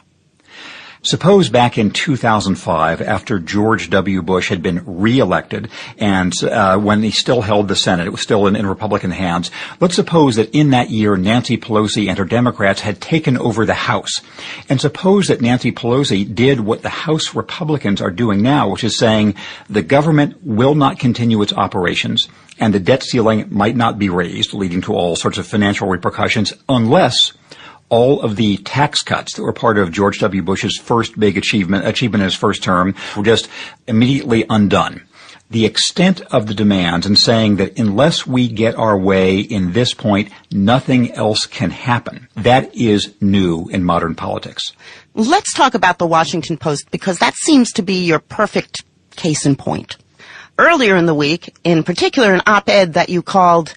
Suppose 1.06 1.50
back 1.50 1.78
in 1.78 1.92
2005, 1.92 3.02
after 3.02 3.38
George 3.38 3.90
W. 3.90 4.22
Bush 4.22 4.48
had 4.48 4.64
been 4.64 4.84
reelected, 4.86 5.70
and 5.98 6.34
uh, 6.46 6.78
when 6.78 7.04
he 7.04 7.12
still 7.12 7.42
held 7.42 7.68
the 7.68 7.76
Senate, 7.76 8.08
it 8.08 8.12
was 8.12 8.22
still 8.22 8.48
in, 8.48 8.56
in, 8.56 8.66
Republican 8.66 9.12
hands. 9.12 9.52
Let's 9.82 9.96
suppose 9.96 10.38
that 10.38 10.56
in 10.56 10.70
that 10.70 10.92
year, 10.92 11.18
Nancy 11.18 11.58
Pelosi 11.58 12.08
and 12.08 12.18
her 12.18 12.24
Democrats 12.24 12.80
had 12.80 13.02
taken 13.02 13.38
over 13.38 13.66
the 13.66 13.74
House, 13.74 14.22
and 14.70 14.80
suppose 14.80 15.28
that 15.28 15.42
Nancy 15.42 15.74
Pelosi 15.74 16.34
did 16.34 16.62
what 16.62 16.84
the 16.84 16.90
House 16.90 17.36
Republicans 17.36 18.02
are 18.02 18.10
doing 18.10 18.42
now, 18.42 18.70
which 18.70 18.86
is 18.86 18.98
saying 18.98 19.36
the 19.70 19.84
government 19.84 20.38
will 20.42 20.74
not 20.74 21.00
continue 21.00 21.42
its 21.42 21.52
operations, 21.52 22.30
and 22.62 22.74
the 22.74 22.80
debt 22.80 23.04
ceiling 23.04 23.48
might 23.50 23.76
not 23.76 24.00
be 24.00 24.08
raised, 24.08 24.54
leading 24.54 24.80
to 24.80 24.94
all 24.94 25.18
sorts 25.18 25.38
of 25.38 25.46
financial 25.46 25.90
repercussions, 25.90 26.54
unless 26.70 27.34
all 27.94 28.22
of 28.22 28.38
the 28.38 28.58
tax 28.58 29.04
cuts 29.04 29.36
that 29.36 29.44
were 29.44 29.54
part 29.54 29.78
of 29.78 29.92
George 29.92 30.18
W. 30.18 30.42
Bush's 30.42 30.80
first 30.80 31.20
big 31.20 31.38
achievement, 31.38 31.86
achievement 31.86 32.24
in 32.24 32.26
his 32.26 32.34
first 32.34 32.64
term, 32.64 32.96
were 33.16 33.22
just 33.22 33.48
immediately 33.88 34.48
undone. 34.50 35.04
The 35.52 35.68
extent 35.68 36.20
of 36.32 36.48
the 36.48 36.56
demands 36.56 37.06
and 37.06 37.20
saying 37.20 37.58
that 37.58 37.78
unless 37.78 38.26
we 38.26 38.48
get 38.48 38.74
our 38.74 38.98
way 38.98 39.42
in 39.42 39.74
this 39.74 39.94
point, 39.94 40.32
nothing 40.52 41.12
else 41.12 41.46
can 41.46 41.70
happen. 41.70 42.28
That 42.34 42.74
is 42.74 43.14
new 43.22 43.70
in 43.70 43.84
modern 43.84 44.16
politics. 44.16 44.74
Let's 45.14 45.54
talk 45.54 45.76
about 45.76 46.00
the 46.00 46.08
Washington 46.08 46.58
Post 46.58 46.90
because 46.90 47.20
that 47.20 47.36
seems 47.36 47.72
to 47.74 47.84
be 47.84 48.06
your 48.06 48.18
perfect 48.18 48.84
case 49.16 49.46
in 49.46 49.56
point. 49.56 49.98
Earlier 50.58 50.96
in 50.96 51.06
the 51.06 51.14
week, 51.14 51.56
in 51.64 51.84
particular 51.84 52.34
an 52.34 52.42
op-ed 52.48 52.94
that 52.94 53.10
you 53.10 53.22
called 53.22 53.76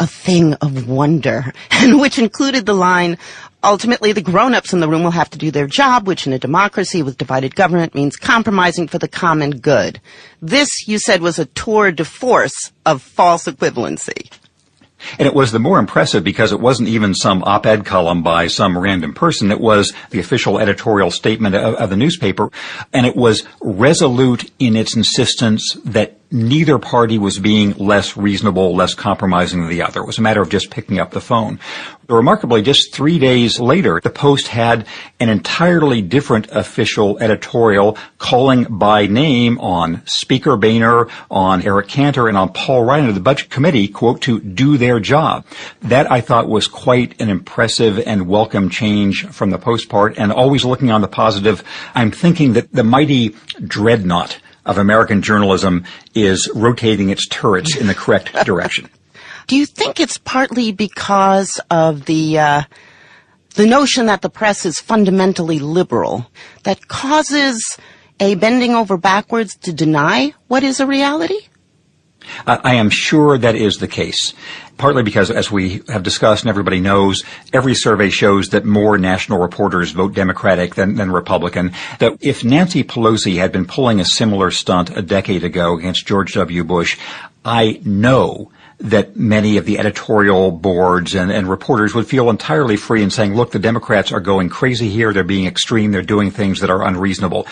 a 0.00 0.06
thing 0.06 0.54
of 0.54 0.88
wonder, 0.88 1.52
and 1.70 2.00
which 2.00 2.18
included 2.18 2.66
the 2.66 2.74
line, 2.74 3.16
Ultimately, 3.64 4.12
the 4.12 4.22
grown-ups 4.22 4.72
in 4.72 4.80
the 4.80 4.88
room 4.88 5.04
will 5.04 5.12
have 5.12 5.30
to 5.30 5.38
do 5.38 5.50
their 5.50 5.66
job, 5.66 6.06
which 6.06 6.26
in 6.26 6.32
a 6.32 6.38
democracy 6.38 7.02
with 7.02 7.18
divided 7.18 7.54
government 7.54 7.94
means 7.94 8.16
compromising 8.16 8.88
for 8.88 8.98
the 8.98 9.08
common 9.08 9.58
good. 9.58 10.00
This, 10.40 10.68
you 10.88 10.98
said, 10.98 11.22
was 11.22 11.38
a 11.38 11.46
tour 11.46 11.92
de 11.92 12.04
force 12.04 12.72
of 12.84 13.02
false 13.02 13.44
equivalency. 13.44 14.30
And 15.18 15.26
it 15.26 15.34
was 15.34 15.52
the 15.52 15.58
more 15.58 15.78
impressive 15.78 16.24
because 16.24 16.52
it 16.52 16.60
wasn't 16.60 16.88
even 16.88 17.14
some 17.14 17.42
op-ed 17.44 17.84
column 17.84 18.22
by 18.22 18.46
some 18.46 18.78
random 18.78 19.14
person. 19.14 19.50
It 19.50 19.60
was 19.60 19.92
the 20.10 20.20
official 20.20 20.58
editorial 20.58 21.10
statement 21.10 21.54
of, 21.54 21.74
of 21.74 21.90
the 21.90 21.96
newspaper. 21.96 22.50
And 22.92 23.06
it 23.06 23.16
was 23.16 23.44
resolute 23.60 24.50
in 24.58 24.76
its 24.76 24.96
insistence 24.96 25.76
that 25.84 26.18
neither 26.32 26.78
party 26.78 27.18
was 27.18 27.38
being 27.38 27.72
less 27.72 28.16
reasonable, 28.16 28.74
less 28.74 28.94
compromising 28.94 29.60
than 29.60 29.70
the 29.70 29.82
other. 29.82 30.00
It 30.00 30.06
was 30.06 30.18
a 30.18 30.22
matter 30.22 30.40
of 30.40 30.48
just 30.48 30.70
picking 30.70 30.98
up 30.98 31.10
the 31.10 31.20
phone. 31.20 31.60
Remarkably, 32.08 32.62
just 32.62 32.92
three 32.92 33.18
days 33.18 33.60
later, 33.60 34.00
the 34.02 34.10
Post 34.10 34.48
had 34.48 34.86
an 35.20 35.28
entirely 35.28 36.02
different 36.02 36.48
official 36.50 37.18
editorial 37.18 37.96
calling 38.18 38.64
by 38.64 39.06
name 39.06 39.58
on 39.60 40.02
Speaker 40.06 40.56
Boehner, 40.56 41.08
on 41.30 41.62
Eric 41.62 41.88
Cantor, 41.88 42.28
and 42.28 42.36
on 42.36 42.52
Paul 42.52 42.84
Ryan 42.84 43.08
of 43.08 43.14
the 43.14 43.20
Budget 43.20 43.50
Committee, 43.50 43.88
quote, 43.88 44.20
to 44.22 44.40
do 44.40 44.76
their 44.76 45.00
job. 45.00 45.46
That 45.80 46.10
I 46.10 46.20
thought 46.20 46.48
was 46.48 46.66
quite 46.66 47.20
an 47.20 47.28
impressive 47.28 47.98
and 48.00 48.26
welcome 48.26 48.68
change 48.68 49.26
from 49.26 49.50
the 49.50 49.58
Post 49.58 49.88
part, 49.88 50.18
and 50.18 50.32
always 50.32 50.64
looking 50.64 50.90
on 50.90 51.02
the 51.02 51.08
positive, 51.08 51.62
I'm 51.94 52.10
thinking 52.10 52.54
that 52.54 52.72
the 52.72 52.84
mighty 52.84 53.36
dreadnought 53.64 54.38
of 54.64 54.78
American 54.78 55.22
journalism 55.22 55.84
is 56.14 56.50
rotating 56.54 57.10
its 57.10 57.26
turrets 57.26 57.76
in 57.76 57.86
the 57.86 57.94
correct 57.94 58.32
direction. 58.44 58.88
Do 59.46 59.56
you 59.56 59.66
think 59.66 59.98
it's 59.98 60.18
partly 60.18 60.72
because 60.72 61.60
of 61.70 62.04
the 62.06 62.38
uh, 62.38 62.62
the 63.54 63.66
notion 63.66 64.06
that 64.06 64.22
the 64.22 64.30
press 64.30 64.64
is 64.64 64.80
fundamentally 64.80 65.58
liberal 65.58 66.30
that 66.62 66.88
causes 66.88 67.76
a 68.20 68.34
bending 68.36 68.74
over 68.74 68.96
backwards 68.96 69.56
to 69.56 69.72
deny 69.72 70.32
what 70.48 70.62
is 70.62 70.80
a 70.80 70.86
reality? 70.86 71.40
Uh, 72.46 72.58
I 72.62 72.76
am 72.76 72.88
sure 72.88 73.36
that 73.36 73.56
is 73.56 73.78
the 73.78 73.88
case. 73.88 74.32
Partly 74.78 75.02
because, 75.02 75.30
as 75.30 75.50
we 75.50 75.82
have 75.88 76.02
discussed 76.02 76.42
and 76.42 76.50
everybody 76.50 76.80
knows, 76.80 77.22
every 77.52 77.74
survey 77.74 78.10
shows 78.10 78.48
that 78.48 78.64
more 78.64 78.98
national 78.98 79.38
reporters 79.38 79.92
vote 79.92 80.14
Democratic 80.14 80.74
than, 80.74 80.96
than 80.96 81.10
Republican. 81.10 81.72
That 81.98 82.16
if 82.20 82.42
Nancy 82.42 82.82
Pelosi 82.82 83.36
had 83.36 83.52
been 83.52 83.66
pulling 83.66 84.00
a 84.00 84.04
similar 84.04 84.50
stunt 84.50 84.96
a 84.96 85.02
decade 85.02 85.44
ago 85.44 85.76
against 85.76 86.06
George 86.06 86.34
W. 86.34 86.64
Bush, 86.64 86.98
I 87.44 87.80
know 87.84 88.50
that 88.78 89.16
many 89.16 89.56
of 89.56 89.64
the 89.64 89.78
editorial 89.78 90.50
boards 90.50 91.14
and, 91.14 91.30
and, 91.30 91.48
reporters 91.48 91.94
would 91.94 92.06
feel 92.06 92.28
entirely 92.28 92.76
free 92.76 93.02
in 93.02 93.10
saying, 93.10 93.34
look, 93.34 93.52
the 93.52 93.58
Democrats 93.60 94.10
are 94.10 94.20
going 94.20 94.48
crazy 94.48 94.88
here. 94.88 95.12
They're 95.12 95.22
being 95.22 95.46
extreme. 95.46 95.92
They're 95.92 96.02
doing 96.02 96.32
things 96.32 96.60
that 96.60 96.70
are 96.70 96.84
unreasonable. 96.84 97.46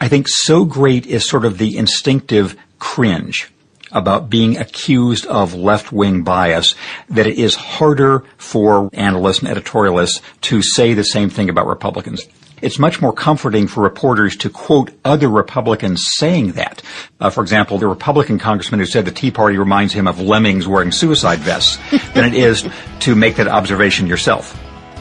I 0.00 0.08
think 0.08 0.28
so 0.28 0.66
great 0.66 1.06
is 1.06 1.26
sort 1.26 1.46
of 1.46 1.56
the 1.56 1.78
instinctive 1.78 2.56
cringe 2.78 3.50
about 3.94 4.28
being 4.28 4.58
accused 4.58 5.24
of 5.26 5.54
left-wing 5.54 6.22
bias 6.22 6.74
that 7.08 7.26
it 7.26 7.38
is 7.38 7.54
harder 7.54 8.24
for 8.36 8.90
analysts 8.92 9.42
and 9.42 9.48
editorialists 9.48 10.20
to 10.42 10.60
say 10.60 10.92
the 10.92 11.04
same 11.04 11.30
thing 11.30 11.48
about 11.48 11.66
Republicans. 11.66 12.26
It's 12.60 12.78
much 12.78 13.02
more 13.02 13.12
comforting 13.12 13.66
for 13.66 13.82
reporters 13.82 14.36
to 14.38 14.48
quote 14.48 14.90
other 15.04 15.28
Republicans 15.28 16.06
saying 16.14 16.52
that. 16.52 16.82
Uh, 17.20 17.28
for 17.28 17.42
example, 17.42 17.78
the 17.78 17.86
Republican 17.86 18.38
congressman 18.38 18.80
who 18.80 18.86
said 18.86 19.04
the 19.04 19.10
Tea 19.10 19.30
Party 19.30 19.58
reminds 19.58 19.92
him 19.92 20.06
of 20.06 20.20
lemmings 20.20 20.66
wearing 20.66 20.90
suicide 20.90 21.40
vests 21.40 21.78
than 22.14 22.24
it 22.24 22.34
is 22.34 22.66
to 23.00 23.14
make 23.14 23.36
that 23.36 23.48
observation 23.48 24.06
yourself. 24.06 24.58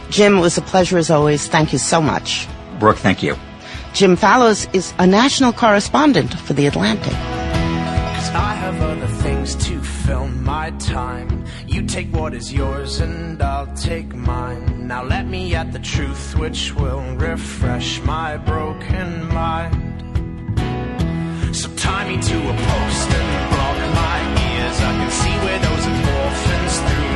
Jim, 0.09 0.37
it 0.37 0.41
was 0.41 0.57
a 0.57 0.61
pleasure 0.61 0.97
as 0.97 1.09
always. 1.09 1.47
Thank 1.47 1.71
you 1.71 1.79
so 1.79 2.01
much. 2.01 2.47
Brooke, 2.79 2.97
thank 2.97 3.23
you. 3.23 3.37
Jim 3.93 4.15
Fallows 4.15 4.67
is 4.73 4.93
a 4.99 5.07
national 5.07 5.53
correspondent 5.53 6.33
for 6.33 6.53
The 6.53 6.67
Atlantic. 6.67 7.42
I 8.35 8.55
have 8.55 8.81
other 8.81 9.07
things 9.07 9.55
to 9.67 9.79
fill 9.79 10.27
my 10.27 10.71
time. 10.71 11.45
You 11.67 11.85
take 11.85 12.11
what 12.11 12.33
is 12.33 12.51
yours 12.51 12.99
and 12.99 13.41
I'll 13.41 13.71
take 13.75 14.13
mine. 14.15 14.87
Now 14.87 15.03
let 15.03 15.27
me 15.27 15.53
at 15.53 15.71
the 15.71 15.79
truth 15.79 16.35
which 16.37 16.73
will 16.73 17.01
refresh 17.15 18.01
my 18.01 18.37
broken 18.37 19.27
mind. 19.27 19.73
So 21.55 21.69
tie 21.75 22.07
me 22.09 22.19
to 22.21 22.37
a 22.49 22.55
post 22.69 23.09
and 23.19 23.49
block 23.53 23.77
my 24.01 24.19
ears. 24.49 24.77
I 24.81 24.91
can 24.99 25.11
see 25.11 25.35
where 25.45 25.59
those 25.59 25.85
endorphins 25.91 26.75
through 26.87 27.12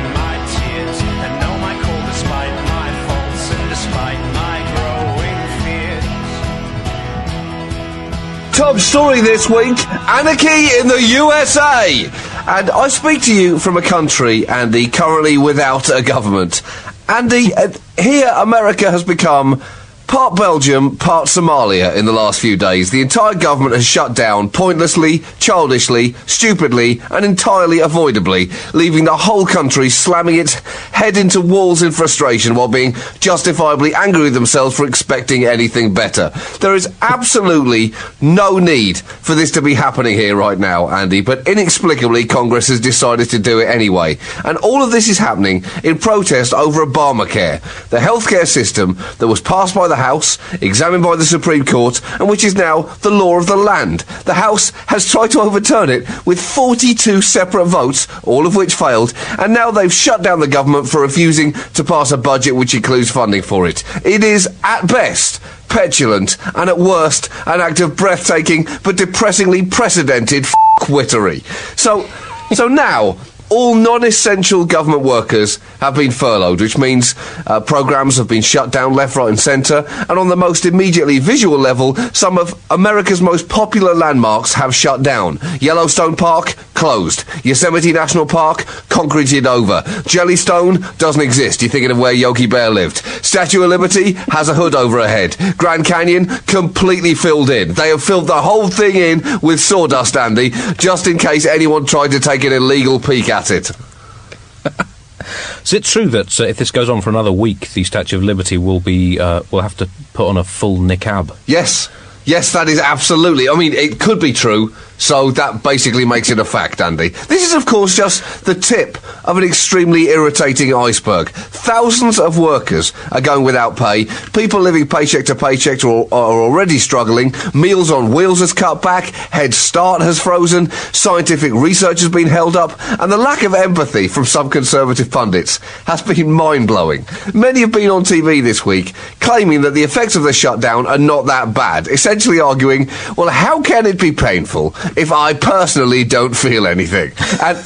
Top 8.58 8.80
story 8.80 9.20
this 9.20 9.48
week 9.48 9.78
Anarchy 10.08 10.80
in 10.80 10.88
the 10.88 11.00
USA! 11.00 12.06
And 12.48 12.68
I 12.68 12.88
speak 12.88 13.22
to 13.22 13.32
you 13.32 13.60
from 13.60 13.76
a 13.76 13.82
country, 13.82 14.48
Andy, 14.48 14.88
currently 14.88 15.38
without 15.38 15.88
a 15.90 16.02
government. 16.02 16.62
Andy, 17.08 17.54
uh, 17.54 17.72
here 17.96 18.28
America 18.34 18.90
has 18.90 19.04
become 19.04 19.62
part 20.08 20.34
Belgium, 20.34 20.96
part 20.96 21.26
Somalia 21.26 21.94
in 21.94 22.06
the 22.06 22.12
last 22.12 22.40
few 22.40 22.56
days. 22.56 22.90
The 22.90 23.02
entire 23.02 23.34
government 23.34 23.74
has 23.74 23.84
shut 23.84 24.16
down 24.16 24.48
pointlessly, 24.48 25.18
childishly, 25.38 26.14
stupidly, 26.26 27.02
and 27.10 27.24
entirely 27.24 27.80
avoidably, 27.80 28.48
leaving 28.72 29.04
the 29.04 29.16
whole 29.16 29.44
country 29.44 29.90
slamming 29.90 30.36
its 30.36 30.54
head 30.90 31.18
into 31.18 31.42
walls 31.42 31.82
in 31.82 31.92
frustration 31.92 32.54
while 32.54 32.68
being 32.68 32.94
justifiably 33.20 33.94
angry 33.94 34.22
with 34.22 34.34
themselves 34.34 34.74
for 34.74 34.86
expecting 34.86 35.44
anything 35.44 35.92
better. 35.92 36.30
There 36.60 36.74
is 36.74 36.88
absolutely 37.02 37.92
no 38.22 38.58
need 38.58 38.98
for 38.98 39.34
this 39.34 39.50
to 39.52 39.62
be 39.62 39.74
happening 39.74 40.14
here 40.14 40.34
right 40.34 40.58
now, 40.58 40.88
Andy, 40.88 41.20
but 41.20 41.46
inexplicably 41.46 42.24
Congress 42.24 42.68
has 42.68 42.80
decided 42.80 43.28
to 43.30 43.38
do 43.38 43.60
it 43.60 43.68
anyway. 43.68 44.16
And 44.42 44.56
all 44.58 44.82
of 44.82 44.90
this 44.90 45.08
is 45.08 45.18
happening 45.18 45.64
in 45.84 45.98
protest 45.98 46.54
over 46.54 46.86
Obamacare, 46.86 47.60
the 47.90 47.98
healthcare 47.98 48.46
system 48.46 48.96
that 49.18 49.28
was 49.28 49.42
passed 49.42 49.74
by 49.74 49.86
the 49.86 49.97
House, 49.98 50.38
examined 50.62 51.02
by 51.02 51.16
the 51.16 51.24
Supreme 51.24 51.64
Court, 51.64 52.00
and 52.18 52.28
which 52.28 52.44
is 52.44 52.54
now 52.54 52.82
the 53.02 53.10
law 53.10 53.38
of 53.38 53.46
the 53.46 53.56
land. 53.56 54.00
The 54.24 54.34
House 54.34 54.70
has 54.86 55.10
tried 55.10 55.30
to 55.32 55.40
overturn 55.40 55.90
it 55.90 56.06
with 56.26 56.40
42 56.40 57.20
separate 57.22 57.66
votes, 57.66 58.08
all 58.24 58.46
of 58.46 58.56
which 58.56 58.74
failed, 58.74 59.12
and 59.38 59.52
now 59.52 59.70
they've 59.70 59.92
shut 59.92 60.22
down 60.22 60.40
the 60.40 60.48
government 60.48 60.88
for 60.88 61.02
refusing 61.02 61.52
to 61.74 61.84
pass 61.84 62.10
a 62.12 62.16
budget 62.16 62.56
which 62.56 62.74
includes 62.74 63.10
funding 63.10 63.42
for 63.42 63.68
it. 63.68 63.84
It 64.06 64.24
is, 64.24 64.48
at 64.64 64.86
best, 64.86 65.42
petulant, 65.68 66.36
and 66.54 66.70
at 66.70 66.78
worst, 66.78 67.28
an 67.46 67.60
act 67.60 67.80
of 67.80 67.96
breathtaking 67.96 68.66
but 68.82 68.96
depressingly 68.96 69.64
precedented 69.66 70.44
f***wittery. 70.44 71.40
So, 71.76 72.08
so 72.52 72.68
now, 72.68 73.18
all 73.50 73.74
non-essential 73.74 74.64
government 74.64 75.02
workers 75.02 75.56
have 75.80 75.94
been 75.94 76.10
furloughed, 76.10 76.60
which 76.60 76.78
means 76.78 77.14
uh, 77.46 77.60
programs 77.60 78.16
have 78.16 78.28
been 78.28 78.42
shut 78.42 78.70
down 78.70 78.94
left, 78.94 79.16
right 79.16 79.28
and 79.28 79.40
centre, 79.40 79.84
and 80.08 80.18
on 80.18 80.28
the 80.28 80.36
most 80.36 80.64
immediately 80.64 81.18
visual 81.18 81.58
level, 81.58 81.94
some 82.12 82.38
of 82.38 82.60
America's 82.70 83.20
most 83.20 83.48
popular 83.48 83.94
landmarks 83.94 84.54
have 84.54 84.74
shut 84.74 85.02
down. 85.02 85.38
Yellowstone 85.60 86.16
Park, 86.16 86.54
closed. 86.74 87.24
Yosemite 87.44 87.92
National 87.92 88.26
Park, 88.26 88.66
concreted 88.88 89.46
over. 89.46 89.82
Jellystone 90.04 90.96
doesn't 90.98 91.22
exist. 91.22 91.62
You're 91.62 91.70
thinking 91.70 91.90
of 91.90 91.98
where 91.98 92.12
Yogi 92.12 92.46
Bear 92.46 92.70
lived. 92.70 92.98
Statue 93.24 93.62
of 93.62 93.70
Liberty 93.70 94.12
has 94.28 94.48
a 94.48 94.54
hood 94.54 94.74
over 94.74 95.00
her 95.00 95.08
head. 95.08 95.36
Grand 95.56 95.84
Canyon, 95.84 96.26
completely 96.46 97.14
filled 97.14 97.50
in. 97.50 97.74
They 97.74 97.88
have 97.88 98.02
filled 98.02 98.26
the 98.26 98.42
whole 98.42 98.68
thing 98.68 98.96
in 98.96 99.22
with 99.40 99.60
sawdust, 99.60 100.16
Andy, 100.16 100.50
just 100.78 101.06
in 101.06 101.18
case 101.18 101.46
anyone 101.46 101.86
tried 101.86 102.12
to 102.12 102.20
take 102.20 102.44
an 102.44 102.52
illegal 102.52 103.00
peek 103.00 103.28
at 103.28 103.37
it. 103.50 103.70
Is 105.62 105.72
it 105.72 105.84
true 105.84 106.08
that 106.08 106.40
uh, 106.40 106.44
if 106.44 106.56
this 106.56 106.70
goes 106.70 106.88
on 106.88 107.00
for 107.02 107.10
another 107.10 107.32
week, 107.32 107.70
the 107.72 107.84
Statue 107.84 108.16
of 108.16 108.22
Liberty 108.22 108.56
will 108.56 108.80
be 108.80 109.18
uh, 109.20 109.42
will 109.50 109.60
have 109.60 109.76
to 109.78 109.88
put 110.14 110.28
on 110.28 110.36
a 110.36 110.44
full 110.44 110.78
niqab? 110.78 111.36
Yes. 111.46 111.90
Yes, 112.28 112.52
that 112.52 112.68
is 112.68 112.78
absolutely. 112.78 113.48
I 113.48 113.54
mean, 113.54 113.72
it 113.72 113.98
could 113.98 114.20
be 114.20 114.34
true, 114.34 114.74
so 114.98 115.30
that 115.30 115.62
basically 115.62 116.04
makes 116.04 116.28
it 116.28 116.38
a 116.38 116.44
fact, 116.44 116.78
Andy. 116.82 117.08
This 117.08 117.42
is, 117.48 117.54
of 117.54 117.64
course, 117.64 117.96
just 117.96 118.44
the 118.44 118.54
tip 118.54 118.98
of 119.26 119.38
an 119.38 119.44
extremely 119.44 120.08
irritating 120.08 120.74
iceberg. 120.74 121.30
Thousands 121.30 122.18
of 122.18 122.36
workers 122.36 122.92
are 123.12 123.22
going 123.22 123.44
without 123.44 123.78
pay. 123.78 124.04
People 124.34 124.60
living 124.60 124.86
paycheck 124.86 125.24
to 125.24 125.34
paycheck 125.34 125.82
are, 125.84 126.04
already 126.12 126.78
struggling. 126.78 127.32
Meals 127.54 127.90
on 127.90 128.12
Wheels 128.12 128.40
has 128.40 128.52
cut 128.52 128.82
back. 128.82 129.04
Head 129.04 129.54
Start 129.54 130.02
has 130.02 130.20
frozen. 130.20 130.70
Scientific 130.92 131.54
research 131.54 132.00
has 132.00 132.10
been 132.10 132.28
held 132.28 132.56
up. 132.56 132.78
And 133.00 133.10
the 133.10 133.16
lack 133.16 133.42
of 133.42 133.54
empathy 133.54 134.06
from 134.06 134.26
some 134.26 134.50
conservative 134.50 135.10
pundits 135.10 135.60
has 135.86 136.02
been 136.02 136.30
mind-blowing. 136.30 137.06
Many 137.32 137.60
have 137.60 137.72
been 137.72 137.88
on 137.88 138.04
TV 138.04 138.42
this 138.42 138.66
week 138.66 138.92
claiming 139.20 139.62
that 139.62 139.72
the 139.72 139.82
effects 139.82 140.16
of 140.16 140.24
the 140.24 140.32
shutdown 140.32 140.86
are 140.86 140.98
not 140.98 141.26
that 141.26 141.54
bad. 141.54 141.88
Essentially 141.88 142.17
arguing, 142.40 142.88
well, 143.16 143.28
how 143.28 143.62
can 143.62 143.86
it 143.86 143.98
be 143.98 144.12
painful 144.12 144.74
if 144.96 145.12
I 145.12 145.34
personally 145.34 146.04
don't 146.04 146.36
feel 146.36 146.66
anything? 146.66 147.12
And 147.42 147.58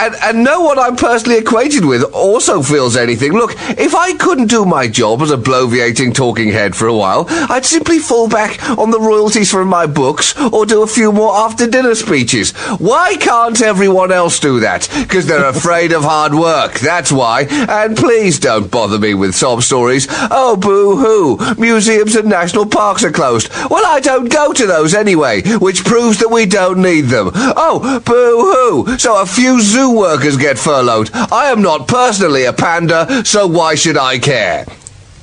and, 0.00 0.14
and 0.22 0.42
no 0.42 0.62
one 0.62 0.78
I'm 0.78 0.96
personally 0.96 1.38
acquainted 1.38 1.84
with 1.84 2.02
also 2.14 2.62
feels 2.62 2.96
anything. 2.96 3.32
Look, 3.32 3.52
if 3.78 3.94
I 3.94 4.14
couldn't 4.14 4.46
do 4.46 4.64
my 4.64 4.88
job 4.88 5.20
as 5.20 5.30
a 5.30 5.36
bloviating 5.36 6.14
talking 6.14 6.48
head 6.48 6.74
for 6.74 6.86
a 6.86 6.96
while, 6.96 7.26
I'd 7.28 7.66
simply 7.66 7.98
fall 7.98 8.26
back 8.26 8.66
on 8.78 8.90
the 8.90 9.00
royalties 9.00 9.50
from 9.50 9.68
my 9.68 9.86
books 9.86 10.34
or 10.40 10.64
do 10.64 10.82
a 10.82 10.86
few 10.86 11.12
more 11.12 11.36
after 11.36 11.66
dinner 11.66 11.94
speeches. 11.94 12.52
Why 12.78 13.16
can't 13.16 13.60
everyone 13.60 14.10
else 14.10 14.40
do 14.40 14.60
that? 14.60 14.88
Because 15.02 15.26
they're 15.26 15.44
afraid 15.56 15.92
of 15.92 16.04
hard 16.04 16.34
work. 16.34 16.78
That's 16.80 17.12
why. 17.12 17.42
And 17.50 17.94
please 17.94 18.38
don't 18.38 18.70
bother 18.70 18.98
me 18.98 19.12
with 19.12 19.34
sob 19.34 19.62
stories. 19.62 20.06
Oh, 20.30 20.56
boo 20.56 20.96
hoo. 20.96 21.60
Museums 21.60 22.16
and 22.16 22.28
national 22.28 22.64
parks 22.64 23.04
are 23.04 23.12
closed. 23.12 23.50
Well, 23.68 23.84
I 23.84 24.00
don't 24.00 24.32
go 24.32 24.54
to 24.54 24.66
those 24.66 24.94
anyway, 24.94 25.42
which 25.58 25.84
proves 25.84 26.20
that 26.20 26.30
we 26.30 26.46
don't 26.46 26.80
need 26.80 27.02
them. 27.02 27.30
Oh, 27.34 28.00
boo 28.00 28.86
hoo. 28.86 28.98
So 28.98 29.20
a 29.20 29.26
few 29.26 29.60
zoo 29.60 29.89
workers 29.98 30.36
get 30.36 30.58
furloughed. 30.58 31.10
I 31.14 31.50
am 31.50 31.62
not 31.62 31.88
personally 31.88 32.44
a 32.44 32.52
panda, 32.52 33.24
so 33.24 33.46
why 33.46 33.74
should 33.74 33.96
I 33.96 34.18
care? 34.18 34.66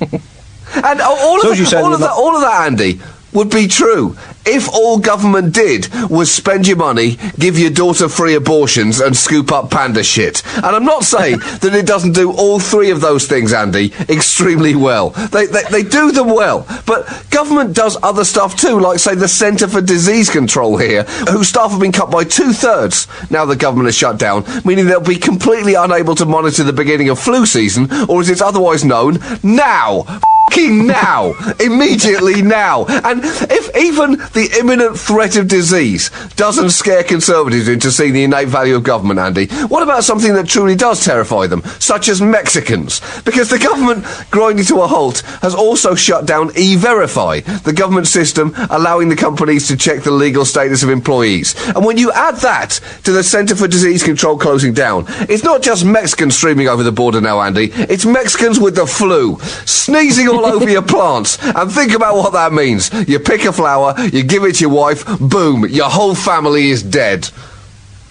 and 0.00 1.00
all, 1.00 1.50
of, 1.50 1.58
you 1.58 1.66
all, 1.76 1.94
of 1.94 2.00
that, 2.00 2.10
all 2.10 2.34
of 2.36 2.42
that, 2.42 2.66
Andy, 2.66 3.00
would 3.32 3.50
be 3.50 3.66
true 3.66 4.16
if 4.48 4.68
all 4.68 4.98
government 4.98 5.54
did 5.54 5.88
was 6.08 6.32
spend 6.32 6.66
your 6.66 6.76
money, 6.76 7.16
give 7.38 7.58
your 7.58 7.70
daughter 7.70 8.08
free 8.08 8.34
abortions, 8.34 9.00
and 9.00 9.16
scoop 9.16 9.52
up 9.52 9.70
panda 9.70 10.02
shit. 10.02 10.42
And 10.56 10.66
I'm 10.66 10.84
not 10.84 11.04
saying 11.04 11.38
that 11.60 11.74
it 11.74 11.86
doesn't 11.86 12.12
do 12.12 12.32
all 12.32 12.58
three 12.58 12.90
of 12.90 13.00
those 13.00 13.26
things, 13.26 13.52
Andy, 13.52 13.92
extremely 14.08 14.74
well. 14.74 15.10
They, 15.10 15.46
they, 15.46 15.62
they 15.70 15.82
do 15.82 16.12
them 16.12 16.28
well. 16.28 16.66
But 16.86 17.26
government 17.30 17.74
does 17.74 17.96
other 18.02 18.24
stuff 18.24 18.56
too, 18.56 18.80
like, 18.80 18.98
say, 18.98 19.14
the 19.14 19.28
Centre 19.28 19.68
for 19.68 19.80
Disease 19.80 20.30
Control 20.30 20.76
here, 20.76 21.04
whose 21.30 21.48
staff 21.48 21.70
have 21.70 21.80
been 21.80 21.92
cut 21.92 22.10
by 22.10 22.24
two 22.24 22.52
thirds 22.52 23.06
now 23.30 23.44
the 23.44 23.56
government 23.56 23.86
has 23.86 23.94
shut 23.94 24.18
down, 24.18 24.44
meaning 24.64 24.86
they'll 24.86 25.00
be 25.00 25.16
completely 25.16 25.74
unable 25.74 26.14
to 26.14 26.24
monitor 26.24 26.64
the 26.64 26.72
beginning 26.72 27.08
of 27.08 27.18
flu 27.18 27.46
season, 27.46 27.88
or 28.08 28.20
as 28.20 28.28
it's 28.30 28.40
otherwise 28.40 28.84
known, 28.84 29.18
now 29.42 30.04
now, 30.56 31.34
immediately 31.60 32.42
now. 32.42 32.86
And 32.86 33.20
if 33.24 33.76
even 33.76 34.12
the 34.12 34.56
imminent 34.58 34.98
threat 34.98 35.36
of 35.36 35.48
disease 35.48 36.10
doesn't 36.36 36.70
scare 36.70 37.04
conservatives 37.04 37.68
into 37.68 37.90
seeing 37.90 38.12
the 38.12 38.24
innate 38.24 38.48
value 38.48 38.76
of 38.76 38.82
government, 38.82 39.20
Andy, 39.20 39.46
what 39.66 39.82
about 39.82 40.04
something 40.04 40.34
that 40.34 40.48
truly 40.48 40.74
does 40.74 41.04
terrify 41.04 41.46
them, 41.46 41.62
such 41.78 42.08
as 42.08 42.20
Mexicans? 42.20 43.00
Because 43.24 43.50
the 43.50 43.58
government, 43.58 44.04
grinding 44.30 44.64
to 44.66 44.80
a 44.82 44.86
halt, 44.86 45.20
has 45.42 45.54
also 45.54 45.94
shut 45.94 46.26
down 46.26 46.50
E-Verify, 46.56 47.40
the 47.40 47.72
government 47.72 48.06
system 48.06 48.54
allowing 48.70 49.08
the 49.08 49.16
companies 49.16 49.68
to 49.68 49.76
check 49.76 50.02
the 50.02 50.10
legal 50.10 50.44
status 50.44 50.82
of 50.82 50.90
employees. 50.90 51.54
And 51.68 51.84
when 51.84 51.98
you 51.98 52.12
add 52.12 52.36
that 52.36 52.80
to 53.04 53.12
the 53.12 53.22
Centre 53.22 53.56
for 53.56 53.68
Disease 53.68 54.02
Control 54.02 54.38
closing 54.38 54.72
down, 54.72 55.04
it's 55.28 55.44
not 55.44 55.62
just 55.62 55.84
Mexicans 55.84 56.36
streaming 56.36 56.68
over 56.68 56.82
the 56.82 56.92
border 56.92 57.20
now, 57.20 57.40
Andy. 57.40 57.70
It's 57.72 58.06
Mexicans 58.06 58.58
with 58.58 58.74
the 58.74 58.86
flu, 58.86 59.38
sneezing 59.64 60.28
all 60.38 60.46
over 60.46 60.68
your 60.68 60.82
plants. 60.82 61.38
And 61.42 61.70
think 61.70 61.92
about 61.92 62.16
what 62.16 62.32
that 62.32 62.52
means. 62.52 62.90
You 63.08 63.18
pick 63.18 63.44
a 63.44 63.52
flower, 63.52 63.94
you 64.12 64.22
give 64.22 64.44
it 64.44 64.56
to 64.56 64.60
your 64.62 64.70
wife, 64.74 65.04
boom, 65.18 65.66
your 65.68 65.88
whole 65.90 66.14
family 66.14 66.70
is 66.70 66.82
dead. 66.82 67.28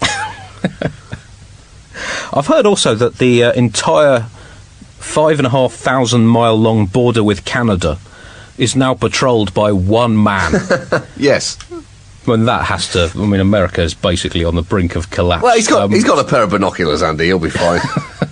I've 2.32 2.46
heard 2.46 2.66
also 2.66 2.94
that 2.94 3.16
the 3.18 3.44
uh, 3.44 3.52
entire 3.52 4.26
five 4.98 5.38
and 5.38 5.46
a 5.46 5.50
half 5.50 5.72
thousand 5.72 6.26
mile 6.26 6.56
long 6.56 6.86
border 6.86 7.24
with 7.24 7.44
Canada 7.44 7.98
is 8.58 8.76
now 8.76 8.94
patrolled 8.94 9.54
by 9.54 9.72
one 9.72 10.22
man. 10.22 10.52
yes. 11.16 11.56
When 12.24 12.44
that 12.44 12.64
has 12.66 12.92
to, 12.92 13.10
I 13.14 13.26
mean, 13.26 13.40
America 13.40 13.80
is 13.82 13.94
basically 13.94 14.44
on 14.44 14.54
the 14.54 14.62
brink 14.62 14.96
of 14.96 15.10
collapse. 15.10 15.42
Well, 15.42 15.56
he's 15.56 15.68
got, 15.68 15.82
Um, 15.82 15.92
he's 15.92 16.04
got 16.04 16.18
a 16.18 16.28
pair 16.28 16.42
of 16.42 16.50
binoculars, 16.50 17.02
Andy. 17.02 17.26
He'll 17.26 17.38
be 17.38 17.48
fine. 17.50 17.80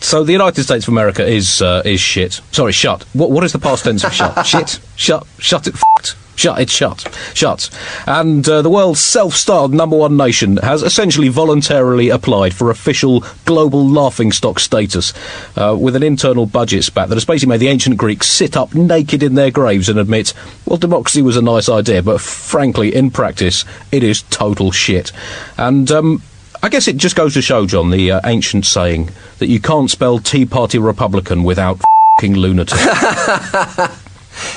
So 0.00 0.24
the 0.24 0.32
United 0.32 0.64
States 0.64 0.86
of 0.86 0.92
America 0.92 1.26
is 1.26 1.62
uh, 1.62 1.82
is 1.84 2.00
shit. 2.00 2.40
Sorry, 2.50 2.72
shut. 2.72 3.04
What 3.12 3.30
what 3.30 3.44
is 3.44 3.52
the 3.52 3.58
past 3.58 3.84
tense 3.84 4.04
of 4.04 4.12
shut? 4.12 4.46
shit. 4.46 4.80
Shut. 4.96 5.26
Shut 5.38 5.66
it. 5.66 5.74
Fucked. 5.74 6.16
Shut. 6.34 6.60
It's 6.60 6.72
shut. 6.72 7.06
Shut. 7.34 7.70
And 8.06 8.48
uh, 8.48 8.62
the 8.62 8.70
world's 8.70 9.00
self-styled 9.00 9.72
number 9.72 9.96
one 9.96 10.16
nation 10.16 10.56
has 10.56 10.82
essentially 10.82 11.28
voluntarily 11.28 12.08
applied 12.08 12.54
for 12.54 12.70
official 12.70 13.24
global 13.44 13.86
laughingstock 13.86 14.58
status, 14.58 15.12
uh, 15.56 15.76
with 15.78 15.94
an 15.94 16.02
internal 16.02 16.46
budget 16.46 16.84
spat 16.84 17.08
that 17.08 17.16
has 17.16 17.24
basically 17.24 17.50
made 17.50 17.60
the 17.60 17.68
ancient 17.68 17.96
Greeks 17.98 18.28
sit 18.28 18.56
up 18.56 18.74
naked 18.74 19.22
in 19.22 19.34
their 19.34 19.50
graves 19.50 19.88
and 19.88 19.98
admit, 19.98 20.32
well, 20.66 20.78
democracy 20.78 21.22
was 21.22 21.36
a 21.36 21.42
nice 21.42 21.68
idea, 21.68 22.02
but 22.02 22.20
frankly, 22.20 22.94
in 22.94 23.10
practice, 23.10 23.64
it 23.92 24.02
is 24.02 24.22
total 24.22 24.72
shit. 24.72 25.12
And 25.58 25.90
um, 25.90 26.22
I 26.64 26.68
guess 26.68 26.86
it 26.86 26.96
just 26.96 27.16
goes 27.16 27.34
to 27.34 27.42
show, 27.42 27.66
John, 27.66 27.90
the 27.90 28.12
uh, 28.12 28.20
ancient 28.24 28.66
saying 28.66 29.10
that 29.38 29.48
you 29.48 29.60
can't 29.60 29.90
spell 29.90 30.18
Tea 30.18 30.46
Party 30.46 30.78
Republican 30.78 31.42
without 31.42 31.80
fing 32.20 32.34
lunatic. 32.34 32.78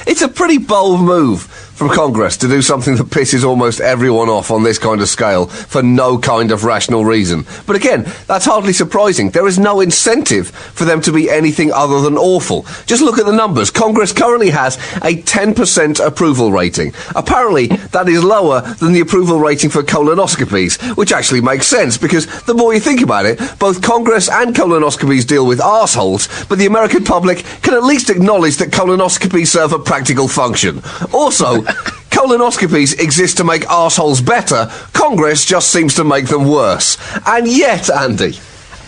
It's 0.07 0.21
a 0.21 0.29
pretty 0.29 0.57
bold 0.57 1.01
move 1.01 1.64
from 1.75 1.89
Congress 1.89 2.37
to 2.37 2.47
do 2.47 2.61
something 2.61 2.95
that 2.95 3.07
pisses 3.07 3.43
almost 3.43 3.81
everyone 3.81 4.29
off 4.29 4.49
on 4.49 4.63
this 4.63 4.79
kind 4.79 5.01
of 5.01 5.09
scale 5.09 5.47
for 5.47 5.83
no 5.83 6.17
kind 6.17 6.51
of 6.51 6.63
rational 6.63 7.03
reason. 7.03 7.45
But 7.67 7.75
again, 7.75 8.05
that's 8.27 8.45
hardly 8.45 8.71
surprising. 8.71 9.29
There 9.29 9.45
is 9.45 9.59
no 9.59 9.81
incentive 9.81 10.49
for 10.49 10.85
them 10.85 11.01
to 11.01 11.11
be 11.11 11.29
anything 11.29 11.73
other 11.73 11.99
than 11.99 12.17
awful. 12.17 12.65
Just 12.85 13.01
look 13.01 13.19
at 13.19 13.25
the 13.25 13.35
numbers. 13.35 13.71
Congress 13.71 14.13
currently 14.13 14.51
has 14.51 14.77
a 15.03 15.21
10% 15.21 16.05
approval 16.05 16.51
rating. 16.51 16.93
Apparently, 17.13 17.67
that 17.67 18.07
is 18.07 18.23
lower 18.23 18.61
than 18.61 18.93
the 18.93 19.01
approval 19.01 19.39
rating 19.39 19.69
for 19.69 19.83
colonoscopies, 19.83 20.95
which 20.95 21.11
actually 21.11 21.41
makes 21.41 21.67
sense 21.67 21.97
because 21.97 22.25
the 22.43 22.53
more 22.53 22.73
you 22.73 22.79
think 22.79 23.01
about 23.01 23.25
it, 23.25 23.37
both 23.59 23.81
Congress 23.81 24.29
and 24.29 24.55
colonoscopies 24.55 25.27
deal 25.27 25.45
with 25.45 25.59
assholes, 25.59 26.29
but 26.45 26.57
the 26.57 26.67
American 26.67 27.03
public 27.03 27.39
can 27.61 27.73
at 27.73 27.83
least 27.83 28.09
acknowledge 28.09 28.55
that 28.57 28.71
colonoscopies 28.71 29.47
serve 29.47 29.73
a 29.73 29.79
practical 29.79 30.29
function. 30.29 30.81
Also, 31.11 31.64
colonoscopies 32.09 32.99
exist 32.99 33.37
to 33.37 33.43
make 33.43 33.65
assholes 33.65 34.21
better. 34.21 34.67
Congress 34.93 35.45
just 35.45 35.71
seems 35.71 35.93
to 35.95 36.03
make 36.03 36.27
them 36.27 36.47
worse. 36.47 36.97
And 37.27 37.47
yet, 37.47 37.89
Andy, 37.89 38.37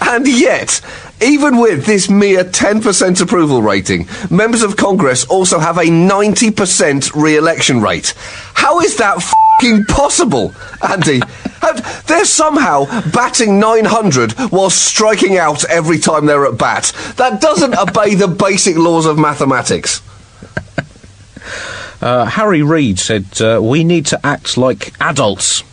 and 0.01 0.27
yet, 0.27 0.81
even 1.21 1.57
with 1.59 1.85
this 1.85 2.09
mere 2.09 2.43
10% 2.43 3.21
approval 3.21 3.61
rating, 3.61 4.07
members 4.29 4.61
of 4.63 4.77
Congress 4.77 5.25
also 5.25 5.59
have 5.59 5.77
a 5.77 5.81
90% 5.81 7.13
re-election 7.15 7.81
rate. 7.81 8.13
How 8.53 8.79
is 8.79 8.97
that 8.97 9.21
fucking 9.59 9.85
possible, 9.85 10.53
Andy? 10.87 11.21
They're 12.05 12.25
somehow 12.25 12.85
batting 13.11 13.59
900 13.59 14.33
while 14.51 14.69
striking 14.69 15.37
out 15.37 15.65
every 15.65 15.97
time 15.97 16.25
they're 16.25 16.45
at 16.45 16.57
bat. 16.57 16.93
That 17.17 17.41
doesn't 17.41 17.77
obey 17.77 18.15
the 18.15 18.27
basic 18.27 18.77
laws 18.77 19.05
of 19.05 19.17
mathematics. 19.17 20.01
Uh, 22.01 22.25
Harry 22.25 22.61
Reid 22.61 22.99
said, 22.99 23.25
uh, 23.41 23.59
We 23.61 23.83
need 23.83 24.05
to 24.07 24.25
act 24.25 24.57
like 24.57 24.93
adults. 25.01 25.63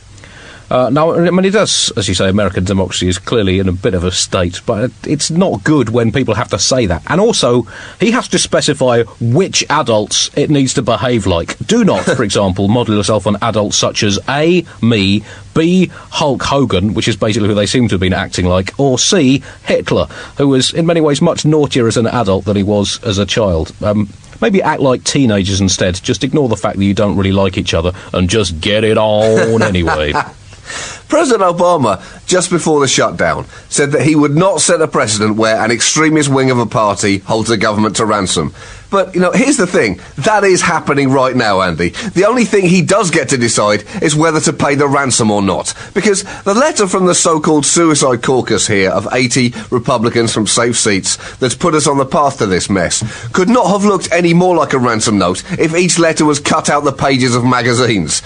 Uh, 0.71 0.89
now, 0.91 1.13
I 1.13 1.31
mean, 1.31 1.45
it 1.45 1.53
does, 1.53 1.93
as 1.97 2.09
you 2.09 2.15
say, 2.15 2.29
American 2.29 2.65
democracy 2.65 3.07
is 3.07 3.19
clearly 3.19 3.59
in 3.59 3.69
a 3.69 3.73
bit 3.73 3.95
of 3.95 4.03
a 4.03 4.11
state, 4.11 4.61
but 4.65 4.91
it's 5.07 5.31
not 5.31 5.63
good 5.63 5.91
when 5.91 6.11
people 6.11 6.35
have 6.35 6.49
to 6.49 6.59
say 6.59 6.87
that. 6.87 7.03
And 7.07 7.21
also, 7.21 7.63
he 8.01 8.11
has 8.13 8.29
to 8.29 8.39
specify 8.39 9.03
which 9.21 9.65
adults 9.69 10.31
it 10.37 10.51
needs 10.51 10.75
to 10.75 10.83
behave 10.83 11.27
like. 11.27 11.59
Do 11.59 11.85
not, 11.85 12.05
for 12.05 12.25
example, 12.25 12.69
model 12.69 12.97
yourself 12.97 13.27
on 13.27 13.37
adults 13.43 13.77
such 13.77 14.03
as 14.03 14.19
A, 14.29 14.65
me, 14.83 15.23
B, 15.55 15.91
Hulk 16.11 16.43
Hogan, 16.43 16.95
which 16.95 17.09
is 17.09 17.17
basically 17.17 17.49
who 17.49 17.55
they 17.55 17.67
seem 17.67 17.87
to 17.89 17.95
have 17.95 18.01
been 18.01 18.15
acting 18.15 18.47
like, 18.47 18.79
or 18.81 18.99
C, 18.99 19.43
Hitler, 19.65 20.07
who 20.39 20.49
was 20.49 20.73
in 20.73 20.87
many 20.87 21.01
ways 21.01 21.21
much 21.21 21.45
naughtier 21.45 21.87
as 21.87 21.99
an 21.99 22.07
adult 22.07 22.47
than 22.47 22.57
he 22.57 22.63
was 22.63 23.03
as 23.05 23.19
a 23.19 23.27
child. 23.27 23.73
Um, 23.83 24.09
Maybe 24.41 24.63
act 24.63 24.81
like 24.81 25.05
teenagers 25.05 25.61
instead. 25.61 25.95
Just 25.95 26.25
ignore 26.25 26.49
the 26.49 26.57
fact 26.57 26.79
that 26.79 26.85
you 26.85 26.95
don't 26.95 27.17
really 27.17 27.33
like 27.33 27.57
each 27.57 27.75
other 27.75 27.93
and 28.13 28.29
just 28.29 28.61
get 28.61 28.85
it 28.85 28.99
on 28.99 29.63
anyway. 29.63 30.13
President 31.09 31.43
Obama, 31.43 32.03
just 32.27 32.51
before 32.51 32.81
the 32.81 32.89
shutdown, 32.89 33.47
said 33.69 33.93
that 33.93 34.03
he 34.03 34.17
would 34.17 34.35
not 34.35 34.61
set 34.61 34.81
a 34.81 34.89
precedent 34.89 35.37
where 35.37 35.57
an 35.63 35.71
extremist 35.71 36.29
wing 36.29 36.51
of 36.51 36.59
a 36.59 36.67
party 36.67 37.19
holds 37.19 37.51
a 37.51 37.57
government 37.57 37.97
to 37.97 38.07
ransom. 38.07 38.55
But, 38.95 39.13
you 39.13 39.21
know, 39.21 39.33
here's 39.33 39.57
the 39.57 39.67
thing. 39.67 39.99
That 40.19 40.45
is 40.45 40.63
happening 40.63 41.11
right 41.11 41.35
now, 41.35 41.63
Andy. 41.63 41.89
The 41.89 42.27
only 42.29 42.45
thing 42.45 42.65
he 42.65 42.81
does 42.81 43.11
get 43.11 43.31
to 43.31 43.37
decide 43.37 43.83
is 44.01 44.15
whether 44.15 44.39
to 44.43 44.53
pay 44.53 44.77
the 44.77 44.87
ransom 44.87 45.33
or 45.33 45.43
not. 45.43 45.75
Because 45.95 46.23
the 46.45 46.55
letter 46.55 46.87
from 46.87 47.07
the 47.07 47.15
so-called 47.17 47.67
Suicide 47.67 48.23
Caucus 48.23 48.69
here 48.69 48.91
of 48.91 49.09
80 49.13 49.53
Republicans 49.73 50.33
from 50.33 50.47
safe 50.47 50.79
seats 50.79 51.17
that's 51.39 51.57
put 51.57 51.75
us 51.75 51.89
on 51.89 51.99
the 51.99 52.07
path 52.07 52.39
to 52.39 52.47
this 52.47 52.71
mess 52.71 53.03
could 53.33 53.49
not 53.49 53.67
have 53.67 53.85
looked 53.85 54.13
any 54.13 54.33
more 54.33 54.55
like 54.55 54.75
a 54.75 54.79
ransom 54.79 55.19
note 55.19 55.43
if 55.59 55.75
each 55.75 55.99
letter 55.99 56.25
was 56.25 56.39
cut 56.39 56.71
out 56.71 56.85
the 56.85 56.93
pages 56.93 57.35
of 57.35 57.45
magazines. 57.45 58.23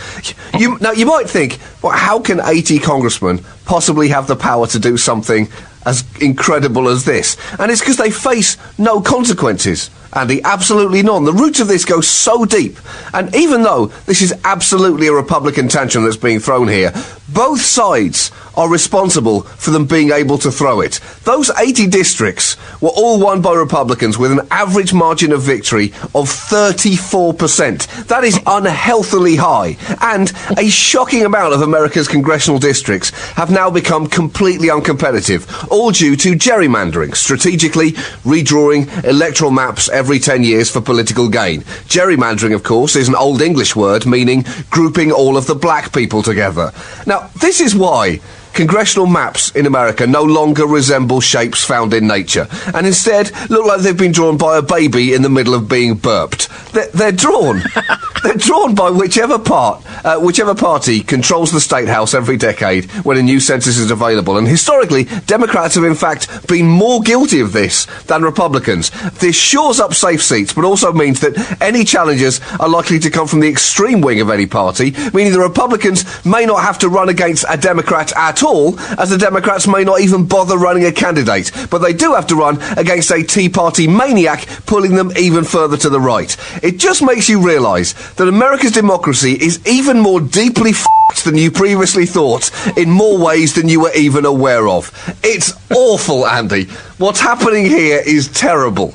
You, 0.59 0.77
now, 0.83 0.93
you 0.93 1.07
might 1.07 1.31
think, 1.31 1.59
well, 1.81 1.93
how 1.97 2.21
can 2.21 2.43
80 2.45 2.79
congressmen 2.81 3.39
possibly 3.65 4.09
have 4.09 4.27
the 4.27 4.37
power 4.37 4.67
to 4.67 4.79
do 4.79 4.99
something 4.99 5.49
as 5.85 6.05
incredible 6.21 6.89
as 6.89 7.05
this? 7.05 7.37
And 7.59 7.71
it's 7.71 7.81
because 7.81 7.97
they 7.97 8.11
face 8.11 8.57
no 8.79 9.01
consequences. 9.01 9.91
Andy, 10.13 10.43
absolutely 10.43 11.03
none. 11.03 11.25
The 11.25 11.33
roots 11.33 11.61
of 11.61 11.69
this 11.69 11.85
go 11.85 12.01
so 12.01 12.45
deep. 12.45 12.79
And 13.13 13.35
even 13.35 13.63
though 13.63 13.87
this 14.07 14.23
is 14.23 14.35
absolutely 14.45 15.07
a 15.09 15.13
Republican 15.13 15.69
tantrum 15.69 16.05
that's 16.05 16.17
being 16.17 16.41
thrown 16.41 16.69
here, 16.69 16.93
Both 17.29 17.61
sides 17.61 18.31
are 18.57 18.69
responsible 18.69 19.43
for 19.43 19.71
them 19.71 19.87
being 19.87 20.11
able 20.11 20.37
to 20.39 20.51
throw 20.51 20.81
it. 20.81 20.99
Those 21.25 21.51
80 21.51 21.87
districts 21.87 22.57
were 22.81 22.89
all 22.89 23.21
won 23.21 23.41
by 23.41 23.55
Republicans 23.55 24.19
with 24.19 24.33
an 24.33 24.41
average 24.51 24.93
margin 24.93 25.33
of 25.33 25.43
victory 25.43 25.93
of 26.15 26.29
34%. 26.29 28.07
That 28.09 28.25
is 28.25 28.41
unhealthily 28.47 29.37
high. 29.37 29.77
And 30.01 30.33
a 30.59 30.69
shocking 30.69 31.25
amount 31.25 31.55
of 31.55 31.63
America's 31.63 32.09
congressional 32.09 32.59
districts 32.59 33.11
have 33.35 33.51
now 33.51 33.71
become 33.71 34.09
completely 34.09 34.69
uncompetitive, 34.69 35.71
all 35.71 35.93
due 35.93 36.17
to 36.17 36.33
gerrymandering, 36.33 37.15
strategically 37.15 37.93
redrawing 38.25 39.05
electoral 39.05 39.51
maps 39.53 39.89
every 39.91 40.19
10 40.19 40.43
years 40.43 40.71
for 40.71 40.81
political 40.81 41.29
gain. 41.29 41.61
Gerrymandering, 41.87 42.55
of 42.55 42.65
course, 42.65 42.97
is 42.97 43.09
an 43.09 43.15
Old 43.15 43.41
English 43.41 43.77
word 43.77 44.07
meaning 44.07 44.45
grouping 44.71 45.13
all 45.13 45.37
of 45.37 45.47
the 45.47 45.55
black 45.55 45.93
people 45.93 46.23
together. 46.23 46.73
Now, 47.07 47.18
this 47.41 47.61
is 47.61 47.75
why 47.75 48.21
congressional 48.59 49.07
maps 49.07 49.53
in 49.53 49.67
America 49.67 50.05
no 50.05 50.25
longer 50.25 50.67
resemble 50.67 51.21
shapes 51.21 51.65
found 51.65 51.95
in 51.95 52.09
nature, 52.09 52.49
and 52.75 52.89
instead 52.89 53.31
look 53.51 53.65
like 53.65 53.83
they've 53.83 53.97
been 53.97 54.11
drawn 54.11 54.37
by 54.37 54.59
a 54.59 54.63
baby 54.63 55.15
in 55.15 55.23
the 55.23 55.29
middle 55.29 55.55
of 55.55 55.69
being 55.69 55.95
burped. 55.95 56.49
They're, 56.73 56.89
they're 56.89 57.13
drawn. 57.13 57.63
they're 58.25 58.35
drawn 58.35 58.75
by 58.75 58.91
whichever 58.91 59.39
part, 59.39 59.85
uh, 60.05 60.19
whichever 60.19 60.57
party 60.57 61.03
controls 61.03 61.53
the 61.53 61.61
state 61.61 61.87
house 61.87 62.15
every 62.15 62.37
decade 62.37 62.87
when 63.05 63.17
a 63.17 63.23
new 63.23 63.39
census 63.39 63.79
is 63.79 63.93
available. 63.93 64.37
And 64.37 64.49
historically, 64.49 65.05
Democrats 65.27 65.77
have 65.77 65.85
in 65.85 65.95
fact 65.95 66.49
been 66.49 66.67
more 66.67 67.01
guilty 67.01 67.39
of 67.39 67.53
this 67.53 67.87
than 68.07 68.23
Republicans. 68.23 68.91
This 69.21 69.37
shores 69.37 69.79
up 69.79 69.95
safe 69.95 70.21
seats, 70.21 70.53
but 70.53 70.65
also 70.65 70.93
means 70.93 71.21
that 71.21 71.63
any 71.63 71.85
challenges 71.85 72.41
are 72.59 72.69
likely 72.69 72.99
to 72.99 73.11
come 73.11 73.29
from 73.29 73.39
the 73.39 73.49
extreme 73.49 74.01
wing 74.01 74.21
of 74.21 74.31
any 74.31 74.47
party, 74.47 74.95
meaning 75.15 75.33
the 75.33 75.39
Republicans 75.39 76.05
may 76.25 76.45
not 76.45 76.65
have 76.65 76.81
to 76.81 76.89
run 76.89 77.09
against 77.09 77.45
a 77.49 77.57
Democrat 77.57 78.13
at 78.17 78.43
all, 78.43 78.48
as 78.49 79.11
the 79.11 79.19
Democrats 79.19 79.67
may 79.67 79.85
not 79.85 80.01
even 80.01 80.27
bother 80.27 80.57
running 80.57 80.85
a 80.85 80.93
candidate. 80.93 81.53
But 81.71 81.79
they 81.79 81.93
do 81.93 82.15
have 82.15 82.27
to 82.29 82.35
run 82.35 82.61
against 82.77 83.11
a 83.11 83.23
Tea 83.23 83.49
Party 83.49 83.87
maniac, 83.87 84.47
pulling 84.67 84.95
them 84.95 85.13
even 85.19 85.45
further 85.45 85.77
to 85.77 85.89
the 85.89 86.01
right. 86.01 86.37
It 86.63 86.79
just 86.79 87.03
makes 87.03 87.29
you 87.29 87.45
realise 87.45 87.93
that 88.15 88.29
America's 88.29 88.73
democracy 88.73 89.33
is 89.33 89.65
even 89.67 90.01
more 90.01 90.21
deeply 90.21 90.71
f***ed 90.71 91.25
than 91.25 91.37
you 91.37 91.51
previously 91.51 92.07
thought, 92.07 92.51
in 92.77 92.91
more 92.91 93.19
ways 93.19 93.55
than 93.55 93.69
you 93.69 93.81
were 93.81 93.95
even 93.95 94.25
aware 94.25 94.69
of. 94.69 94.91
It's 95.23 95.53
awful, 95.71 96.27
Andy. 96.27 96.65
What's 96.99 97.21
happening 97.21 97.67
here 97.67 98.03
is 98.05 98.29
terrible. 98.29 98.95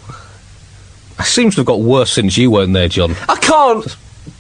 It 1.20 1.26
seems 1.26 1.56
to 1.56 1.62
have 1.62 1.68
got 1.68 1.82
worse 1.82 2.12
since 2.12 2.38
you 2.38 2.50
weren't 2.50 2.74
there, 2.74 2.88
John. 2.88 3.16
I 3.30 3.36
can't 3.36 3.86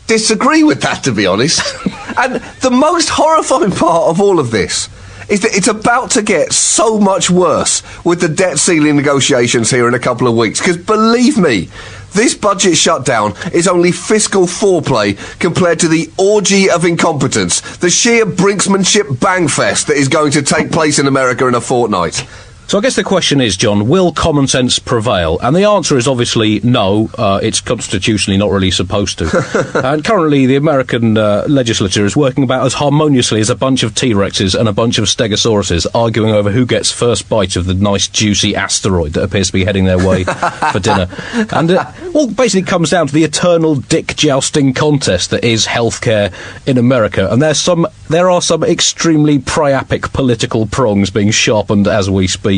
disagree 0.07 0.63
with 0.63 0.81
that, 0.81 1.03
to 1.03 1.11
be 1.11 1.25
honest. 1.25 1.61
and 2.17 2.35
the 2.61 2.71
most 2.71 3.09
horrifying 3.09 3.71
part 3.71 4.09
of 4.09 4.21
all 4.21 4.39
of 4.39 4.51
this 4.51 4.89
is 5.29 5.41
that 5.41 5.55
it's 5.55 5.67
about 5.67 6.11
to 6.11 6.21
get 6.21 6.53
so 6.53 6.99
much 6.99 7.29
worse 7.29 7.83
with 8.05 8.21
the 8.21 8.29
debt 8.29 8.59
ceiling 8.59 8.95
negotiations 8.95 9.69
here 9.69 9.87
in 9.87 9.93
a 9.93 9.99
couple 9.99 10.27
of 10.27 10.35
weeks. 10.35 10.59
Because 10.59 10.77
believe 10.77 11.37
me, 11.37 11.69
this 12.13 12.35
budget 12.35 12.77
shutdown 12.77 13.33
is 13.53 13.67
only 13.67 13.91
fiscal 13.91 14.43
foreplay 14.43 15.17
compared 15.39 15.79
to 15.79 15.87
the 15.87 16.11
orgy 16.17 16.69
of 16.69 16.85
incompetence, 16.85 17.77
the 17.77 17.89
sheer 17.89 18.25
brinksmanship 18.25 19.07
bangfest 19.17 19.87
that 19.87 19.97
is 19.97 20.07
going 20.07 20.31
to 20.31 20.43
take 20.43 20.71
place 20.71 20.99
in 20.99 21.07
America 21.07 21.47
in 21.47 21.55
a 21.55 21.61
fortnight. 21.61 22.25
So 22.67 22.77
I 22.79 22.81
guess 22.81 22.95
the 22.95 23.03
question 23.03 23.39
is, 23.39 23.55
John, 23.55 23.87
will 23.87 24.11
common 24.11 24.47
sense 24.47 24.79
prevail? 24.79 25.37
And 25.41 25.55
the 25.55 25.65
answer 25.65 25.97
is 25.97 26.07
obviously 26.07 26.59
no. 26.61 27.09
Uh, 27.17 27.39
it's 27.43 27.61
constitutionally 27.61 28.37
not 28.37 28.49
really 28.49 28.71
supposed 28.71 29.19
to. 29.19 29.81
and 29.83 30.03
currently, 30.03 30.45
the 30.47 30.55
American 30.55 31.17
uh, 31.17 31.45
legislature 31.47 32.05
is 32.05 32.15
working 32.15 32.43
about 32.43 32.65
as 32.65 32.73
harmoniously 32.73 33.41
as 33.41 33.49
a 33.49 33.55
bunch 33.55 33.83
of 33.83 33.93
T 33.93 34.13
Rexes 34.13 34.57
and 34.59 34.67
a 34.67 34.73
bunch 34.73 34.97
of 34.97 35.05
Stegosauruses 35.05 35.85
arguing 35.93 36.31
over 36.31 36.51
who 36.51 36.65
gets 36.65 36.91
first 36.91 37.29
bite 37.29 37.55
of 37.55 37.65
the 37.65 37.73
nice, 37.73 38.07
juicy 38.07 38.55
asteroid 38.55 39.13
that 39.13 39.23
appears 39.23 39.47
to 39.47 39.53
be 39.53 39.65
heading 39.65 39.85
their 39.85 39.97
way 39.97 40.23
for 40.23 40.79
dinner. 40.79 41.07
And 41.53 41.69
it 41.71 41.79
all 42.15 42.31
basically 42.31 42.63
comes 42.63 42.89
down 42.89 43.07
to 43.07 43.13
the 43.13 43.23
eternal 43.23 43.75
dick 43.75 44.15
jousting 44.15 44.73
contest 44.73 45.29
that 45.31 45.43
is 45.43 45.67
healthcare 45.67 46.33
in 46.65 46.77
America. 46.77 47.31
And 47.31 47.41
there's 47.41 47.59
some, 47.59 47.85
there 48.09 48.29
are 48.29 48.41
some 48.41 48.63
extremely 48.63 49.39
priapic 49.39 50.13
political 50.13 50.65
prongs 50.65 51.09
being 51.09 51.31
sharpened 51.31 51.87
as 51.87 52.09
we 52.09 52.27
speak. 52.27 52.52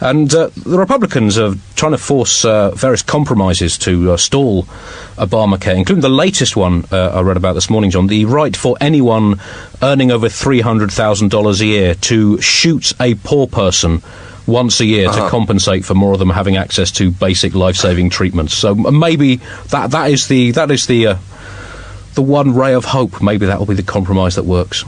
And 0.00 0.32
uh, 0.34 0.50
the 0.56 0.78
Republicans 0.78 1.38
are 1.38 1.54
trying 1.76 1.92
to 1.92 1.98
force 1.98 2.44
uh, 2.44 2.70
various 2.72 3.02
compromises 3.02 3.78
to 3.78 4.12
uh, 4.12 4.16
stall 4.16 4.64
Obamacare, 5.16 5.76
including 5.76 6.02
the 6.02 6.08
latest 6.08 6.56
one 6.56 6.84
uh, 6.92 7.10
I 7.14 7.20
read 7.22 7.36
about 7.36 7.54
this 7.54 7.70
morning, 7.70 7.90
John 7.90 8.06
the 8.08 8.24
right 8.24 8.56
for 8.56 8.76
anyone 8.80 9.40
earning 9.82 10.10
over 10.10 10.28
$300,000 10.28 11.60
a 11.60 11.66
year 11.66 11.94
to 11.94 12.40
shoot 12.40 12.92
a 13.00 13.14
poor 13.16 13.46
person 13.46 14.02
once 14.46 14.80
a 14.80 14.84
year 14.84 15.08
Uh-huh. 15.08 15.24
to 15.24 15.30
compensate 15.30 15.84
for 15.84 15.94
more 15.94 16.12
of 16.12 16.18
them 16.18 16.30
having 16.30 16.56
access 16.56 16.90
to 16.92 17.10
basic 17.10 17.54
life-saving 17.54 18.10
treatments. 18.10 18.52
So 18.54 18.74
maybe 18.74 19.36
that 19.70 19.90
that 19.92 20.10
is 20.10 20.28
the 20.28 20.50
that 20.52 20.70
is 20.70 20.86
the 20.86 21.06
uh, 21.06 21.16
the 22.14 22.22
one 22.22 22.54
ray 22.54 22.74
of 22.74 22.84
hope. 22.84 23.22
Maybe 23.22 23.46
that 23.46 23.58
will 23.58 23.66
be 23.66 23.74
the 23.74 23.82
compromise 23.82 24.34
that 24.36 24.44
works. 24.44 24.84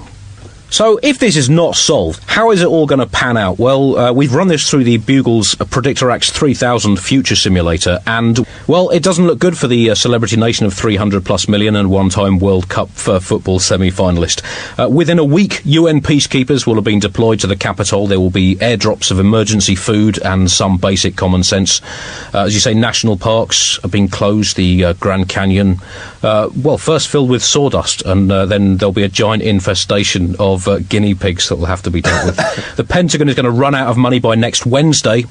So, 0.69 0.99
if 1.01 1.21
this 1.21 1.37
is 1.37 1.49
not 1.49 1.77
solved, 1.77 2.25
how 2.25 2.51
is 2.51 2.61
it 2.61 2.67
all 2.67 2.87
going 2.87 2.99
to 2.99 3.07
pan 3.07 3.37
out? 3.37 3.57
Well, 3.57 3.97
uh, 3.97 4.13
we've 4.13 4.35
run 4.35 4.49
this 4.49 4.69
through 4.69 4.83
the 4.83 4.99
Bugle's 4.99 5.55
Predictor 5.55 6.11
X 6.11 6.31
3000 6.31 6.99
future 6.99 7.37
simulator, 7.37 8.01
and, 8.05 8.45
well, 8.67 8.91
it 8.91 9.03
doesn't 9.03 9.27
look 9.27 9.39
good 9.39 9.57
for 9.57 9.69
the 9.69 9.91
uh, 9.91 9.95
celebrity 9.95 10.37
nation 10.37 10.67
of 10.67 10.75
300 10.75 11.25
plus 11.25 11.49
million 11.49 11.77
and 11.77 11.89
one 11.89 12.11
time 12.11 12.41
World 12.41 12.69
Cup 12.69 12.89
uh, 13.07 13.21
football 13.21 13.61
semi 13.61 13.93
finalist. 13.93 14.43
Uh, 14.79 14.89
within 14.89 15.21
a 15.21 15.25
week, 15.25 15.63
UN 15.65 16.01
peacekeepers 16.01 16.67
will 16.67 16.75
have 16.75 16.85
been 16.85 17.01
deployed 17.01 17.39
to 17.41 17.47
the 17.47 17.57
capital. 17.57 18.09
There 18.09 18.21
will 18.21 18.31
be 18.31 18.57
airdrops 18.57 19.13
of 19.13 19.21
emergency 19.21 19.77
food 19.77 20.19
and 20.19 20.51
some 20.51 20.79
basic 20.79 21.15
common 21.15 21.45
sense. 21.45 21.81
Uh, 22.35 22.43
as 22.43 22.55
you 22.55 22.61
say, 22.61 22.75
national 22.75 23.17
parks 23.17 23.79
have 23.83 23.93
been 23.93 24.09
closed, 24.09 24.57
the 24.57 24.85
uh, 24.85 24.93
Grand 24.95 25.29
Canyon, 25.29 25.79
well, 26.23 26.77
first 26.77 27.07
filled 27.07 27.31
with 27.31 27.43
sawdust, 27.43 28.03
and 28.03 28.29
then 28.31 28.79
there'll 28.79 28.93
be 28.93 29.05
a 29.05 29.09
giant 29.09 29.45
infestation 29.45 30.35
of 30.41 30.56
uh, 30.67 30.79
guinea 30.89 31.15
pigs 31.15 31.49
that 31.49 31.57
will 31.57 31.67
have 31.67 31.83
to 31.83 31.91
be 31.91 32.01
dealt 32.01 32.27
with. 32.27 32.37
the 32.77 32.85
Pentagon 32.85 33.29
is 33.29 33.35
going 33.35 33.45
to 33.45 33.51
run 33.51 33.75
out 33.75 33.89
of 33.89 33.97
money 33.97 34.19
by 34.19 34.35
next 34.35 34.67
Wednesday, 34.67 35.25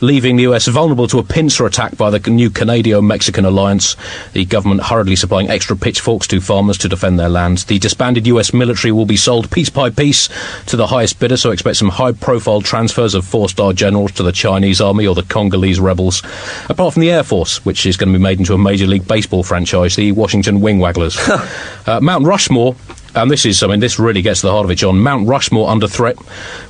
leaving 0.00 0.36
the 0.36 0.44
US 0.44 0.66
vulnerable 0.66 1.06
to 1.08 1.18
a 1.18 1.22
pincer 1.22 1.66
attack 1.66 1.96
by 1.96 2.10
the 2.10 2.18
new 2.30 2.50
Canadian 2.50 3.06
Mexican 3.06 3.44
alliance. 3.44 3.96
The 4.32 4.44
government 4.44 4.82
hurriedly 4.82 5.16
supplying 5.16 5.48
extra 5.48 5.76
pitchforks 5.76 6.26
to 6.28 6.40
farmers 6.40 6.78
to 6.78 6.88
defend 6.88 7.18
their 7.18 7.28
lands. 7.28 7.64
The 7.64 7.78
disbanded 7.78 8.26
US 8.26 8.52
military 8.52 8.92
will 8.92 9.06
be 9.06 9.16
sold 9.16 9.50
piece 9.50 9.70
by 9.70 9.90
piece 9.90 10.28
to 10.66 10.76
the 10.76 10.86
highest 10.86 11.18
bidder, 11.18 11.36
so 11.36 11.50
expect 11.50 11.76
some 11.76 11.90
high 11.90 12.12
profile 12.12 12.60
transfers 12.60 13.14
of 13.14 13.24
four 13.24 13.48
star 13.48 13.72
generals 13.72 14.12
to 14.12 14.22
the 14.22 14.32
Chinese 14.32 14.80
army 14.80 15.06
or 15.06 15.14
the 15.14 15.22
Congolese 15.22 15.80
rebels. 15.80 16.22
Apart 16.68 16.94
from 16.94 17.00
the 17.00 17.10
Air 17.10 17.22
Force, 17.22 17.64
which 17.64 17.86
is 17.86 17.96
going 17.96 18.12
to 18.12 18.18
be 18.18 18.22
made 18.22 18.38
into 18.38 18.54
a 18.54 18.58
Major 18.58 18.86
League 18.86 19.06
Baseball 19.06 19.42
franchise, 19.42 19.96
the 19.96 20.12
Washington 20.12 20.60
Wing 20.60 20.78
Wagglers. 20.78 21.16
uh, 21.86 22.00
Mount 22.00 22.26
Rushmore 22.26 22.74
and 23.16 23.30
this 23.30 23.44
is, 23.44 23.62
I 23.62 23.66
mean, 23.66 23.80
this 23.80 23.98
really 23.98 24.22
gets 24.22 24.40
to 24.40 24.46
the 24.46 24.52
heart 24.52 24.64
of 24.64 24.70
it, 24.70 24.76
John. 24.76 24.98
Mount 25.00 25.26
Rushmore 25.26 25.68
under 25.68 25.88
threat, 25.88 26.16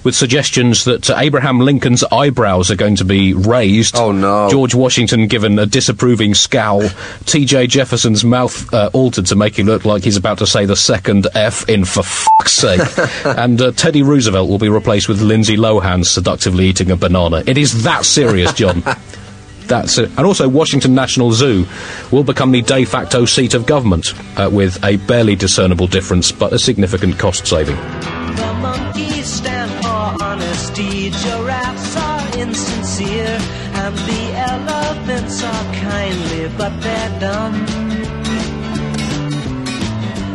with 0.05 0.15
suggestions 0.15 0.85
that 0.85 1.11
uh, 1.11 1.17
Abraham 1.19 1.61
Lincoln's 1.61 2.05
eyebrows 2.05 2.71
are 2.71 2.77
going 2.77 2.97
to 2.97 3.05
be 3.05 3.35
raised. 3.35 3.97
Oh 3.97 4.13
no! 4.13 4.49
George 4.51 4.75
Washington 4.75 5.27
given 5.27 5.59
a 5.59 5.67
disapproving 5.67 6.35
scowl. 6.35 6.89
T.J. 7.27 7.67
Jefferson's 7.67 8.25
mouth 8.25 8.73
uh, 8.73 8.91
altered 8.93 9.27
to 9.27 9.37
make 9.37 9.59
him 9.59 9.67
look 9.67 9.85
like 9.85 10.05
he's 10.05 10.17
about 10.17 10.39
to 10.39 10.47
say 10.47 10.65
the 10.65 10.77
second 10.77 11.27
F 11.35 11.69
in 11.69 11.85
for 11.85 12.03
fuck's 12.03 12.53
sake. 12.53 12.81
and 13.25 13.61
uh, 13.61 13.73
Teddy 13.73 14.03
Roosevelt 14.03 14.49
will 14.49 14.59
be 14.59 14.69
replaced 14.69 15.09
with 15.09 15.21
Lindsay 15.21 15.57
Lohan 15.57 16.05
seductively 16.05 16.67
eating 16.67 16.91
a 16.91 16.97
banana. 16.97 17.43
It 17.47 17.59
is 17.59 17.83
that 17.83 18.05
serious, 18.05 18.53
John. 18.53 18.83
That's 19.69 19.99
it. 19.99 20.11
And 20.17 20.27
also, 20.27 20.49
Washington 20.49 20.95
National 20.95 21.33
Zoo 21.33 21.67
will 22.11 22.25
become 22.25 22.53
the 22.53 22.63
de 22.63 22.85
facto 22.85 23.25
seat 23.25 23.55
of 23.55 23.67
government, 23.67 24.15
uh, 24.39 24.49
with 24.53 24.83
a 24.85 24.97
barely 24.97 25.37
discernible 25.37 25.87
difference, 25.87 26.33
but 26.33 26.53
a 26.53 26.59
significant 26.59 27.19
cost 27.19 27.47
saving. 27.47 27.77
The 27.77 28.59
monkeys 28.61 29.27
stand 29.27 29.71
for 29.85 30.25
honesty, 30.25 31.11
giraffes 31.11 31.97
are 31.97 32.39
insincere, 32.39 33.39
and 33.75 33.97
the 33.97 34.33
elephants 34.37 35.43
are 35.43 35.75
kindly, 35.75 36.49
but 36.57 36.81
they're 36.81 37.21
dumb. 37.21 37.86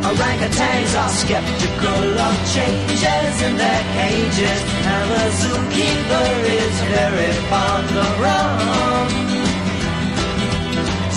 Orangutans 0.02 0.94
are 0.98 1.10
skeptical 1.10 2.20
of 2.28 2.36
changes 2.54 3.36
in 3.48 3.54
their 3.56 3.84
cages, 3.94 4.62
and 4.94 5.06
the 5.14 5.26
zookeeper 5.42 6.30
is 6.60 6.76
very 6.90 7.32
fond 7.50 7.92
of 8.06 8.14
rum. 8.26 9.10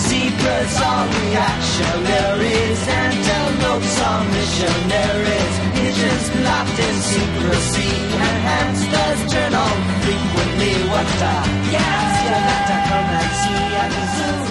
Zebras 0.05 0.75
are 0.91 1.05
reactionaries, 1.17 2.81
antelopes 2.87 3.95
are 4.09 4.23
missionaries, 4.37 5.55
pigeons 5.73 6.25
locked 6.45 6.79
in 6.87 6.95
secrecy, 7.11 7.91
and 8.25 8.37
hamsters 8.47 9.21
turn 9.33 9.53
on 9.65 9.77
frequently. 10.05 10.73
What 10.93 11.09
a 11.25 11.35
gas 11.73 12.13
you 12.23 12.37
like 12.49 12.65
to 12.69 12.77
come 12.89 13.09
and 13.17 13.31
see 13.41 13.65
at 13.81 13.89
the 13.89 14.05
zoo. 14.15 14.44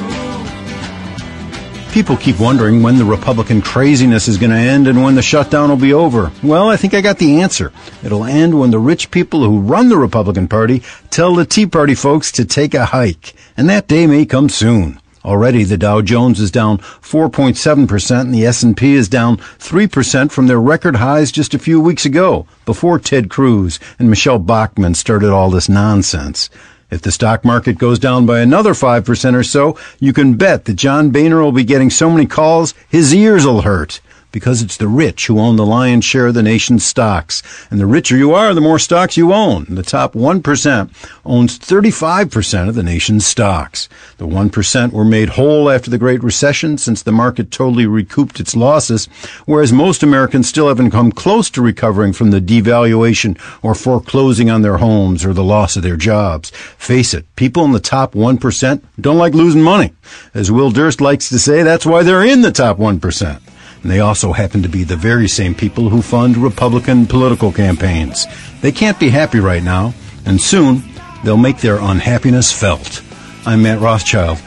People 1.95 2.17
keep 2.17 2.41
wondering 2.41 2.83
when 2.83 2.99
the 2.99 3.05
Republican 3.05 3.63
craziness 3.63 4.27
is 4.27 4.37
going 4.37 4.51
to 4.51 4.57
end 4.57 4.89
and 4.89 5.01
when 5.01 5.15
the 5.15 5.23
shutdown 5.23 5.69
will 5.69 5.77
be 5.77 5.95
over. 5.95 6.33
Well, 6.43 6.69
I 6.69 6.77
think 6.77 6.93
I 6.93 7.01
got 7.01 7.19
the 7.19 7.41
answer. 7.41 7.73
It'll 8.03 8.25
end 8.25 8.59
when 8.59 8.73
the 8.73 8.81
rich 8.81 9.13
people 9.13 9.45
who 9.45 9.61
run 9.61 9.91
the 9.91 9.97
Republican 9.97 10.49
Party 10.49 10.83
tell 11.11 11.37
the 11.37 11.45
Tea 11.45 11.67
Party 11.67 11.95
folks 11.95 12.33
to 12.33 12.45
take 12.45 12.75
a 12.75 12.87
hike. 12.87 13.35
And 13.57 13.71
that 13.71 13.87
day 13.87 14.09
may 14.09 14.27
come 14.27 14.49
soon. 14.49 15.01
Already 15.25 15.63
the 15.63 15.79
Dow 15.79 16.01
Jones 16.01 16.41
is 16.41 16.51
down 16.51 16.79
4.7% 16.79 18.21
and 18.23 18.35
the 18.35 18.45
S&P 18.45 18.95
is 18.95 19.09
down 19.09 19.37
3% 19.37 20.33
from 20.33 20.49
their 20.49 20.61
record 20.61 20.97
highs 20.97 21.31
just 21.31 21.55
a 21.55 21.61
few 21.61 21.81
weeks 21.81 22.05
ago, 22.05 22.45
before 22.65 22.99
Ted 22.99 23.31
Cruz 23.31 23.79
and 24.01 24.11
Michele 24.11 24.41
Bachmann 24.41 24.95
started 24.95 25.31
all 25.31 25.49
this 25.49 25.69
nonsense. 25.69 26.51
If 26.95 27.03
the 27.03 27.11
stock 27.11 27.45
market 27.45 27.77
goes 27.77 27.99
down 27.99 28.25
by 28.25 28.39
another 28.39 28.73
5% 28.73 29.35
or 29.35 29.43
so, 29.43 29.77
you 29.99 30.13
can 30.13 30.35
bet 30.35 30.67
that 30.67 30.75
John 30.75 31.11
Boehner 31.11 31.43
will 31.43 31.51
be 31.51 31.65
getting 31.65 31.91
so 31.91 32.09
many 32.09 32.25
calls, 32.25 32.73
his 32.89 33.13
ears 33.13 33.45
will 33.45 33.63
hurt. 33.63 34.01
Because 34.35 34.63
it's 34.63 34.77
the 34.77 34.89
rich 34.89 35.29
who 35.29 35.39
own 35.39 35.55
the 35.55 35.65
lion's 35.65 36.05
share 36.05 36.27
of 36.27 36.35
the 36.35 36.43
nation's 36.43 36.85
stocks. 36.85 37.41
And 37.71 37.79
the 37.79 37.87
richer 37.87 38.17
you 38.17 38.35
are, 38.35 38.53
the 38.53 38.61
more 38.61 38.81
stocks 38.81 39.17
you 39.17 39.33
own. 39.33 39.65
The 39.69 39.85
top 39.85 40.15
1% 40.15 40.91
owns 41.25 41.57
35% 41.57 42.69
of 42.69 42.75
the 42.75 42.83
nation's 42.83 43.25
stocks. 43.25 43.89
The 44.17 44.27
1% 44.27 44.91
were 44.91 45.05
made 45.05 45.29
whole 45.31 45.71
after 45.71 45.89
the 45.89 45.99
Great 45.99 46.21
Recession 46.25 46.79
since 46.79 47.01
the 47.01 47.13
market 47.13 47.53
totally 47.53 47.87
recouped 47.87 48.41
its 48.41 48.57
losses, 48.57 49.07
whereas 49.47 49.73
most 49.73 50.03
Americans 50.03 50.49
still 50.49 50.67
haven't 50.67 50.91
come 50.91 51.13
close 51.13 51.49
to 51.51 51.63
recovering 51.63 52.13
from 52.13 52.33
the 52.33 52.41
devaluation 52.41 53.39
or 53.63 53.77
foreclosing 53.77 54.51
on 54.51 54.63
their 54.63 54.79
homes 54.79 55.25
or 55.25 55.33
the 55.33 55.45
loss 55.45 55.77
of 55.77 55.85
their 55.85 55.97
jobs. 55.97 56.51
Face 56.77 57.15
it, 57.15 57.25
people 57.37 57.65
in 57.65 57.71
the 57.71 57.79
top 57.79 58.15
1% 58.15 58.83
don't 59.01 59.17
like 59.17 59.33
losing 59.33 59.63
money. 59.63 59.93
As 60.35 60.51
Will 60.51 60.73
Durst 60.73 61.01
likes 61.01 61.29
to 61.29 61.39
say, 61.39 61.63
that's 61.63 61.87
why 61.87 62.03
they're 62.03 62.25
in 62.25 62.41
the 62.41 62.51
top 62.51 62.79
1%. 62.79 63.41
And 63.85 63.93
they 63.93 64.01
also 64.01 64.33
happen 64.33 64.63
to 64.63 64.69
be 64.71 64.83
the 64.83 64.97
very 64.97 65.29
same 65.29 65.55
people 65.55 65.91
who 65.91 66.01
fund 66.01 66.39
Republican 66.39 67.05
political 67.05 67.53
campaigns. 67.53 68.27
They 68.63 68.73
can't 68.73 68.99
be 68.99 69.11
happy 69.11 69.41
right 69.41 69.63
now, 69.63 69.93
and 70.25 70.41
soon 70.41 70.83
they'll 71.23 71.37
make 71.37 71.59
their 71.59 71.77
unhappiness 71.79 72.51
felt. 72.51 73.03
I'm 73.45 73.63
Matt 73.63 73.81
Rothschild, 73.81 74.39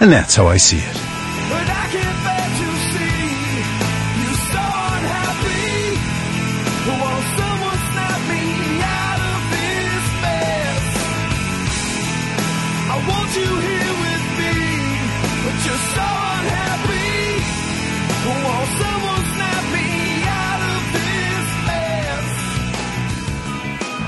and 0.00 0.10
that's 0.10 0.34
how 0.34 0.48
I 0.48 0.56
see 0.56 0.78
it. 0.78 1.11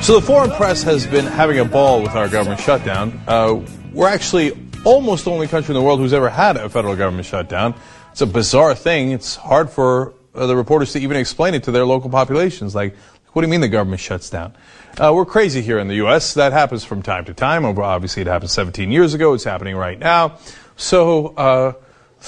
So 0.05 0.21
the 0.21 0.27
foreign 0.27 0.51
press 0.51 0.83
has 0.83 1.07
been 1.07 1.25
having 1.25 1.61
a 1.61 1.65
ball 1.65 2.03
with 2.03 2.11
our 2.11 2.29
government 2.29 2.61
shutdown. 2.61 3.19
Uh, 3.27 3.63
we're 3.91 4.07
actually 4.07 4.53
almost 4.85 5.25
the 5.25 5.31
only 5.31 5.49
country 5.49 5.75
in 5.75 5.81
the 5.81 5.83
world 5.83 5.99
who's 5.99 6.13
ever 6.13 6.29
had 6.29 6.59
a 6.59 6.69
federal 6.69 6.95
government 6.95 7.25
shutdown. 7.25 7.75
It's 8.13 8.21
a 8.21 8.27
bizarre 8.27 8.75
thing. 8.75 9.13
It's 9.13 9.35
hard 9.35 9.71
for 9.71 10.13
uh, 10.35 10.47
the 10.47 10.57
reporters 10.57 10.93
to 10.93 10.99
even 10.99 11.17
explain 11.17 11.55
it 11.55 11.65
to 11.65 11.71
their 11.71 11.87
local 11.87 12.11
populations. 12.11 12.75
Like, 12.75 12.95
what 13.33 13.41
do 13.41 13.49
you 13.49 13.51
mean 13.51 13.63
the 13.63 13.69
government 13.69 13.99
shuts 13.99 14.29
down? 14.29 14.55
Uh, 14.99 15.11
we're 15.15 15.25
crazy 15.25 15.63
here 15.63 15.79
in 15.79 15.89
the 15.89 15.95
U.S. 15.95 16.35
That 16.35 16.53
happens 16.53 16.85
from 16.85 17.01
time 17.01 17.25
to 17.25 17.33
time. 17.33 17.65
Obviously, 17.65 18.21
it 18.21 18.29
happened 18.29 18.51
17 18.51 18.91
years 18.91 19.15
ago. 19.15 19.33
It's 19.33 19.45
happening 19.45 19.75
right 19.75 19.99
now. 19.99 20.37
So 20.77 21.29
uh, 21.29 21.73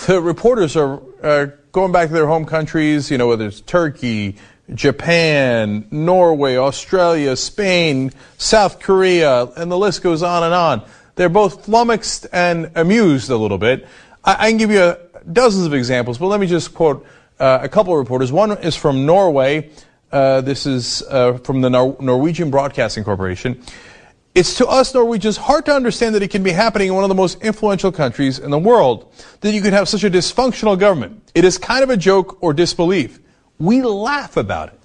the 0.07 0.23
reporters 0.23 0.79
are 0.79 1.03
uh, 1.23 1.49
going 1.73 1.93
back 1.93 2.09
to 2.09 2.15
their 2.15 2.27
home 2.27 2.47
countries. 2.47 3.11
You 3.11 3.19
know, 3.19 3.29
whether 3.29 3.47
it's 3.47 3.61
Turkey, 3.61 4.37
Japan, 4.75 5.87
Norway, 5.91 6.57
Australia, 6.57 7.37
Spain, 7.37 8.11
South 8.37 8.81
Korea, 8.81 9.45
and 9.57 9.71
the 9.71 9.79
list 9.79 10.03
goes 10.03 10.23
on 10.23 10.43
and 10.43 10.55
on. 10.55 10.83
They're 11.15 11.29
both 11.29 11.65
flummoxed 11.65 12.27
and 12.33 12.73
amused 12.75 13.31
a 13.31 13.37
little 13.37 13.59
bit. 13.59 13.87
I, 14.25 14.47
I 14.47 14.49
can 14.51 14.59
give 14.59 14.71
you 14.71 14.83
a, 14.83 14.99
dozens 15.33 15.67
of 15.67 15.75
examples, 15.75 16.19
but 16.19 16.27
let 16.27 16.41
me 16.41 16.47
just 16.47 16.75
quote 16.75 17.07
uh, 17.39 17.61
a 17.63 17.69
couple 17.69 17.93
of 17.93 17.99
reporters. 17.99 18.33
One 18.33 18.53
is 18.59 18.77
from 18.77 19.07
Norway. 19.07 19.71
Uh, 20.11 20.41
this 20.41 20.67
is 20.67 21.03
uh, 21.11 21.39
from 21.39 21.61
the 21.61 21.71
Nor- 21.71 21.97
Norwegian 22.01 22.51
Broadcasting 22.51 23.05
Corporation. 23.05 23.63
It's 24.35 24.59
to 24.59 24.67
us 24.67 24.93
Norwegians 24.93 25.39
hard 25.39 25.65
to 25.67 25.73
understand 25.73 26.15
that 26.15 26.23
it 26.23 26.31
can 26.31 26.43
be 26.43 26.51
happening 26.51 26.89
in 26.89 26.95
one 26.95 27.05
of 27.05 27.09
the 27.09 27.15
most 27.15 27.43
influential 27.43 27.91
countries 27.91 28.39
in 28.39 28.51
the 28.51 28.59
world, 28.59 29.11
that 29.41 29.53
you 29.53 29.63
could 29.63 29.73
have 29.73 29.89
such 29.89 30.05
a 30.05 30.11
dysfunctional 30.11 30.79
government. 30.79 31.31
It 31.35 31.45
is 31.45 31.57
kind 31.57 31.83
of 31.83 31.89
a 31.89 31.97
joke 31.97 32.37
or 32.43 32.53
disbelief. 32.53 33.19
We 33.59 33.83
laugh 33.83 34.37
about 34.37 34.69
it. 34.69 34.81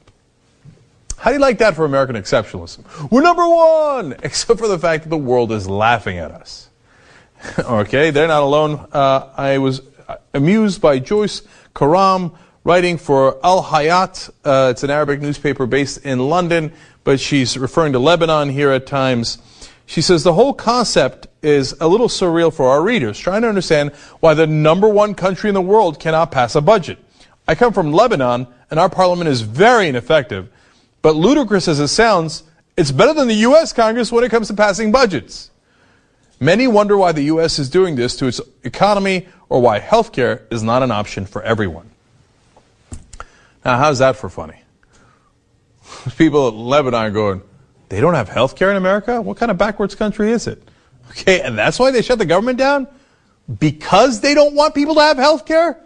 How 1.17 1.29
do 1.29 1.35
you 1.35 1.41
like 1.41 1.59
that 1.59 1.75
for 1.75 1.85
American 1.85 2.15
exceptionalism? 2.15 3.11
We're 3.11 3.21
number 3.21 3.47
one, 3.47 4.15
except 4.23 4.59
for 4.59 4.67
the 4.67 4.79
fact 4.79 5.03
that 5.03 5.09
the 5.09 5.17
world 5.17 5.51
is 5.51 5.67
laughing 5.67 6.17
at 6.17 6.31
us. 6.31 6.69
okay, 7.59 8.11
they're 8.11 8.27
not 8.27 8.43
alone. 8.43 8.87
Uh, 8.91 9.29
I 9.35 9.57
was 9.57 9.81
amused 10.33 10.81
by 10.81 10.99
Joyce 10.99 11.43
Karam 11.75 12.31
writing 12.63 12.97
for 12.97 13.39
Al 13.45 13.63
Hayat. 13.63 14.29
Uh, 14.43 14.69
it's 14.71 14.83
an 14.83 14.89
Arabic 14.89 15.21
newspaper 15.21 15.65
based 15.65 16.05
in 16.05 16.19
London, 16.19 16.71
but 17.03 17.19
she's 17.19 17.57
referring 17.57 17.93
to 17.93 17.99
Lebanon 17.99 18.49
here 18.49 18.71
at 18.71 18.85
times. 18.85 19.39
She 19.85 20.01
says 20.01 20.23
the 20.23 20.33
whole 20.33 20.53
concept 20.53 21.27
is 21.41 21.75
a 21.81 21.87
little 21.87 22.07
surreal 22.07 22.53
for 22.53 22.69
our 22.69 22.81
readers, 22.81 23.19
trying 23.19 23.41
to 23.41 23.49
understand 23.49 23.91
why 24.21 24.33
the 24.33 24.47
number 24.47 24.87
one 24.87 25.15
country 25.15 25.49
in 25.49 25.53
the 25.53 25.61
world 25.61 25.99
cannot 25.99 26.31
pass 26.31 26.55
a 26.55 26.61
budget. 26.61 26.97
I 27.47 27.55
come 27.55 27.73
from 27.73 27.91
Lebanon, 27.91 28.47
and 28.71 28.79
our 28.79 28.89
parliament 28.89 29.29
is 29.29 29.41
very 29.41 29.89
ineffective. 29.89 30.49
But 31.01 31.15
ludicrous 31.15 31.67
as 31.67 31.79
it 31.79 31.89
sounds, 31.89 32.43
it's 32.77 32.91
better 32.91 33.13
than 33.13 33.27
the 33.27 33.35
U.S. 33.35 33.73
Congress 33.73 34.11
when 34.11 34.23
it 34.23 34.31
comes 34.31 34.47
to 34.47 34.53
passing 34.53 34.91
budgets. 34.91 35.51
Many 36.39 36.67
wonder 36.67 36.97
why 36.97 37.11
the 37.11 37.23
U.S. 37.23 37.59
is 37.59 37.69
doing 37.69 37.95
this 37.95 38.15
to 38.17 38.27
its 38.27 38.41
economy 38.63 39.27
or 39.49 39.61
why 39.61 39.79
healthcare 39.79 40.41
is 40.51 40.63
not 40.63 40.81
an 40.81 40.89
option 40.89 41.25
for 41.25 41.43
everyone. 41.43 41.89
Now, 43.63 43.77
how's 43.77 43.99
that 43.99 44.15
for 44.15 44.29
funny? 44.29 44.59
People 46.17 46.47
in 46.47 46.57
Lebanon 46.57 46.99
are 46.99 47.11
going, 47.11 47.41
they 47.89 47.99
don't 47.99 48.15
have 48.15 48.29
healthcare 48.29 48.71
in 48.71 48.77
America? 48.77 49.21
What 49.21 49.37
kind 49.37 49.51
of 49.51 49.57
backwards 49.57 49.93
country 49.93 50.31
is 50.31 50.47
it? 50.47 50.63
Okay, 51.11 51.41
and 51.41 51.57
that's 51.57 51.77
why 51.77 51.91
they 51.91 52.01
shut 52.01 52.19
the 52.19 52.25
government 52.25 52.57
down? 52.57 52.87
Because 53.59 54.21
they 54.21 54.33
don't 54.33 54.55
want 54.55 54.73
people 54.73 54.95
to 54.95 55.01
have 55.01 55.17
healthcare? 55.17 55.77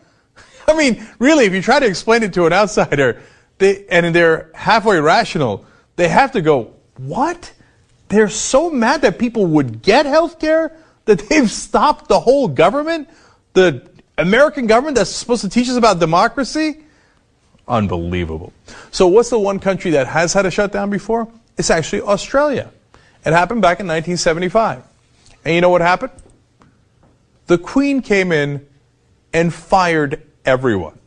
I 0.68 0.76
mean, 0.76 1.06
really, 1.20 1.46
if 1.46 1.54
you 1.54 1.62
try 1.62 1.80
to 1.80 1.86
explain 1.86 2.24
it 2.24 2.34
to 2.34 2.46
an 2.46 2.54
outsider, 2.54 3.22
they, 3.58 3.86
and 3.88 4.14
they're 4.14 4.52
halfway 4.54 5.00
rational, 5.00 5.66
they 5.96 6.08
have 6.08 6.32
to 6.34 6.42
go, 6.42 6.74
what? 6.98 7.54
They're 8.10 8.30
so 8.30 8.70
mad 8.70 9.02
that 9.02 9.20
people 9.20 9.46
would 9.48 9.82
get 9.82 10.06
health 10.06 10.40
care 10.40 10.76
that 11.06 11.20
they've 11.30 11.50
stopped 11.66 12.08
the 12.08 12.20
whole 12.20 12.48
government? 12.48 13.10
The 13.54 13.88
American 14.18 14.68
government 14.68 14.98
that's 14.98 15.10
supposed 15.10 15.42
to 15.42 15.50
teach 15.50 15.70
us 15.70 15.76
about 15.76 16.00
democracy? 16.00 16.82
Unbelievable. 17.68 18.54
So, 18.92 19.08
what's 19.08 19.30
the 19.30 19.40
one 19.40 19.60
country 19.60 19.92
that 19.92 20.08
has 20.08 20.34
had 20.34 20.46
a 20.46 20.52
shutdown 20.52 20.90
before? 20.90 21.28
It's 21.58 21.72
actually 21.72 22.02
Australia. 22.02 22.72
It 23.26 23.34
happened 23.34 23.62
back 23.62 23.80
in 23.80 23.88
1975. 23.88 24.84
And 25.44 25.56
you 25.56 25.62
know 25.62 25.70
what 25.70 25.82
happened? 25.82 26.12
The 27.48 27.58
Queen 27.58 28.02
came 28.02 28.32
in 28.32 28.68
and 29.34 29.54
fired 29.54 30.22
everyone. 30.46 30.98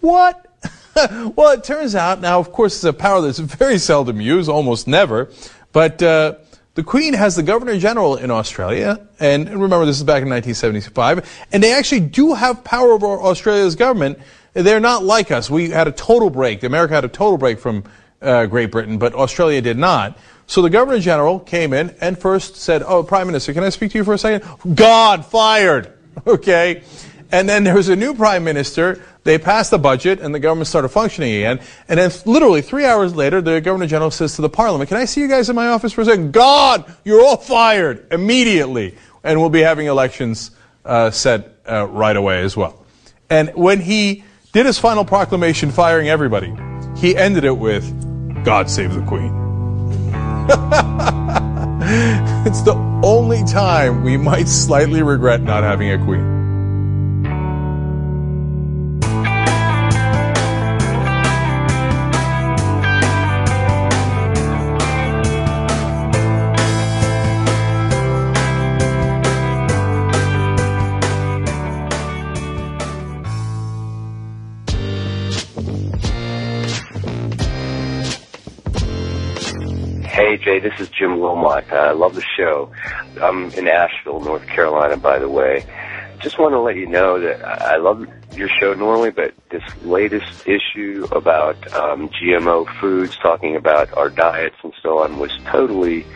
What? 0.00 0.46
well, 1.36 1.52
it 1.52 1.64
turns 1.64 1.94
out, 1.94 2.20
now, 2.20 2.38
of 2.38 2.52
course, 2.52 2.74
it's 2.74 2.84
a 2.84 2.92
power 2.92 3.20
that's 3.20 3.38
very 3.38 3.78
seldom 3.78 4.20
used, 4.20 4.48
almost 4.48 4.86
never, 4.86 5.30
but 5.72 6.02
uh, 6.02 6.34
the 6.74 6.82
Queen 6.82 7.14
has 7.14 7.36
the 7.36 7.42
Governor 7.42 7.78
General 7.78 8.16
in 8.16 8.30
Australia, 8.30 9.06
and 9.20 9.48
remember, 9.48 9.86
this 9.86 9.98
is 9.98 10.04
back 10.04 10.22
in 10.22 10.28
1975, 10.28 11.46
and 11.52 11.62
they 11.62 11.72
actually 11.72 12.00
do 12.00 12.34
have 12.34 12.64
power 12.64 12.92
over 12.92 13.06
Australia's 13.06 13.76
government. 13.76 14.18
They're 14.54 14.80
not 14.80 15.04
like 15.04 15.30
us. 15.30 15.48
We 15.48 15.70
had 15.70 15.88
a 15.88 15.92
total 15.92 16.30
break. 16.30 16.62
America 16.62 16.94
had 16.94 17.04
a 17.04 17.08
total 17.08 17.38
break 17.38 17.58
from 17.58 17.84
uh, 18.20 18.46
Great 18.46 18.70
Britain, 18.70 18.98
but 18.98 19.14
Australia 19.14 19.60
did 19.60 19.78
not. 19.78 20.18
So 20.46 20.60
the 20.62 20.70
Governor 20.70 20.98
General 20.98 21.40
came 21.40 21.72
in 21.72 21.94
and 22.00 22.18
first 22.18 22.56
said, 22.56 22.82
Oh, 22.82 23.02
Prime 23.02 23.26
Minister, 23.26 23.54
can 23.54 23.64
I 23.64 23.70
speak 23.70 23.92
to 23.92 23.98
you 23.98 24.04
for 24.04 24.14
a 24.14 24.18
second? 24.18 24.48
God, 24.74 25.24
fired! 25.24 25.92
Okay? 26.26 26.82
And 27.32 27.48
then 27.48 27.64
there 27.64 27.74
was 27.74 27.88
a 27.88 27.96
new 27.96 28.14
prime 28.14 28.44
minister. 28.44 29.02
They 29.24 29.38
passed 29.38 29.70
the 29.70 29.78
budget, 29.78 30.20
and 30.20 30.34
the 30.34 30.38
government 30.38 30.68
started 30.68 30.90
functioning 30.90 31.34
again. 31.34 31.60
And 31.88 31.98
then, 31.98 32.12
literally 32.26 32.60
three 32.60 32.84
hours 32.84 33.16
later, 33.16 33.40
the 33.40 33.62
governor 33.62 33.86
general 33.86 34.10
says 34.10 34.36
to 34.36 34.42
the 34.42 34.50
parliament, 34.50 34.88
"Can 34.88 34.98
I 34.98 35.06
see 35.06 35.22
you 35.22 35.28
guys 35.28 35.48
in 35.48 35.56
my 35.56 35.68
office 35.68 35.94
for 35.94 36.02
a 36.02 36.04
second? 36.04 36.32
God, 36.32 36.84
you're 37.04 37.24
all 37.24 37.38
fired 37.38 38.06
immediately, 38.12 38.96
and 39.24 39.40
we'll 39.40 39.48
be 39.48 39.62
having 39.62 39.86
elections 39.86 40.50
uh, 40.84 41.10
set 41.10 41.56
uh, 41.66 41.88
right 41.88 42.16
away 42.16 42.42
as 42.42 42.54
well." 42.54 42.84
And 43.30 43.50
when 43.54 43.80
he 43.80 44.24
did 44.52 44.66
his 44.66 44.78
final 44.78 45.06
proclamation, 45.06 45.70
firing 45.70 46.10
everybody, 46.10 46.54
he 46.98 47.16
ended 47.16 47.44
it 47.44 47.56
with, 47.56 48.44
"God 48.44 48.68
save 48.68 48.92
the 48.92 49.00
Queen." 49.02 49.32
it's 52.46 52.62
the 52.62 52.74
only 53.02 53.42
time 53.44 54.02
we 54.02 54.18
might 54.18 54.48
slightly 54.48 55.02
regret 55.02 55.40
not 55.40 55.62
having 55.62 55.90
a 55.90 56.04
queen. 56.04 56.41
Jay, 80.36 80.60
this 80.60 80.78
is 80.78 80.88
Jim 80.88 81.20
Wilmot. 81.20 81.70
Uh, 81.72 81.76
I 81.76 81.92
love 81.92 82.14
the 82.14 82.24
show. 82.36 82.72
I'm 83.20 83.50
in 83.52 83.68
Asheville, 83.68 84.20
North 84.20 84.46
Carolina, 84.46 84.96
by 84.96 85.18
the 85.18 85.28
way. 85.28 85.64
Just 86.20 86.38
want 86.38 86.52
to 86.52 86.60
let 86.60 86.76
you 86.76 86.86
know 86.86 87.20
that 87.20 87.44
I 87.44 87.74
I 87.74 87.76
love 87.78 88.06
your 88.32 88.48
show 88.48 88.74
normally, 88.74 89.10
but 89.10 89.34
this 89.50 89.62
latest 89.82 90.46
issue 90.46 91.06
about 91.12 91.56
um, 91.74 92.08
GMO 92.10 92.66
foods, 92.80 93.16
talking 93.16 93.56
about 93.56 93.92
our 93.96 94.08
diets 94.08 94.56
and 94.62 94.72
so 94.82 94.98
on, 94.98 95.18
was 95.18 95.36
totally 95.46 96.06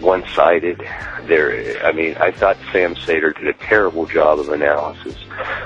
one-sided. 0.00 0.78
There, 1.24 1.84
I 1.84 1.92
mean, 1.92 2.16
I 2.16 2.30
thought 2.30 2.56
Sam 2.72 2.96
Seder 2.96 3.32
did 3.32 3.48
a 3.48 3.52
terrible 3.54 4.06
job 4.06 4.38
of 4.38 4.48
analysis 4.48 5.16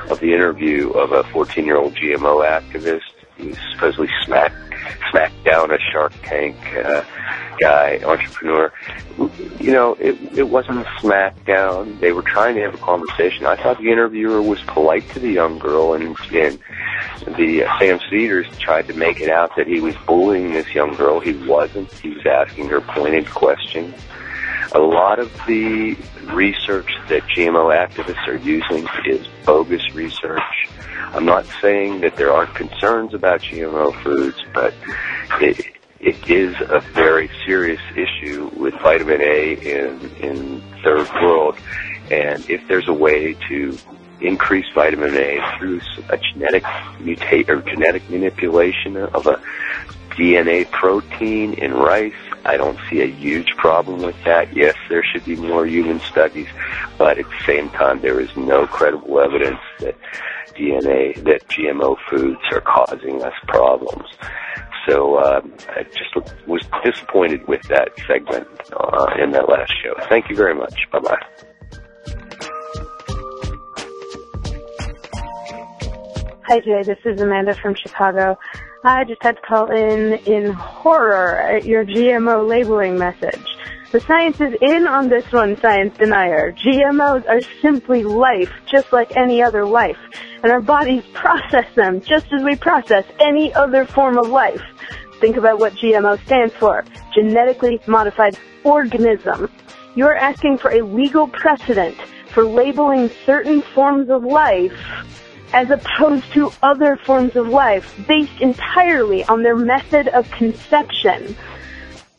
of 0.08 0.20
the 0.20 0.32
interview 0.32 0.90
of 0.90 1.12
a 1.12 1.22
14-year-old 1.24 1.94
GMO 1.94 2.44
activist. 2.48 3.02
He 3.40 3.54
supposedly 3.72 4.08
smacked 4.24 4.54
smacked 5.10 5.44
down 5.44 5.70
a 5.70 5.78
Shark 5.92 6.12
Tank 6.22 6.56
uh, 6.76 7.02
guy, 7.60 8.00
entrepreneur. 8.04 8.72
You 9.58 9.72
know, 9.72 9.94
it 9.94 10.16
it 10.36 10.48
wasn't 10.48 10.80
a 10.80 10.84
smackdown. 11.00 11.98
They 12.00 12.12
were 12.12 12.22
trying 12.22 12.54
to 12.56 12.62
have 12.62 12.74
a 12.74 12.78
conversation. 12.78 13.46
I 13.46 13.56
thought 13.56 13.78
the 13.78 13.90
interviewer 13.90 14.42
was 14.42 14.60
polite 14.62 15.08
to 15.10 15.18
the 15.18 15.30
young 15.30 15.58
girl, 15.58 15.94
and 15.94 16.16
and 16.32 16.58
the 17.36 17.64
uh, 17.64 17.78
Sam 17.78 17.98
Seder's 18.10 18.46
tried 18.58 18.86
to 18.88 18.94
make 18.94 19.20
it 19.20 19.30
out 19.30 19.54
that 19.56 19.66
he 19.66 19.80
was 19.80 19.94
bullying 20.06 20.52
this 20.52 20.72
young 20.74 20.94
girl. 20.94 21.20
He 21.20 21.32
wasn't. 21.46 21.92
He 21.92 22.10
was 22.10 22.26
asking 22.26 22.68
her 22.68 22.80
pointed 22.80 23.28
questions. 23.30 23.94
A 24.72 24.78
lot 24.78 25.18
of 25.18 25.32
the 25.46 25.96
research 26.32 26.90
that 27.08 27.22
GMO 27.24 27.74
activists 27.74 28.26
are 28.28 28.36
using 28.36 28.86
is 29.06 29.26
bogus 29.44 29.94
research. 29.94 30.68
I'm 31.12 31.24
not 31.24 31.44
saying 31.60 32.00
that 32.02 32.16
there 32.16 32.32
aren't 32.32 32.54
concerns 32.54 33.14
about 33.14 33.40
GMO 33.40 34.00
foods, 34.02 34.36
but 34.54 34.72
it, 35.40 35.66
it 35.98 36.30
is 36.30 36.54
a 36.68 36.80
very 36.94 37.30
serious 37.46 37.80
issue 37.96 38.48
with 38.56 38.74
vitamin 38.74 39.20
A 39.20 39.52
in, 39.54 40.10
in 40.20 40.62
third 40.84 41.08
world. 41.14 41.56
And 42.10 42.48
if 42.48 42.66
there's 42.68 42.88
a 42.88 42.92
way 42.92 43.34
to 43.48 43.76
increase 44.20 44.66
vitamin 44.74 45.16
A 45.16 45.56
through 45.58 45.80
a 46.10 46.18
genetic 46.18 46.62
mutate 46.98 47.48
or 47.48 47.60
genetic 47.62 48.08
manipulation 48.10 48.96
of 48.96 49.26
a 49.26 49.40
DNA 50.10 50.70
protein 50.70 51.54
in 51.54 51.74
rice. 51.74 52.12
I 52.44 52.56
don't 52.56 52.78
see 52.88 53.00
a 53.02 53.06
huge 53.06 53.54
problem 53.56 54.02
with 54.02 54.16
that. 54.24 54.54
Yes, 54.54 54.74
there 54.88 55.04
should 55.04 55.24
be 55.24 55.36
more 55.36 55.66
human 55.66 56.00
studies, 56.00 56.48
but 56.98 57.18
at 57.18 57.26
the 57.26 57.44
same 57.46 57.68
time, 57.70 58.00
there 58.00 58.20
is 58.20 58.34
no 58.36 58.66
credible 58.66 59.20
evidence 59.20 59.60
that 59.80 59.96
DNA, 60.54 61.14
that 61.24 61.46
GMO 61.48 61.96
foods 62.08 62.40
are 62.52 62.60
causing 62.60 63.22
us 63.22 63.34
problems. 63.46 64.08
So 64.88 65.18
um, 65.18 65.52
I 65.68 65.82
just 65.84 66.14
was 66.46 66.62
disappointed 66.84 67.46
with 67.46 67.62
that 67.68 67.90
segment 68.06 68.48
uh, 68.72 69.06
in 69.22 69.30
that 69.32 69.48
last 69.48 69.72
show. 69.82 69.94
Thank 70.08 70.30
you 70.30 70.36
very 70.36 70.54
much. 70.54 70.74
Bye 70.90 71.00
bye. 71.00 71.18
Hi, 76.50 76.58
Jay. 76.58 76.82
This 76.82 76.98
is 77.04 77.20
Amanda 77.20 77.54
from 77.54 77.74
Chicago. 77.74 78.36
I 78.82 79.04
just 79.04 79.22
had 79.22 79.36
to 79.36 79.42
call 79.42 79.70
in 79.70 80.14
in 80.24 80.52
horror 80.52 81.36
at 81.36 81.66
your 81.66 81.84
GMO 81.84 82.48
labeling 82.48 82.98
message. 82.98 83.44
The 83.92 84.00
science 84.00 84.40
is 84.40 84.54
in 84.62 84.86
on 84.86 85.10
this 85.10 85.30
one, 85.32 85.60
science 85.60 85.98
denier. 85.98 86.52
GMOs 86.52 87.28
are 87.28 87.42
simply 87.60 88.04
life, 88.04 88.50
just 88.64 88.90
like 88.90 89.14
any 89.18 89.42
other 89.42 89.66
life. 89.66 89.98
And 90.42 90.50
our 90.50 90.62
bodies 90.62 91.04
process 91.12 91.66
them 91.74 92.00
just 92.00 92.32
as 92.32 92.42
we 92.42 92.56
process 92.56 93.04
any 93.18 93.52
other 93.52 93.84
form 93.84 94.16
of 94.16 94.28
life. 94.28 94.62
Think 95.20 95.36
about 95.36 95.58
what 95.58 95.74
GMO 95.74 96.24
stands 96.24 96.54
for. 96.54 96.82
Genetically 97.14 97.80
modified 97.86 98.38
organism. 98.64 99.50
You're 99.94 100.16
asking 100.16 100.56
for 100.56 100.70
a 100.70 100.80
legal 100.80 101.28
precedent 101.28 101.98
for 102.32 102.44
labeling 102.44 103.10
certain 103.26 103.60
forms 103.60 104.08
of 104.08 104.24
life 104.24 104.72
as 105.52 105.70
opposed 105.70 106.32
to 106.32 106.52
other 106.62 106.96
forms 106.96 107.36
of 107.36 107.48
life 107.48 107.94
based 108.06 108.40
entirely 108.40 109.24
on 109.24 109.42
their 109.42 109.56
method 109.56 110.08
of 110.08 110.30
conception. 110.30 111.36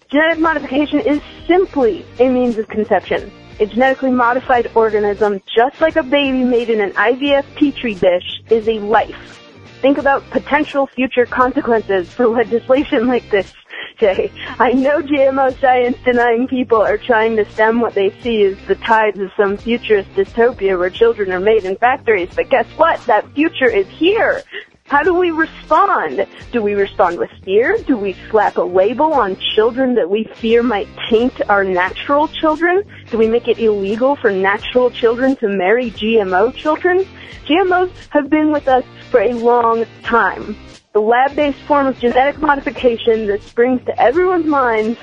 Genetic 0.09 0.39
modification 0.39 0.99
is 0.99 1.21
simply 1.47 2.05
a 2.19 2.27
means 2.29 2.57
of 2.57 2.67
conception. 2.67 3.31
A 3.59 3.65
genetically 3.65 4.11
modified 4.11 4.71
organism, 4.75 5.41
just 5.55 5.79
like 5.79 5.95
a 5.95 6.03
baby 6.03 6.43
made 6.43 6.69
in 6.69 6.81
an 6.81 6.91
IVF 6.91 7.45
petri 7.55 7.93
dish, 7.95 8.41
is 8.49 8.67
a 8.67 8.79
life. 8.79 9.39
Think 9.81 9.97
about 9.97 10.29
potential 10.29 10.87
future 10.87 11.25
consequences 11.25 12.11
for 12.11 12.27
legislation 12.27 13.07
like 13.13 13.29
this, 13.29 13.53
Jay. 14.01 14.31
I 14.57 14.73
know 14.73 14.99
GMO 14.99 15.57
science 15.61 15.95
denying 16.03 16.47
people 16.47 16.81
are 16.81 16.97
trying 16.97 17.35
to 17.35 17.49
stem 17.51 17.79
what 17.79 17.93
they 17.93 18.09
see 18.21 18.43
as 18.45 18.57
the 18.67 18.73
tides 18.73 19.19
of 19.19 19.29
some 19.37 19.57
futurist 19.57 20.09
dystopia 20.15 20.77
where 20.77 20.89
children 20.89 21.31
are 21.31 21.39
made 21.39 21.65
in 21.65 21.75
factories, 21.75 22.29
but 22.35 22.49
guess 22.49 22.65
what? 22.77 22.99
That 23.05 23.31
future 23.35 23.69
is 23.69 23.87
here. 23.87 24.41
How 24.87 25.03
do 25.03 25.13
we 25.13 25.29
respond? 25.29 26.25
Do 26.51 26.63
we 26.63 26.73
respond 26.73 27.19
with 27.19 27.29
fear? 27.45 27.77
Do 27.85 27.95
we 27.95 28.13
slap 28.31 28.57
a 28.57 28.63
label 28.63 29.13
on 29.13 29.37
children 29.55 29.93
that 29.95 30.09
we 30.09 30.23
fear 30.35 30.63
might 30.63 30.87
taint 31.07 31.39
our 31.47 31.63
natural 31.63 32.27
children? 32.27 32.83
Do 33.11 33.19
we 33.19 33.27
make 33.27 33.47
it 33.47 33.59
illegal 33.59 34.15
for 34.15 34.31
natural 34.31 34.89
children 34.89 35.35
to 35.37 35.47
marry 35.47 35.91
GMO 35.91 36.55
children? 36.55 37.05
GMOs 37.45 37.91
have 38.09 38.31
been 38.31 38.51
with 38.51 38.67
us 38.67 38.83
for 39.11 39.21
a 39.21 39.33
long 39.33 39.85
time. 40.01 40.57
The 40.93 40.99
lab-based 40.99 41.61
form 41.61 41.87
of 41.87 41.97
genetic 41.99 42.41
modification 42.41 43.27
that 43.27 43.41
springs 43.43 43.81
to 43.85 43.97
everyone's 43.97 44.45
minds 44.45 44.99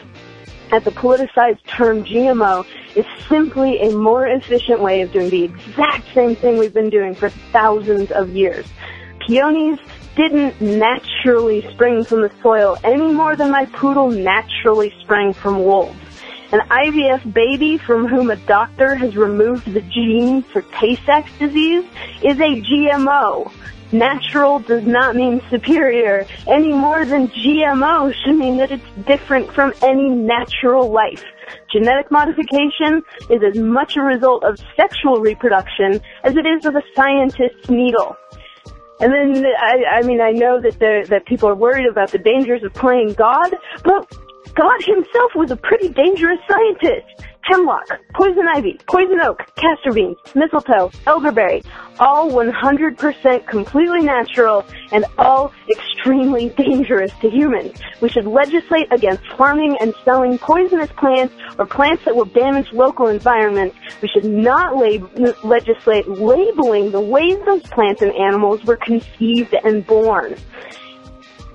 at 0.70 0.84
the 0.84 0.90
politicized 0.90 1.64
term 1.66 2.04
GMO 2.04 2.66
is 2.94 3.06
simply 3.26 3.80
a 3.80 3.96
more 3.96 4.26
efficient 4.26 4.80
way 4.80 5.00
of 5.00 5.12
doing 5.12 5.30
the 5.30 5.44
exact 5.44 6.04
same 6.12 6.36
thing 6.36 6.58
we've 6.58 6.74
been 6.74 6.90
doing 6.90 7.14
for 7.14 7.30
thousands 7.30 8.10
of 8.10 8.36
years. 8.36 8.66
Peonies 9.26 9.78
didn't 10.14 10.60
naturally 10.60 11.62
spring 11.70 12.04
from 12.04 12.20
the 12.20 12.32
soil 12.42 12.76
any 12.84 13.10
more 13.10 13.34
than 13.34 13.50
my 13.50 13.64
poodle 13.64 14.10
naturally 14.10 14.92
sprang 15.00 15.32
from 15.32 15.64
wolves. 15.64 15.98
An 16.52 16.60
IVF 16.68 17.32
baby 17.32 17.78
from 17.78 18.06
whom 18.06 18.30
a 18.30 18.36
doctor 18.36 18.94
has 18.94 19.16
removed 19.16 19.72
the 19.72 19.80
gene 19.80 20.42
for 20.42 20.60
Tay-Sachs 20.60 21.32
disease 21.38 21.84
is 22.22 22.38
a 22.38 22.60
GMO. 22.60 23.50
Natural 23.92 24.58
does 24.58 24.84
not 24.84 25.16
mean 25.16 25.40
superior 25.48 26.26
any 26.46 26.72
more 26.72 27.06
than 27.06 27.28
GMO 27.28 28.12
should 28.12 28.36
mean 28.36 28.58
that 28.58 28.70
it's 28.70 28.84
different 29.06 29.52
from 29.54 29.72
any 29.82 30.10
natural 30.10 30.90
life. 30.90 31.24
Genetic 31.72 32.10
modification 32.10 33.02
is 33.30 33.40
as 33.42 33.58
much 33.58 33.96
a 33.96 34.02
result 34.02 34.44
of 34.44 34.58
sexual 34.76 35.20
reproduction 35.20 36.00
as 36.22 36.36
it 36.36 36.44
is 36.44 36.66
of 36.66 36.76
a 36.76 36.82
scientist's 36.94 37.70
needle. 37.70 38.14
And 39.00 39.12
then, 39.12 39.46
I, 39.58 39.98
I 39.98 40.02
mean, 40.02 40.20
I 40.20 40.32
know 40.32 40.60
that 40.60 40.78
there, 40.78 41.06
that 41.06 41.24
people 41.24 41.48
are 41.48 41.54
worried 41.54 41.86
about 41.86 42.10
the 42.10 42.18
dangers 42.18 42.64
of 42.64 42.74
playing 42.74 43.14
God, 43.14 43.54
but 43.84 44.12
God 44.58 44.82
himself 44.82 45.30
was 45.36 45.52
a 45.52 45.56
pretty 45.56 45.88
dangerous 45.88 46.40
scientist. 46.50 47.06
Hemlock, 47.44 47.86
poison 48.12 48.44
ivy, 48.52 48.76
poison 48.88 49.20
oak, 49.22 49.38
castor 49.54 49.92
beans, 49.92 50.16
mistletoe, 50.34 50.90
elderberry, 51.06 51.62
all 52.00 52.28
100% 52.32 53.46
completely 53.46 54.00
natural 54.02 54.66
and 54.90 55.04
all 55.16 55.52
extremely 55.70 56.48
dangerous 56.48 57.12
to 57.20 57.30
humans. 57.30 57.80
We 58.00 58.08
should 58.08 58.26
legislate 58.26 58.92
against 58.92 59.22
farming 59.36 59.76
and 59.80 59.94
selling 60.04 60.38
poisonous 60.38 60.90
plants 60.98 61.34
or 61.56 61.64
plants 61.64 62.04
that 62.04 62.16
will 62.16 62.24
damage 62.24 62.72
local 62.72 63.06
environments. 63.06 63.76
We 64.02 64.08
should 64.08 64.24
not 64.24 64.76
lab- 64.76 65.44
legislate 65.44 66.08
labeling 66.08 66.90
the 66.90 67.00
ways 67.00 67.38
those 67.46 67.62
plants 67.62 68.02
and 68.02 68.12
animals 68.12 68.64
were 68.64 68.76
conceived 68.76 69.54
and 69.62 69.86
born. 69.86 70.34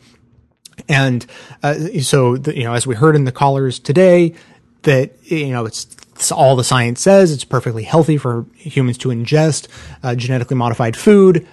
And 0.88 1.26
uh, 1.62 1.74
so, 2.02 2.36
the, 2.36 2.56
you 2.56 2.62
know, 2.62 2.72
as 2.72 2.86
we 2.86 2.94
heard 2.94 3.16
in 3.16 3.24
the 3.24 3.32
callers 3.32 3.78
today, 3.78 4.34
that 4.82 5.12
you 5.24 5.50
know 5.50 5.66
it's, 5.66 5.84
it's 5.84 5.94
all 6.32 6.56
the 6.56 6.64
science 6.64 7.00
says 7.00 7.32
it's 7.32 7.44
perfectly 7.44 7.84
healthy 7.84 8.16
for 8.16 8.46
humans 8.54 8.98
to 8.98 9.08
ingest 9.08 9.68
uh, 10.02 10.14
genetically 10.14 10.56
modified 10.56 10.96
food. 10.96 11.46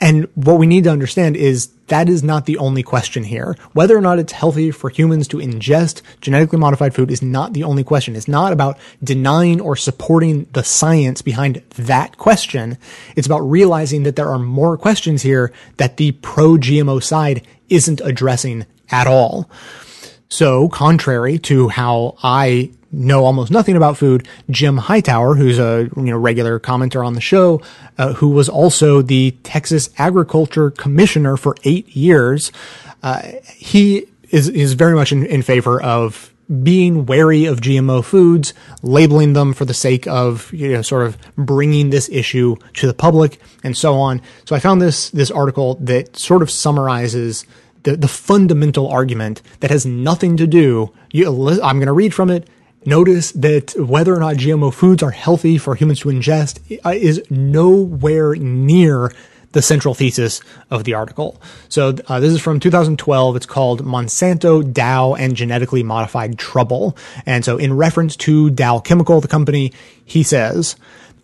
And 0.00 0.28
what 0.34 0.58
we 0.58 0.66
need 0.66 0.84
to 0.84 0.90
understand 0.90 1.36
is 1.36 1.68
that 1.86 2.08
is 2.08 2.22
not 2.22 2.46
the 2.46 2.58
only 2.58 2.82
question 2.82 3.24
here. 3.24 3.56
Whether 3.72 3.96
or 3.96 4.00
not 4.00 4.18
it's 4.18 4.32
healthy 4.32 4.70
for 4.70 4.90
humans 4.90 5.28
to 5.28 5.38
ingest 5.38 6.02
genetically 6.20 6.58
modified 6.58 6.94
food 6.94 7.10
is 7.10 7.22
not 7.22 7.52
the 7.52 7.64
only 7.64 7.84
question. 7.84 8.16
It's 8.16 8.28
not 8.28 8.52
about 8.52 8.78
denying 9.02 9.60
or 9.60 9.76
supporting 9.76 10.46
the 10.52 10.64
science 10.64 11.22
behind 11.22 11.62
that 11.76 12.18
question. 12.18 12.76
It's 13.16 13.26
about 13.26 13.40
realizing 13.40 14.02
that 14.02 14.16
there 14.16 14.28
are 14.28 14.38
more 14.38 14.76
questions 14.76 15.22
here 15.22 15.52
that 15.76 15.96
the 15.96 16.12
pro 16.12 16.56
GMO 16.56 17.02
side 17.02 17.46
isn't 17.68 18.00
addressing 18.00 18.66
at 18.90 19.06
all. 19.06 19.48
So, 20.34 20.68
contrary 20.68 21.38
to 21.50 21.68
how 21.68 22.16
I 22.20 22.72
know 22.90 23.24
almost 23.24 23.52
nothing 23.52 23.76
about 23.76 23.96
food, 23.96 24.26
Jim 24.50 24.78
Hightower, 24.78 25.36
who's 25.36 25.60
a 25.60 25.88
you 25.94 26.02
know 26.02 26.18
regular 26.18 26.58
commenter 26.58 27.06
on 27.06 27.14
the 27.14 27.20
show, 27.20 27.62
uh, 27.98 28.14
who 28.14 28.30
was 28.30 28.48
also 28.48 29.00
the 29.00 29.30
Texas 29.44 29.90
Agriculture 29.96 30.72
Commissioner 30.72 31.36
for 31.36 31.54
eight 31.62 31.94
years, 31.94 32.50
uh, 33.04 33.22
he 33.46 34.06
is 34.30 34.48
is 34.48 34.72
very 34.72 34.96
much 34.96 35.12
in, 35.12 35.24
in 35.24 35.42
favor 35.42 35.80
of 35.80 36.34
being 36.64 37.06
wary 37.06 37.44
of 37.44 37.60
GMO 37.60 38.04
foods, 38.04 38.54
labeling 38.82 39.34
them 39.34 39.54
for 39.54 39.64
the 39.64 39.72
sake 39.72 40.08
of 40.08 40.52
you 40.52 40.72
know 40.72 40.82
sort 40.82 41.06
of 41.06 41.16
bringing 41.36 41.90
this 41.90 42.08
issue 42.08 42.56
to 42.72 42.88
the 42.88 42.94
public 42.94 43.40
and 43.62 43.76
so 43.76 43.94
on. 44.00 44.20
So 44.46 44.56
I 44.56 44.58
found 44.58 44.82
this 44.82 45.10
this 45.10 45.30
article 45.30 45.76
that 45.76 46.16
sort 46.16 46.42
of 46.42 46.50
summarizes 46.50 47.46
the, 47.84 47.96
the 47.96 48.08
fundamental 48.08 48.88
argument 48.88 49.40
that 49.60 49.70
has 49.70 49.86
nothing 49.86 50.36
to 50.36 50.46
do. 50.46 50.92
You, 51.12 51.28
I'm 51.62 51.76
going 51.76 51.86
to 51.86 51.92
read 51.92 52.12
from 52.12 52.30
it. 52.30 52.48
Notice 52.86 53.32
that 53.32 53.74
whether 53.78 54.14
or 54.14 54.20
not 54.20 54.36
GMO 54.36 54.72
foods 54.74 55.02
are 55.02 55.10
healthy 55.10 55.56
for 55.56 55.74
humans 55.74 56.00
to 56.00 56.10
ingest 56.10 56.60
is 56.68 57.22
nowhere 57.30 58.34
near 58.34 59.10
the 59.52 59.62
central 59.62 59.94
thesis 59.94 60.42
of 60.70 60.84
the 60.84 60.92
article. 60.94 61.40
So 61.68 61.94
uh, 62.08 62.20
this 62.20 62.32
is 62.32 62.40
from 62.40 62.60
2012. 62.60 63.36
It's 63.36 63.46
called 63.46 63.84
Monsanto, 63.84 64.70
Dow, 64.70 65.14
and 65.14 65.36
Genetically 65.36 65.82
Modified 65.82 66.38
Trouble. 66.38 66.96
And 67.24 67.44
so 67.44 67.56
in 67.56 67.74
reference 67.74 68.16
to 68.16 68.50
Dow 68.50 68.80
Chemical, 68.80 69.20
the 69.20 69.28
company, 69.28 69.72
he 70.04 70.22
says, 70.22 70.76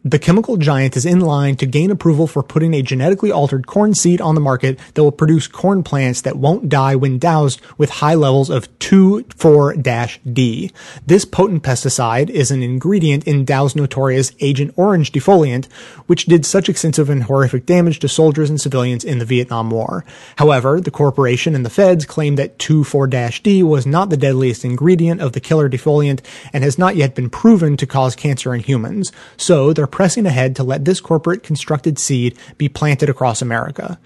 the 0.02 0.18
chemical 0.18 0.56
giant 0.56 0.96
is 0.96 1.04
in 1.04 1.20
line 1.20 1.56
to 1.56 1.66
gain 1.66 1.90
approval 1.90 2.26
for 2.26 2.42
putting 2.42 2.72
a 2.74 2.80
genetically 2.82 3.30
altered 3.30 3.66
corn 3.66 3.94
seed 3.94 4.20
on 4.20 4.34
the 4.34 4.40
market 4.40 4.78
that 4.94 5.02
will 5.02 5.12
produce 5.12 5.46
corn 5.46 5.82
plants 5.82 6.22
that 6.22 6.36
won't 6.36 6.70
die 6.70 6.96
when 6.96 7.18
doused 7.18 7.60
with 7.76 7.90
high 7.90 8.14
levels 8.14 8.48
of 8.48 8.66
2,4-D. 8.78 10.70
This 11.06 11.24
potent 11.26 11.62
pesticide 11.62 12.30
is 12.30 12.50
an 12.50 12.62
ingredient 12.62 13.26
in 13.26 13.44
Dow's 13.44 13.76
notorious 13.76 14.32
Agent 14.40 14.72
Orange 14.76 15.12
defoliant, 15.12 15.70
which 16.06 16.24
did 16.24 16.46
such 16.46 16.70
extensive 16.70 17.10
and 17.10 17.24
horrific 17.24 17.66
damage 17.66 17.98
to 17.98 18.08
soldiers 18.08 18.48
and 18.48 18.60
civilians 18.60 19.04
in 19.04 19.18
the 19.18 19.24
Vietnam 19.26 19.70
War. 19.70 20.04
However, 20.36 20.80
the 20.80 20.90
corporation 20.90 21.54
and 21.54 21.64
the 21.64 21.70
feds 21.70 22.06
claim 22.06 22.36
that 22.36 22.58
2,4-D 22.58 23.62
was 23.62 23.86
not 23.86 24.08
the 24.08 24.16
deadliest 24.16 24.64
ingredient 24.64 25.20
of 25.20 25.32
the 25.32 25.40
killer 25.40 25.68
defoliant 25.68 26.20
and 26.52 26.64
has 26.64 26.78
not 26.78 26.96
yet 26.96 27.14
been 27.14 27.28
proven 27.28 27.76
to 27.76 27.86
cause 27.86 28.16
cancer 28.16 28.54
in 28.54 28.60
humans. 28.60 29.12
So, 29.36 29.74
they're 29.74 29.89
pressing 29.90 30.26
ahead 30.26 30.56
to 30.56 30.64
let 30.64 30.84
this 30.84 31.00
corporate 31.00 31.42
constructed 31.42 31.98
seed 31.98 32.38
be 32.58 32.68
planted 32.68 33.08
across 33.08 33.42
America. 33.42 33.98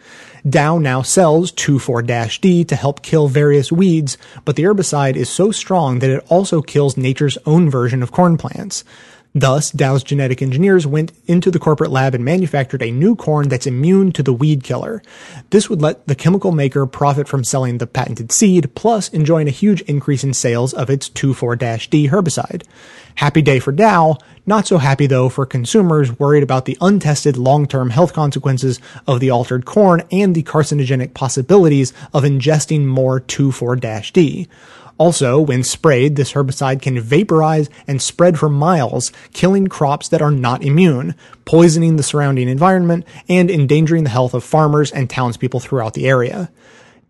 Dow 0.49 0.79
now 0.79 1.03
sells 1.03 1.53
2,4-D 1.53 2.65
to 2.65 2.77
help 2.77 3.03
kill 3.03 3.29
various 3.29 3.73
weeds, 3.73 4.19
but 4.45 4.57
the 4.57 4.65
herbicide 4.65 5.17
is 5.17 5.29
so 5.29 5.51
strong 5.51 6.01
that 6.01 6.11
it 6.11 6.25
also 6.29 6.61
kills 6.61 6.97
nature's 6.97 7.39
own 7.47 7.71
version 7.71 8.03
of 8.03 8.13
corn 8.13 8.37
plants. 8.37 8.85
Thus, 9.37 9.73
Dow's 9.73 10.05
genetic 10.05 10.41
engineers 10.43 10.87
went 10.87 11.11
into 11.27 11.51
the 11.51 11.59
corporate 11.59 11.91
lab 11.91 12.15
and 12.15 12.25
manufactured 12.25 12.83
a 12.83 12.93
new 12.93 13.17
corn 13.17 13.49
that's 13.49 13.67
immune 13.67 14.13
to 14.13 14.23
the 14.23 14.33
weed 14.33 14.63
killer. 14.63 15.03
This 15.51 15.69
would 15.69 15.83
let 15.83 16.07
the 16.07 16.15
chemical 16.15 16.53
maker 16.53 16.87
profit 16.87 17.27
from 17.27 17.43
selling 17.43 17.79
the 17.79 17.87
patented 17.89 18.31
seed, 18.31 18.73
plus 18.77 19.09
enjoying 19.09 19.49
a 19.49 19.51
huge 19.51 19.81
increase 19.83 20.23
in 20.23 20.35
sales 20.35 20.73
of 20.73 20.89
its 20.89 21.11
2,4-D 21.11 22.11
herbicide. 22.11 22.63
Happy 23.17 23.43
day 23.43 23.59
for 23.59 23.73
Dow, 23.73 24.19
not 24.47 24.69
so 24.69 24.79
happy 24.79 25.09
though 25.09 25.29
for 25.29 25.47
consumers 25.47 26.17
worried 26.17 26.45
about 26.45 26.65
the 26.65 26.79
untested 26.81 27.37
long-term 27.37 27.91
health 27.91 28.13
consequences 28.13 28.79
of 29.09 29.19
the 29.19 29.31
altered 29.31 29.65
corn 29.65 30.03
and 30.13 30.37
the 30.37 30.45
carcinogenic 30.45 31.13
possibilities 31.13 31.93
of 32.13 32.23
ingesting 32.23 32.85
more 32.85 33.21
2,4-D. 33.21 34.49
Also, 34.97 35.41
when 35.41 35.63
sprayed, 35.65 36.15
this 36.15 36.33
herbicide 36.35 36.81
can 36.81 37.01
vaporize 37.01 37.69
and 37.87 38.01
spread 38.01 38.39
for 38.39 38.49
miles, 38.49 39.11
killing 39.33 39.67
crops 39.67 40.09
that 40.09 40.23
are 40.23 40.31
not 40.31 40.63
immune, 40.63 41.15
poisoning 41.45 41.97
the 41.97 42.03
surrounding 42.03 42.49
environment, 42.49 43.05
and 43.29 43.51
endangering 43.51 44.05
the 44.05 44.11
health 44.11 44.35
of 44.35 44.45
farmers 44.45 44.93
and 44.93 45.11
townspeople 45.11 45.59
throughout 45.59 45.95
the 45.95 46.07
area. 46.07 46.51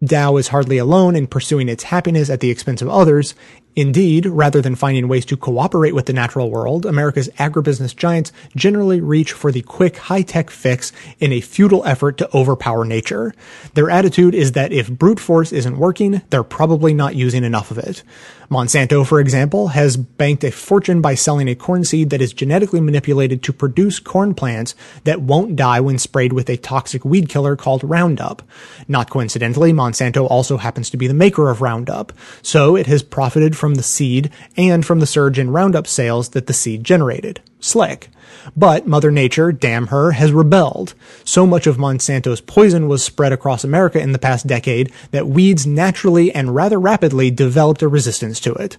Dow 0.02 0.36
is 0.36 0.48
hardly 0.48 0.78
alone 0.78 1.14
in 1.14 1.26
pursuing 1.26 1.68
its 1.68 1.84
happiness 1.84 2.30
at 2.30 2.40
the 2.40 2.50
expense 2.50 2.82
of 2.82 2.88
others. 2.88 3.34
Indeed, 3.76 4.26
rather 4.26 4.60
than 4.60 4.76
finding 4.76 5.08
ways 5.08 5.24
to 5.26 5.36
cooperate 5.36 5.94
with 5.94 6.06
the 6.06 6.12
natural 6.12 6.48
world, 6.50 6.86
America's 6.86 7.28
agribusiness 7.38 7.94
giants 7.94 8.30
generally 8.54 9.00
reach 9.00 9.32
for 9.32 9.50
the 9.50 9.62
quick 9.62 9.96
high-tech 9.96 10.48
fix 10.48 10.92
in 11.18 11.32
a 11.32 11.40
futile 11.40 11.84
effort 11.84 12.16
to 12.18 12.36
overpower 12.36 12.84
nature. 12.84 13.34
Their 13.74 13.90
attitude 13.90 14.34
is 14.34 14.52
that 14.52 14.72
if 14.72 14.90
brute 14.90 15.18
force 15.18 15.52
isn't 15.52 15.78
working, 15.78 16.22
they're 16.30 16.44
probably 16.44 16.94
not 16.94 17.16
using 17.16 17.42
enough 17.42 17.72
of 17.72 17.78
it. 17.78 18.04
Monsanto, 18.50 19.06
for 19.06 19.20
example, 19.20 19.68
has 19.68 19.96
banked 19.96 20.44
a 20.44 20.50
fortune 20.50 21.00
by 21.00 21.14
selling 21.14 21.48
a 21.48 21.54
corn 21.54 21.84
seed 21.84 22.10
that 22.10 22.20
is 22.20 22.32
genetically 22.32 22.80
manipulated 22.80 23.42
to 23.42 23.52
produce 23.52 23.98
corn 23.98 24.34
plants 24.34 24.74
that 25.04 25.22
won't 25.22 25.56
die 25.56 25.80
when 25.80 25.98
sprayed 25.98 26.32
with 26.32 26.48
a 26.50 26.56
toxic 26.56 27.04
weed 27.04 27.28
killer 27.28 27.56
called 27.56 27.82
Roundup. 27.84 28.42
Not 28.88 29.10
coincidentally, 29.10 29.72
Monsanto 29.72 30.28
also 30.28 30.56
happens 30.58 30.90
to 30.90 30.96
be 30.96 31.06
the 31.06 31.14
maker 31.14 31.50
of 31.50 31.62
Roundup, 31.62 32.12
so 32.42 32.76
it 32.76 32.86
has 32.86 33.02
profited 33.02 33.56
from 33.56 33.76
the 33.76 33.82
seed 33.82 34.30
and 34.56 34.84
from 34.84 35.00
the 35.00 35.06
surge 35.06 35.38
in 35.38 35.50
Roundup 35.50 35.86
sales 35.86 36.30
that 36.30 36.46
the 36.46 36.52
seed 36.52 36.84
generated. 36.84 37.40
Slick. 37.64 38.10
But 38.54 38.86
Mother 38.86 39.10
Nature, 39.10 39.50
damn 39.50 39.86
her, 39.86 40.12
has 40.12 40.32
rebelled. 40.32 40.94
So 41.24 41.46
much 41.46 41.66
of 41.66 41.78
Monsanto's 41.78 42.42
poison 42.42 42.88
was 42.88 43.02
spread 43.02 43.32
across 43.32 43.64
America 43.64 43.98
in 43.98 44.12
the 44.12 44.18
past 44.18 44.46
decade 44.46 44.92
that 45.12 45.26
weeds 45.26 45.66
naturally 45.66 46.32
and 46.32 46.54
rather 46.54 46.78
rapidly 46.78 47.30
developed 47.30 47.80
a 47.80 47.88
resistance 47.88 48.38
to 48.40 48.52
it. 48.54 48.76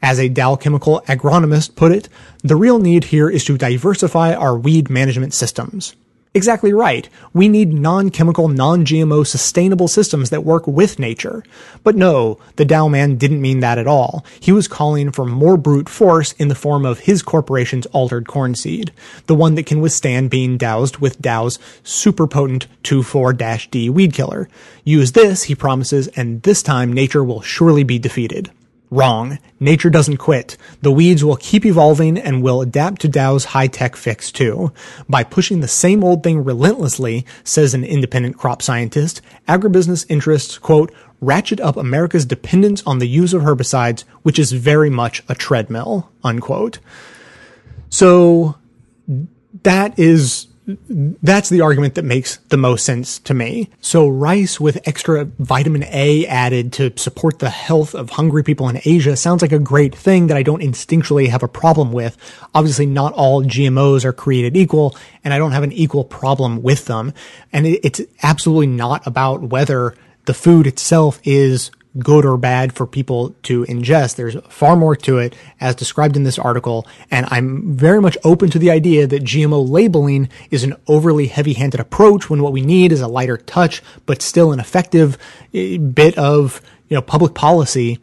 As 0.00 0.20
a 0.20 0.28
Dow 0.28 0.54
chemical 0.54 1.02
agronomist 1.08 1.74
put 1.74 1.90
it, 1.90 2.08
the 2.42 2.56
real 2.56 2.78
need 2.78 3.04
here 3.04 3.28
is 3.28 3.44
to 3.46 3.58
diversify 3.58 4.34
our 4.34 4.56
weed 4.56 4.88
management 4.88 5.34
systems. 5.34 5.96
Exactly 6.34 6.72
right. 6.72 7.08
We 7.32 7.48
need 7.48 7.72
non-chemical, 7.72 8.48
non-GMO 8.48 9.26
sustainable 9.26 9.88
systems 9.88 10.30
that 10.30 10.44
work 10.44 10.66
with 10.66 10.98
nature. 10.98 11.42
But 11.82 11.96
no, 11.96 12.38
the 12.56 12.64
Dow 12.64 12.86
man 12.86 13.16
didn't 13.16 13.40
mean 13.40 13.60
that 13.60 13.78
at 13.78 13.86
all. 13.86 14.24
He 14.38 14.52
was 14.52 14.68
calling 14.68 15.10
for 15.10 15.24
more 15.24 15.56
brute 15.56 15.88
force 15.88 16.32
in 16.32 16.48
the 16.48 16.54
form 16.54 16.84
of 16.84 17.00
his 17.00 17.22
corporation's 17.22 17.86
altered 17.86 18.28
corn 18.28 18.54
seed, 18.54 18.92
the 19.26 19.34
one 19.34 19.54
that 19.54 19.66
can 19.66 19.80
withstand 19.80 20.30
being 20.30 20.58
doused 20.58 20.98
with 20.98 21.20
Dow's 21.20 21.58
super 21.82 22.26
potent 22.26 22.66
2,4-D 22.82 23.90
weed 23.90 24.12
killer. 24.12 24.48
Use 24.84 25.12
this, 25.12 25.44
he 25.44 25.54
promises, 25.54 26.08
and 26.08 26.42
this 26.42 26.62
time 26.62 26.92
nature 26.92 27.24
will 27.24 27.40
surely 27.40 27.84
be 27.84 27.98
defeated. 27.98 28.50
Wrong. 28.90 29.38
Nature 29.60 29.90
doesn't 29.90 30.16
quit. 30.16 30.56
The 30.80 30.90
weeds 30.90 31.22
will 31.22 31.36
keep 31.36 31.66
evolving 31.66 32.18
and 32.18 32.42
will 32.42 32.62
adapt 32.62 33.00
to 33.02 33.08
Dow's 33.08 33.46
high-tech 33.46 33.96
fix 33.96 34.32
too. 34.32 34.72
By 35.08 35.24
pushing 35.24 35.60
the 35.60 35.68
same 35.68 36.02
old 36.02 36.22
thing 36.22 36.42
relentlessly, 36.42 37.26
says 37.44 37.74
an 37.74 37.84
independent 37.84 38.38
crop 38.38 38.62
scientist, 38.62 39.20
agribusiness 39.46 40.06
interests, 40.08 40.58
quote, 40.58 40.92
ratchet 41.20 41.60
up 41.60 41.76
America's 41.76 42.24
dependence 42.24 42.82
on 42.86 42.98
the 42.98 43.08
use 43.08 43.34
of 43.34 43.42
herbicides, 43.42 44.04
which 44.22 44.38
is 44.38 44.52
very 44.52 44.90
much 44.90 45.22
a 45.28 45.34
treadmill, 45.34 46.10
unquote. 46.24 46.78
So 47.90 48.56
that 49.62 49.98
is 49.98 50.47
that's 50.68 51.48
the 51.48 51.62
argument 51.62 51.94
that 51.94 52.04
makes 52.04 52.36
the 52.48 52.56
most 52.58 52.84
sense 52.84 53.18
to 53.20 53.32
me. 53.32 53.70
So 53.80 54.06
rice 54.06 54.60
with 54.60 54.86
extra 54.86 55.24
vitamin 55.24 55.84
A 55.84 56.26
added 56.26 56.72
to 56.74 56.92
support 56.96 57.38
the 57.38 57.48
health 57.48 57.94
of 57.94 58.10
hungry 58.10 58.42
people 58.42 58.68
in 58.68 58.80
Asia 58.84 59.16
sounds 59.16 59.40
like 59.40 59.52
a 59.52 59.58
great 59.58 59.94
thing 59.94 60.26
that 60.26 60.36
I 60.36 60.42
don't 60.42 60.62
instinctually 60.62 61.28
have 61.28 61.42
a 61.42 61.48
problem 61.48 61.92
with. 61.92 62.16
Obviously 62.54 62.84
not 62.84 63.14
all 63.14 63.42
GMOs 63.42 64.04
are 64.04 64.12
created 64.12 64.56
equal 64.56 64.94
and 65.24 65.32
I 65.32 65.38
don't 65.38 65.52
have 65.52 65.62
an 65.62 65.72
equal 65.72 66.04
problem 66.04 66.62
with 66.62 66.84
them. 66.84 67.14
And 67.52 67.66
it's 67.66 68.02
absolutely 68.22 68.66
not 68.66 69.06
about 69.06 69.42
whether 69.42 69.94
the 70.26 70.34
food 70.34 70.66
itself 70.66 71.18
is 71.24 71.70
good 71.98 72.24
or 72.24 72.36
bad 72.36 72.72
for 72.72 72.86
people 72.86 73.34
to 73.44 73.64
ingest. 73.64 74.16
There's 74.16 74.36
far 74.48 74.76
more 74.76 74.94
to 74.96 75.18
it 75.18 75.34
as 75.60 75.74
described 75.74 76.16
in 76.16 76.24
this 76.24 76.38
article. 76.38 76.86
And 77.10 77.26
I'm 77.30 77.76
very 77.76 78.00
much 78.00 78.18
open 78.24 78.50
to 78.50 78.58
the 78.58 78.70
idea 78.70 79.06
that 79.06 79.24
GMO 79.24 79.68
labeling 79.68 80.28
is 80.50 80.64
an 80.64 80.74
overly 80.86 81.26
heavy 81.26 81.54
handed 81.54 81.80
approach 81.80 82.28
when 82.28 82.42
what 82.42 82.52
we 82.52 82.60
need 82.60 82.92
is 82.92 83.00
a 83.00 83.08
lighter 83.08 83.36
touch, 83.36 83.82
but 84.06 84.22
still 84.22 84.52
an 84.52 84.60
effective 84.60 85.18
eh, 85.54 85.78
bit 85.78 86.16
of, 86.18 86.60
you 86.88 86.94
know, 86.94 87.02
public 87.02 87.34
policy 87.34 87.98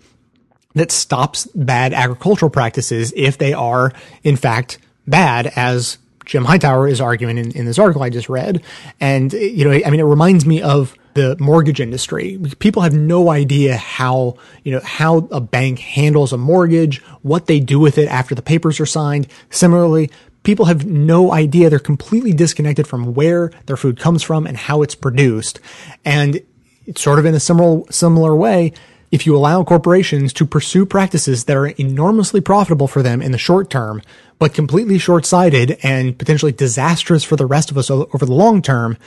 that 0.74 0.91
stops 0.91 1.48
bad 1.56 1.94
agricultural 1.94 2.49
practices 2.49 3.14
if 3.16 3.38
they 3.38 3.53
are 3.53 3.94
in 4.24 4.36
fact 4.36 4.78
bad 5.07 5.52
as 5.56 5.98
Jim 6.26 6.44
Hightower 6.44 6.88
is 6.88 6.99
arguing 6.99 7.38
in, 7.38 7.52
in 7.52 7.66
this 7.66 7.80
article 7.80 8.03
I 8.03 8.10
just 8.10 8.30
read. 8.30 8.62
And, 8.99 9.32
you 9.32 9.64
know, 9.64 9.72
I 9.72 9.90
mean, 9.90 9.99
it 9.99 10.03
reminds 10.03 10.45
me 10.45 10.62
of 10.62 10.95
the 11.16 11.36
mortgage 11.40 11.80
industry. 11.80 12.38
People 12.60 12.84
have 12.84 12.94
no 12.94 13.30
idea 13.30 13.78
how, 13.78 14.36
you 14.64 14.72
know, 14.72 14.82
how 14.84 15.28
a 15.32 15.42
bank 15.42 15.80
handles 15.80 16.32
a 16.32 16.38
mortgage, 16.38 17.02
what 17.24 17.48
they 17.48 17.60
do 17.60 17.80
with 17.80 17.98
it 17.98 18.08
after 18.08 18.36
the 18.36 18.42
papers 18.42 18.80
are 18.80 18.86
signed. 18.86 19.28
Similarly, 19.50 20.12
people 20.44 20.66
have 20.66 20.86
no 20.86 21.32
idea. 21.32 21.70
They're 21.70 21.80
completely 21.80 22.34
disconnected 22.34 22.86
from 22.86 23.14
where 23.14 23.52
their 23.66 23.78
food 23.78 23.98
comes 23.98 24.24
from 24.24 24.46
and 24.46 24.58
how 24.58 24.82
it's 24.82 24.94
produced. 24.94 25.60
And 26.04 26.42
it's 26.86 27.02
sort 27.02 27.18
of 27.18 27.26
in 27.26 27.34
a 27.34 27.40
similar, 27.40 27.84
similar 27.90 28.36
way. 28.36 28.74
If 29.10 29.26
you 29.26 29.38
allow 29.38 29.64
corporations 29.64 30.34
to 30.34 30.46
pursue 30.46 30.86
practices 30.86 31.46
that 31.46 31.56
are 31.56 31.68
enormously 31.68 32.42
profitable 32.42 32.88
for 32.88 33.02
them 33.02 33.22
in 33.22 33.32
the 33.32 33.38
short 33.38 33.70
term, 33.70 34.02
but 34.38 34.54
completely 34.54 34.98
short-sighted 34.98 35.78
and 35.82 36.18
potentially 36.18 36.52
disastrous 36.52 37.24
for 37.24 37.38
the 37.38 37.46
rest 37.46 37.72
of 37.72 37.78
us 37.78 37.90
over 37.90 38.26
the 38.26 38.34
long 38.34 38.62
term, 38.62 38.98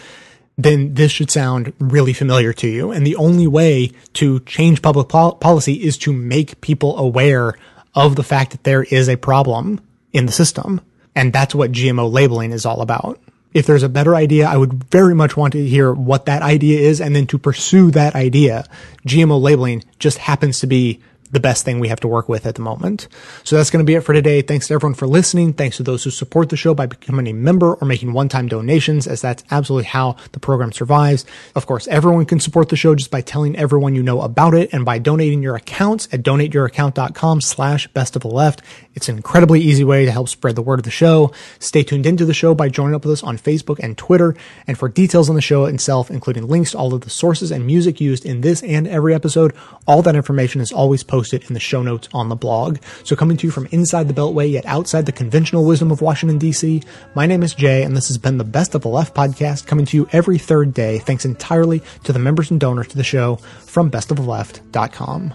then 0.58 0.94
this 0.94 1.12
should 1.12 1.30
sound 1.30 1.72
really 1.78 2.12
familiar 2.12 2.52
to 2.52 2.68
you. 2.68 2.90
And 2.90 3.06
the 3.06 3.16
only 3.16 3.46
way 3.46 3.92
to 4.14 4.40
change 4.40 4.82
public 4.82 5.08
pol- 5.08 5.36
policy 5.36 5.74
is 5.74 5.96
to 5.98 6.12
make 6.12 6.60
people 6.60 6.98
aware 6.98 7.54
of 7.94 8.16
the 8.16 8.24
fact 8.24 8.50
that 8.50 8.64
there 8.64 8.82
is 8.82 9.08
a 9.08 9.16
problem 9.16 9.80
in 10.12 10.26
the 10.26 10.32
system. 10.32 10.80
And 11.14 11.32
that's 11.32 11.54
what 11.54 11.72
GMO 11.72 12.12
labeling 12.12 12.50
is 12.50 12.66
all 12.66 12.82
about. 12.82 13.20
If 13.54 13.66
there's 13.66 13.84
a 13.84 13.88
better 13.88 14.14
idea, 14.14 14.46
I 14.46 14.56
would 14.56 14.84
very 14.84 15.14
much 15.14 15.36
want 15.36 15.52
to 15.52 15.66
hear 15.66 15.92
what 15.92 16.26
that 16.26 16.42
idea 16.42 16.80
is 16.80 17.00
and 17.00 17.14
then 17.14 17.26
to 17.28 17.38
pursue 17.38 17.90
that 17.92 18.14
idea. 18.14 18.66
GMO 19.06 19.40
labeling 19.40 19.84
just 19.98 20.18
happens 20.18 20.60
to 20.60 20.66
be 20.66 21.00
the 21.30 21.40
best 21.40 21.64
thing 21.64 21.78
we 21.78 21.88
have 21.88 22.00
to 22.00 22.08
work 22.08 22.28
with 22.28 22.46
at 22.46 22.54
the 22.54 22.62
moment. 22.62 23.08
So 23.44 23.56
that's 23.56 23.70
going 23.70 23.84
to 23.84 23.86
be 23.86 23.94
it 23.94 24.00
for 24.00 24.12
today. 24.12 24.42
Thanks 24.42 24.68
to 24.68 24.74
everyone 24.74 24.94
for 24.94 25.06
listening. 25.06 25.52
Thanks 25.52 25.76
to 25.76 25.82
those 25.82 26.04
who 26.04 26.10
support 26.10 26.48
the 26.48 26.56
show 26.56 26.74
by 26.74 26.86
becoming 26.86 27.26
a 27.28 27.32
member 27.32 27.74
or 27.74 27.86
making 27.86 28.12
one-time 28.12 28.48
donations, 28.48 29.06
as 29.06 29.20
that's 29.20 29.44
absolutely 29.50 29.86
how 29.86 30.16
the 30.32 30.40
program 30.40 30.72
survives. 30.72 31.26
Of 31.54 31.66
course, 31.66 31.86
everyone 31.88 32.24
can 32.24 32.40
support 32.40 32.70
the 32.70 32.76
show 32.76 32.94
just 32.94 33.10
by 33.10 33.20
telling 33.20 33.56
everyone 33.56 33.94
you 33.94 34.02
know 34.02 34.22
about 34.22 34.54
it 34.54 34.70
and 34.72 34.84
by 34.84 34.98
donating 34.98 35.42
your 35.42 35.56
accounts 35.56 36.08
at 36.12 36.22
donateyouraccount.com 36.22 37.40
slash 37.42 37.86
best 37.88 38.16
of 38.16 38.22
the 38.22 38.28
left. 38.28 38.62
It's 38.94 39.08
an 39.08 39.16
incredibly 39.16 39.60
easy 39.60 39.84
way 39.84 40.06
to 40.06 40.10
help 40.10 40.28
spread 40.28 40.56
the 40.56 40.62
word 40.62 40.80
of 40.80 40.84
the 40.84 40.90
show. 40.90 41.32
Stay 41.58 41.82
tuned 41.82 42.06
into 42.06 42.24
the 42.24 42.34
show 42.34 42.54
by 42.54 42.68
joining 42.68 42.94
up 42.94 43.04
with 43.04 43.12
us 43.12 43.22
on 43.22 43.38
Facebook 43.38 43.78
and 43.80 43.96
Twitter. 43.96 44.34
And 44.66 44.78
for 44.78 44.88
details 44.88 45.28
on 45.28 45.36
the 45.36 45.42
show 45.42 45.66
itself, 45.66 46.10
including 46.10 46.48
links 46.48 46.72
to 46.72 46.78
all 46.78 46.94
of 46.94 47.02
the 47.02 47.10
sources 47.10 47.52
and 47.52 47.66
music 47.66 48.00
used 48.00 48.24
in 48.24 48.40
this 48.40 48.62
and 48.62 48.88
every 48.88 49.14
episode, 49.14 49.54
all 49.86 50.02
that 50.02 50.16
information 50.16 50.60
is 50.60 50.72
always 50.72 51.04
posted 51.04 51.17
post 51.18 51.34
it 51.34 51.48
in 51.48 51.54
the 51.54 51.58
show 51.58 51.82
notes 51.82 52.08
on 52.14 52.28
the 52.28 52.36
blog. 52.36 52.78
So 53.02 53.16
coming 53.16 53.36
to 53.38 53.46
you 53.48 53.50
from 53.50 53.66
inside 53.72 54.06
the 54.06 54.14
Beltway, 54.14 54.52
yet 54.52 54.64
outside 54.66 55.04
the 55.04 55.10
conventional 55.10 55.64
wisdom 55.64 55.90
of 55.90 56.00
Washington, 56.00 56.38
D.C., 56.38 56.80
my 57.16 57.26
name 57.26 57.42
is 57.42 57.54
Jay, 57.54 57.82
and 57.82 57.96
this 57.96 58.06
has 58.06 58.18
been 58.18 58.38
the 58.38 58.44
Best 58.44 58.76
of 58.76 58.82
the 58.82 58.88
Left 58.88 59.16
podcast 59.16 59.66
coming 59.66 59.84
to 59.86 59.96
you 59.96 60.08
every 60.12 60.38
third 60.38 60.72
day, 60.72 61.00
thanks 61.00 61.24
entirely 61.24 61.82
to 62.04 62.12
the 62.12 62.20
members 62.20 62.52
and 62.52 62.60
donors 62.60 62.86
to 62.88 62.96
the 62.96 63.02
show 63.02 63.34
from 63.66 63.90
bestoftheleft.com. 63.90 65.34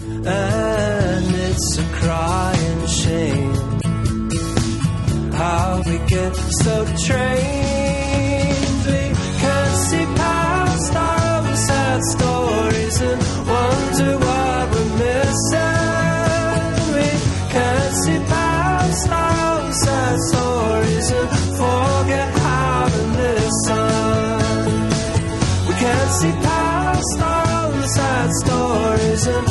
And 0.00 1.34
it's 1.34 1.78
a 1.78 1.84
crying 1.94 2.86
shame 2.86 3.78
how 5.32 5.82
we 5.86 5.96
get 6.06 6.34
so 6.34 6.84
trained. 7.06 8.58
We 8.84 9.00
can't 9.40 9.76
see 9.88 10.04
past 10.20 10.94
our 10.94 11.56
sad 11.56 12.00
stories 12.02 13.00
and 13.00 13.22
wonder 13.48 14.18
what 14.18 14.37
Sad 19.70 20.18
stories 20.30 21.10
and 21.10 21.28
forget 21.60 22.28
how 22.38 22.88
to 22.88 23.02
listen. 23.22 24.88
We 25.68 25.74
can 25.74 26.08
see 26.18 26.32
past 26.42 27.18
sad 27.88 28.30
stories 28.42 29.26
and 29.26 29.46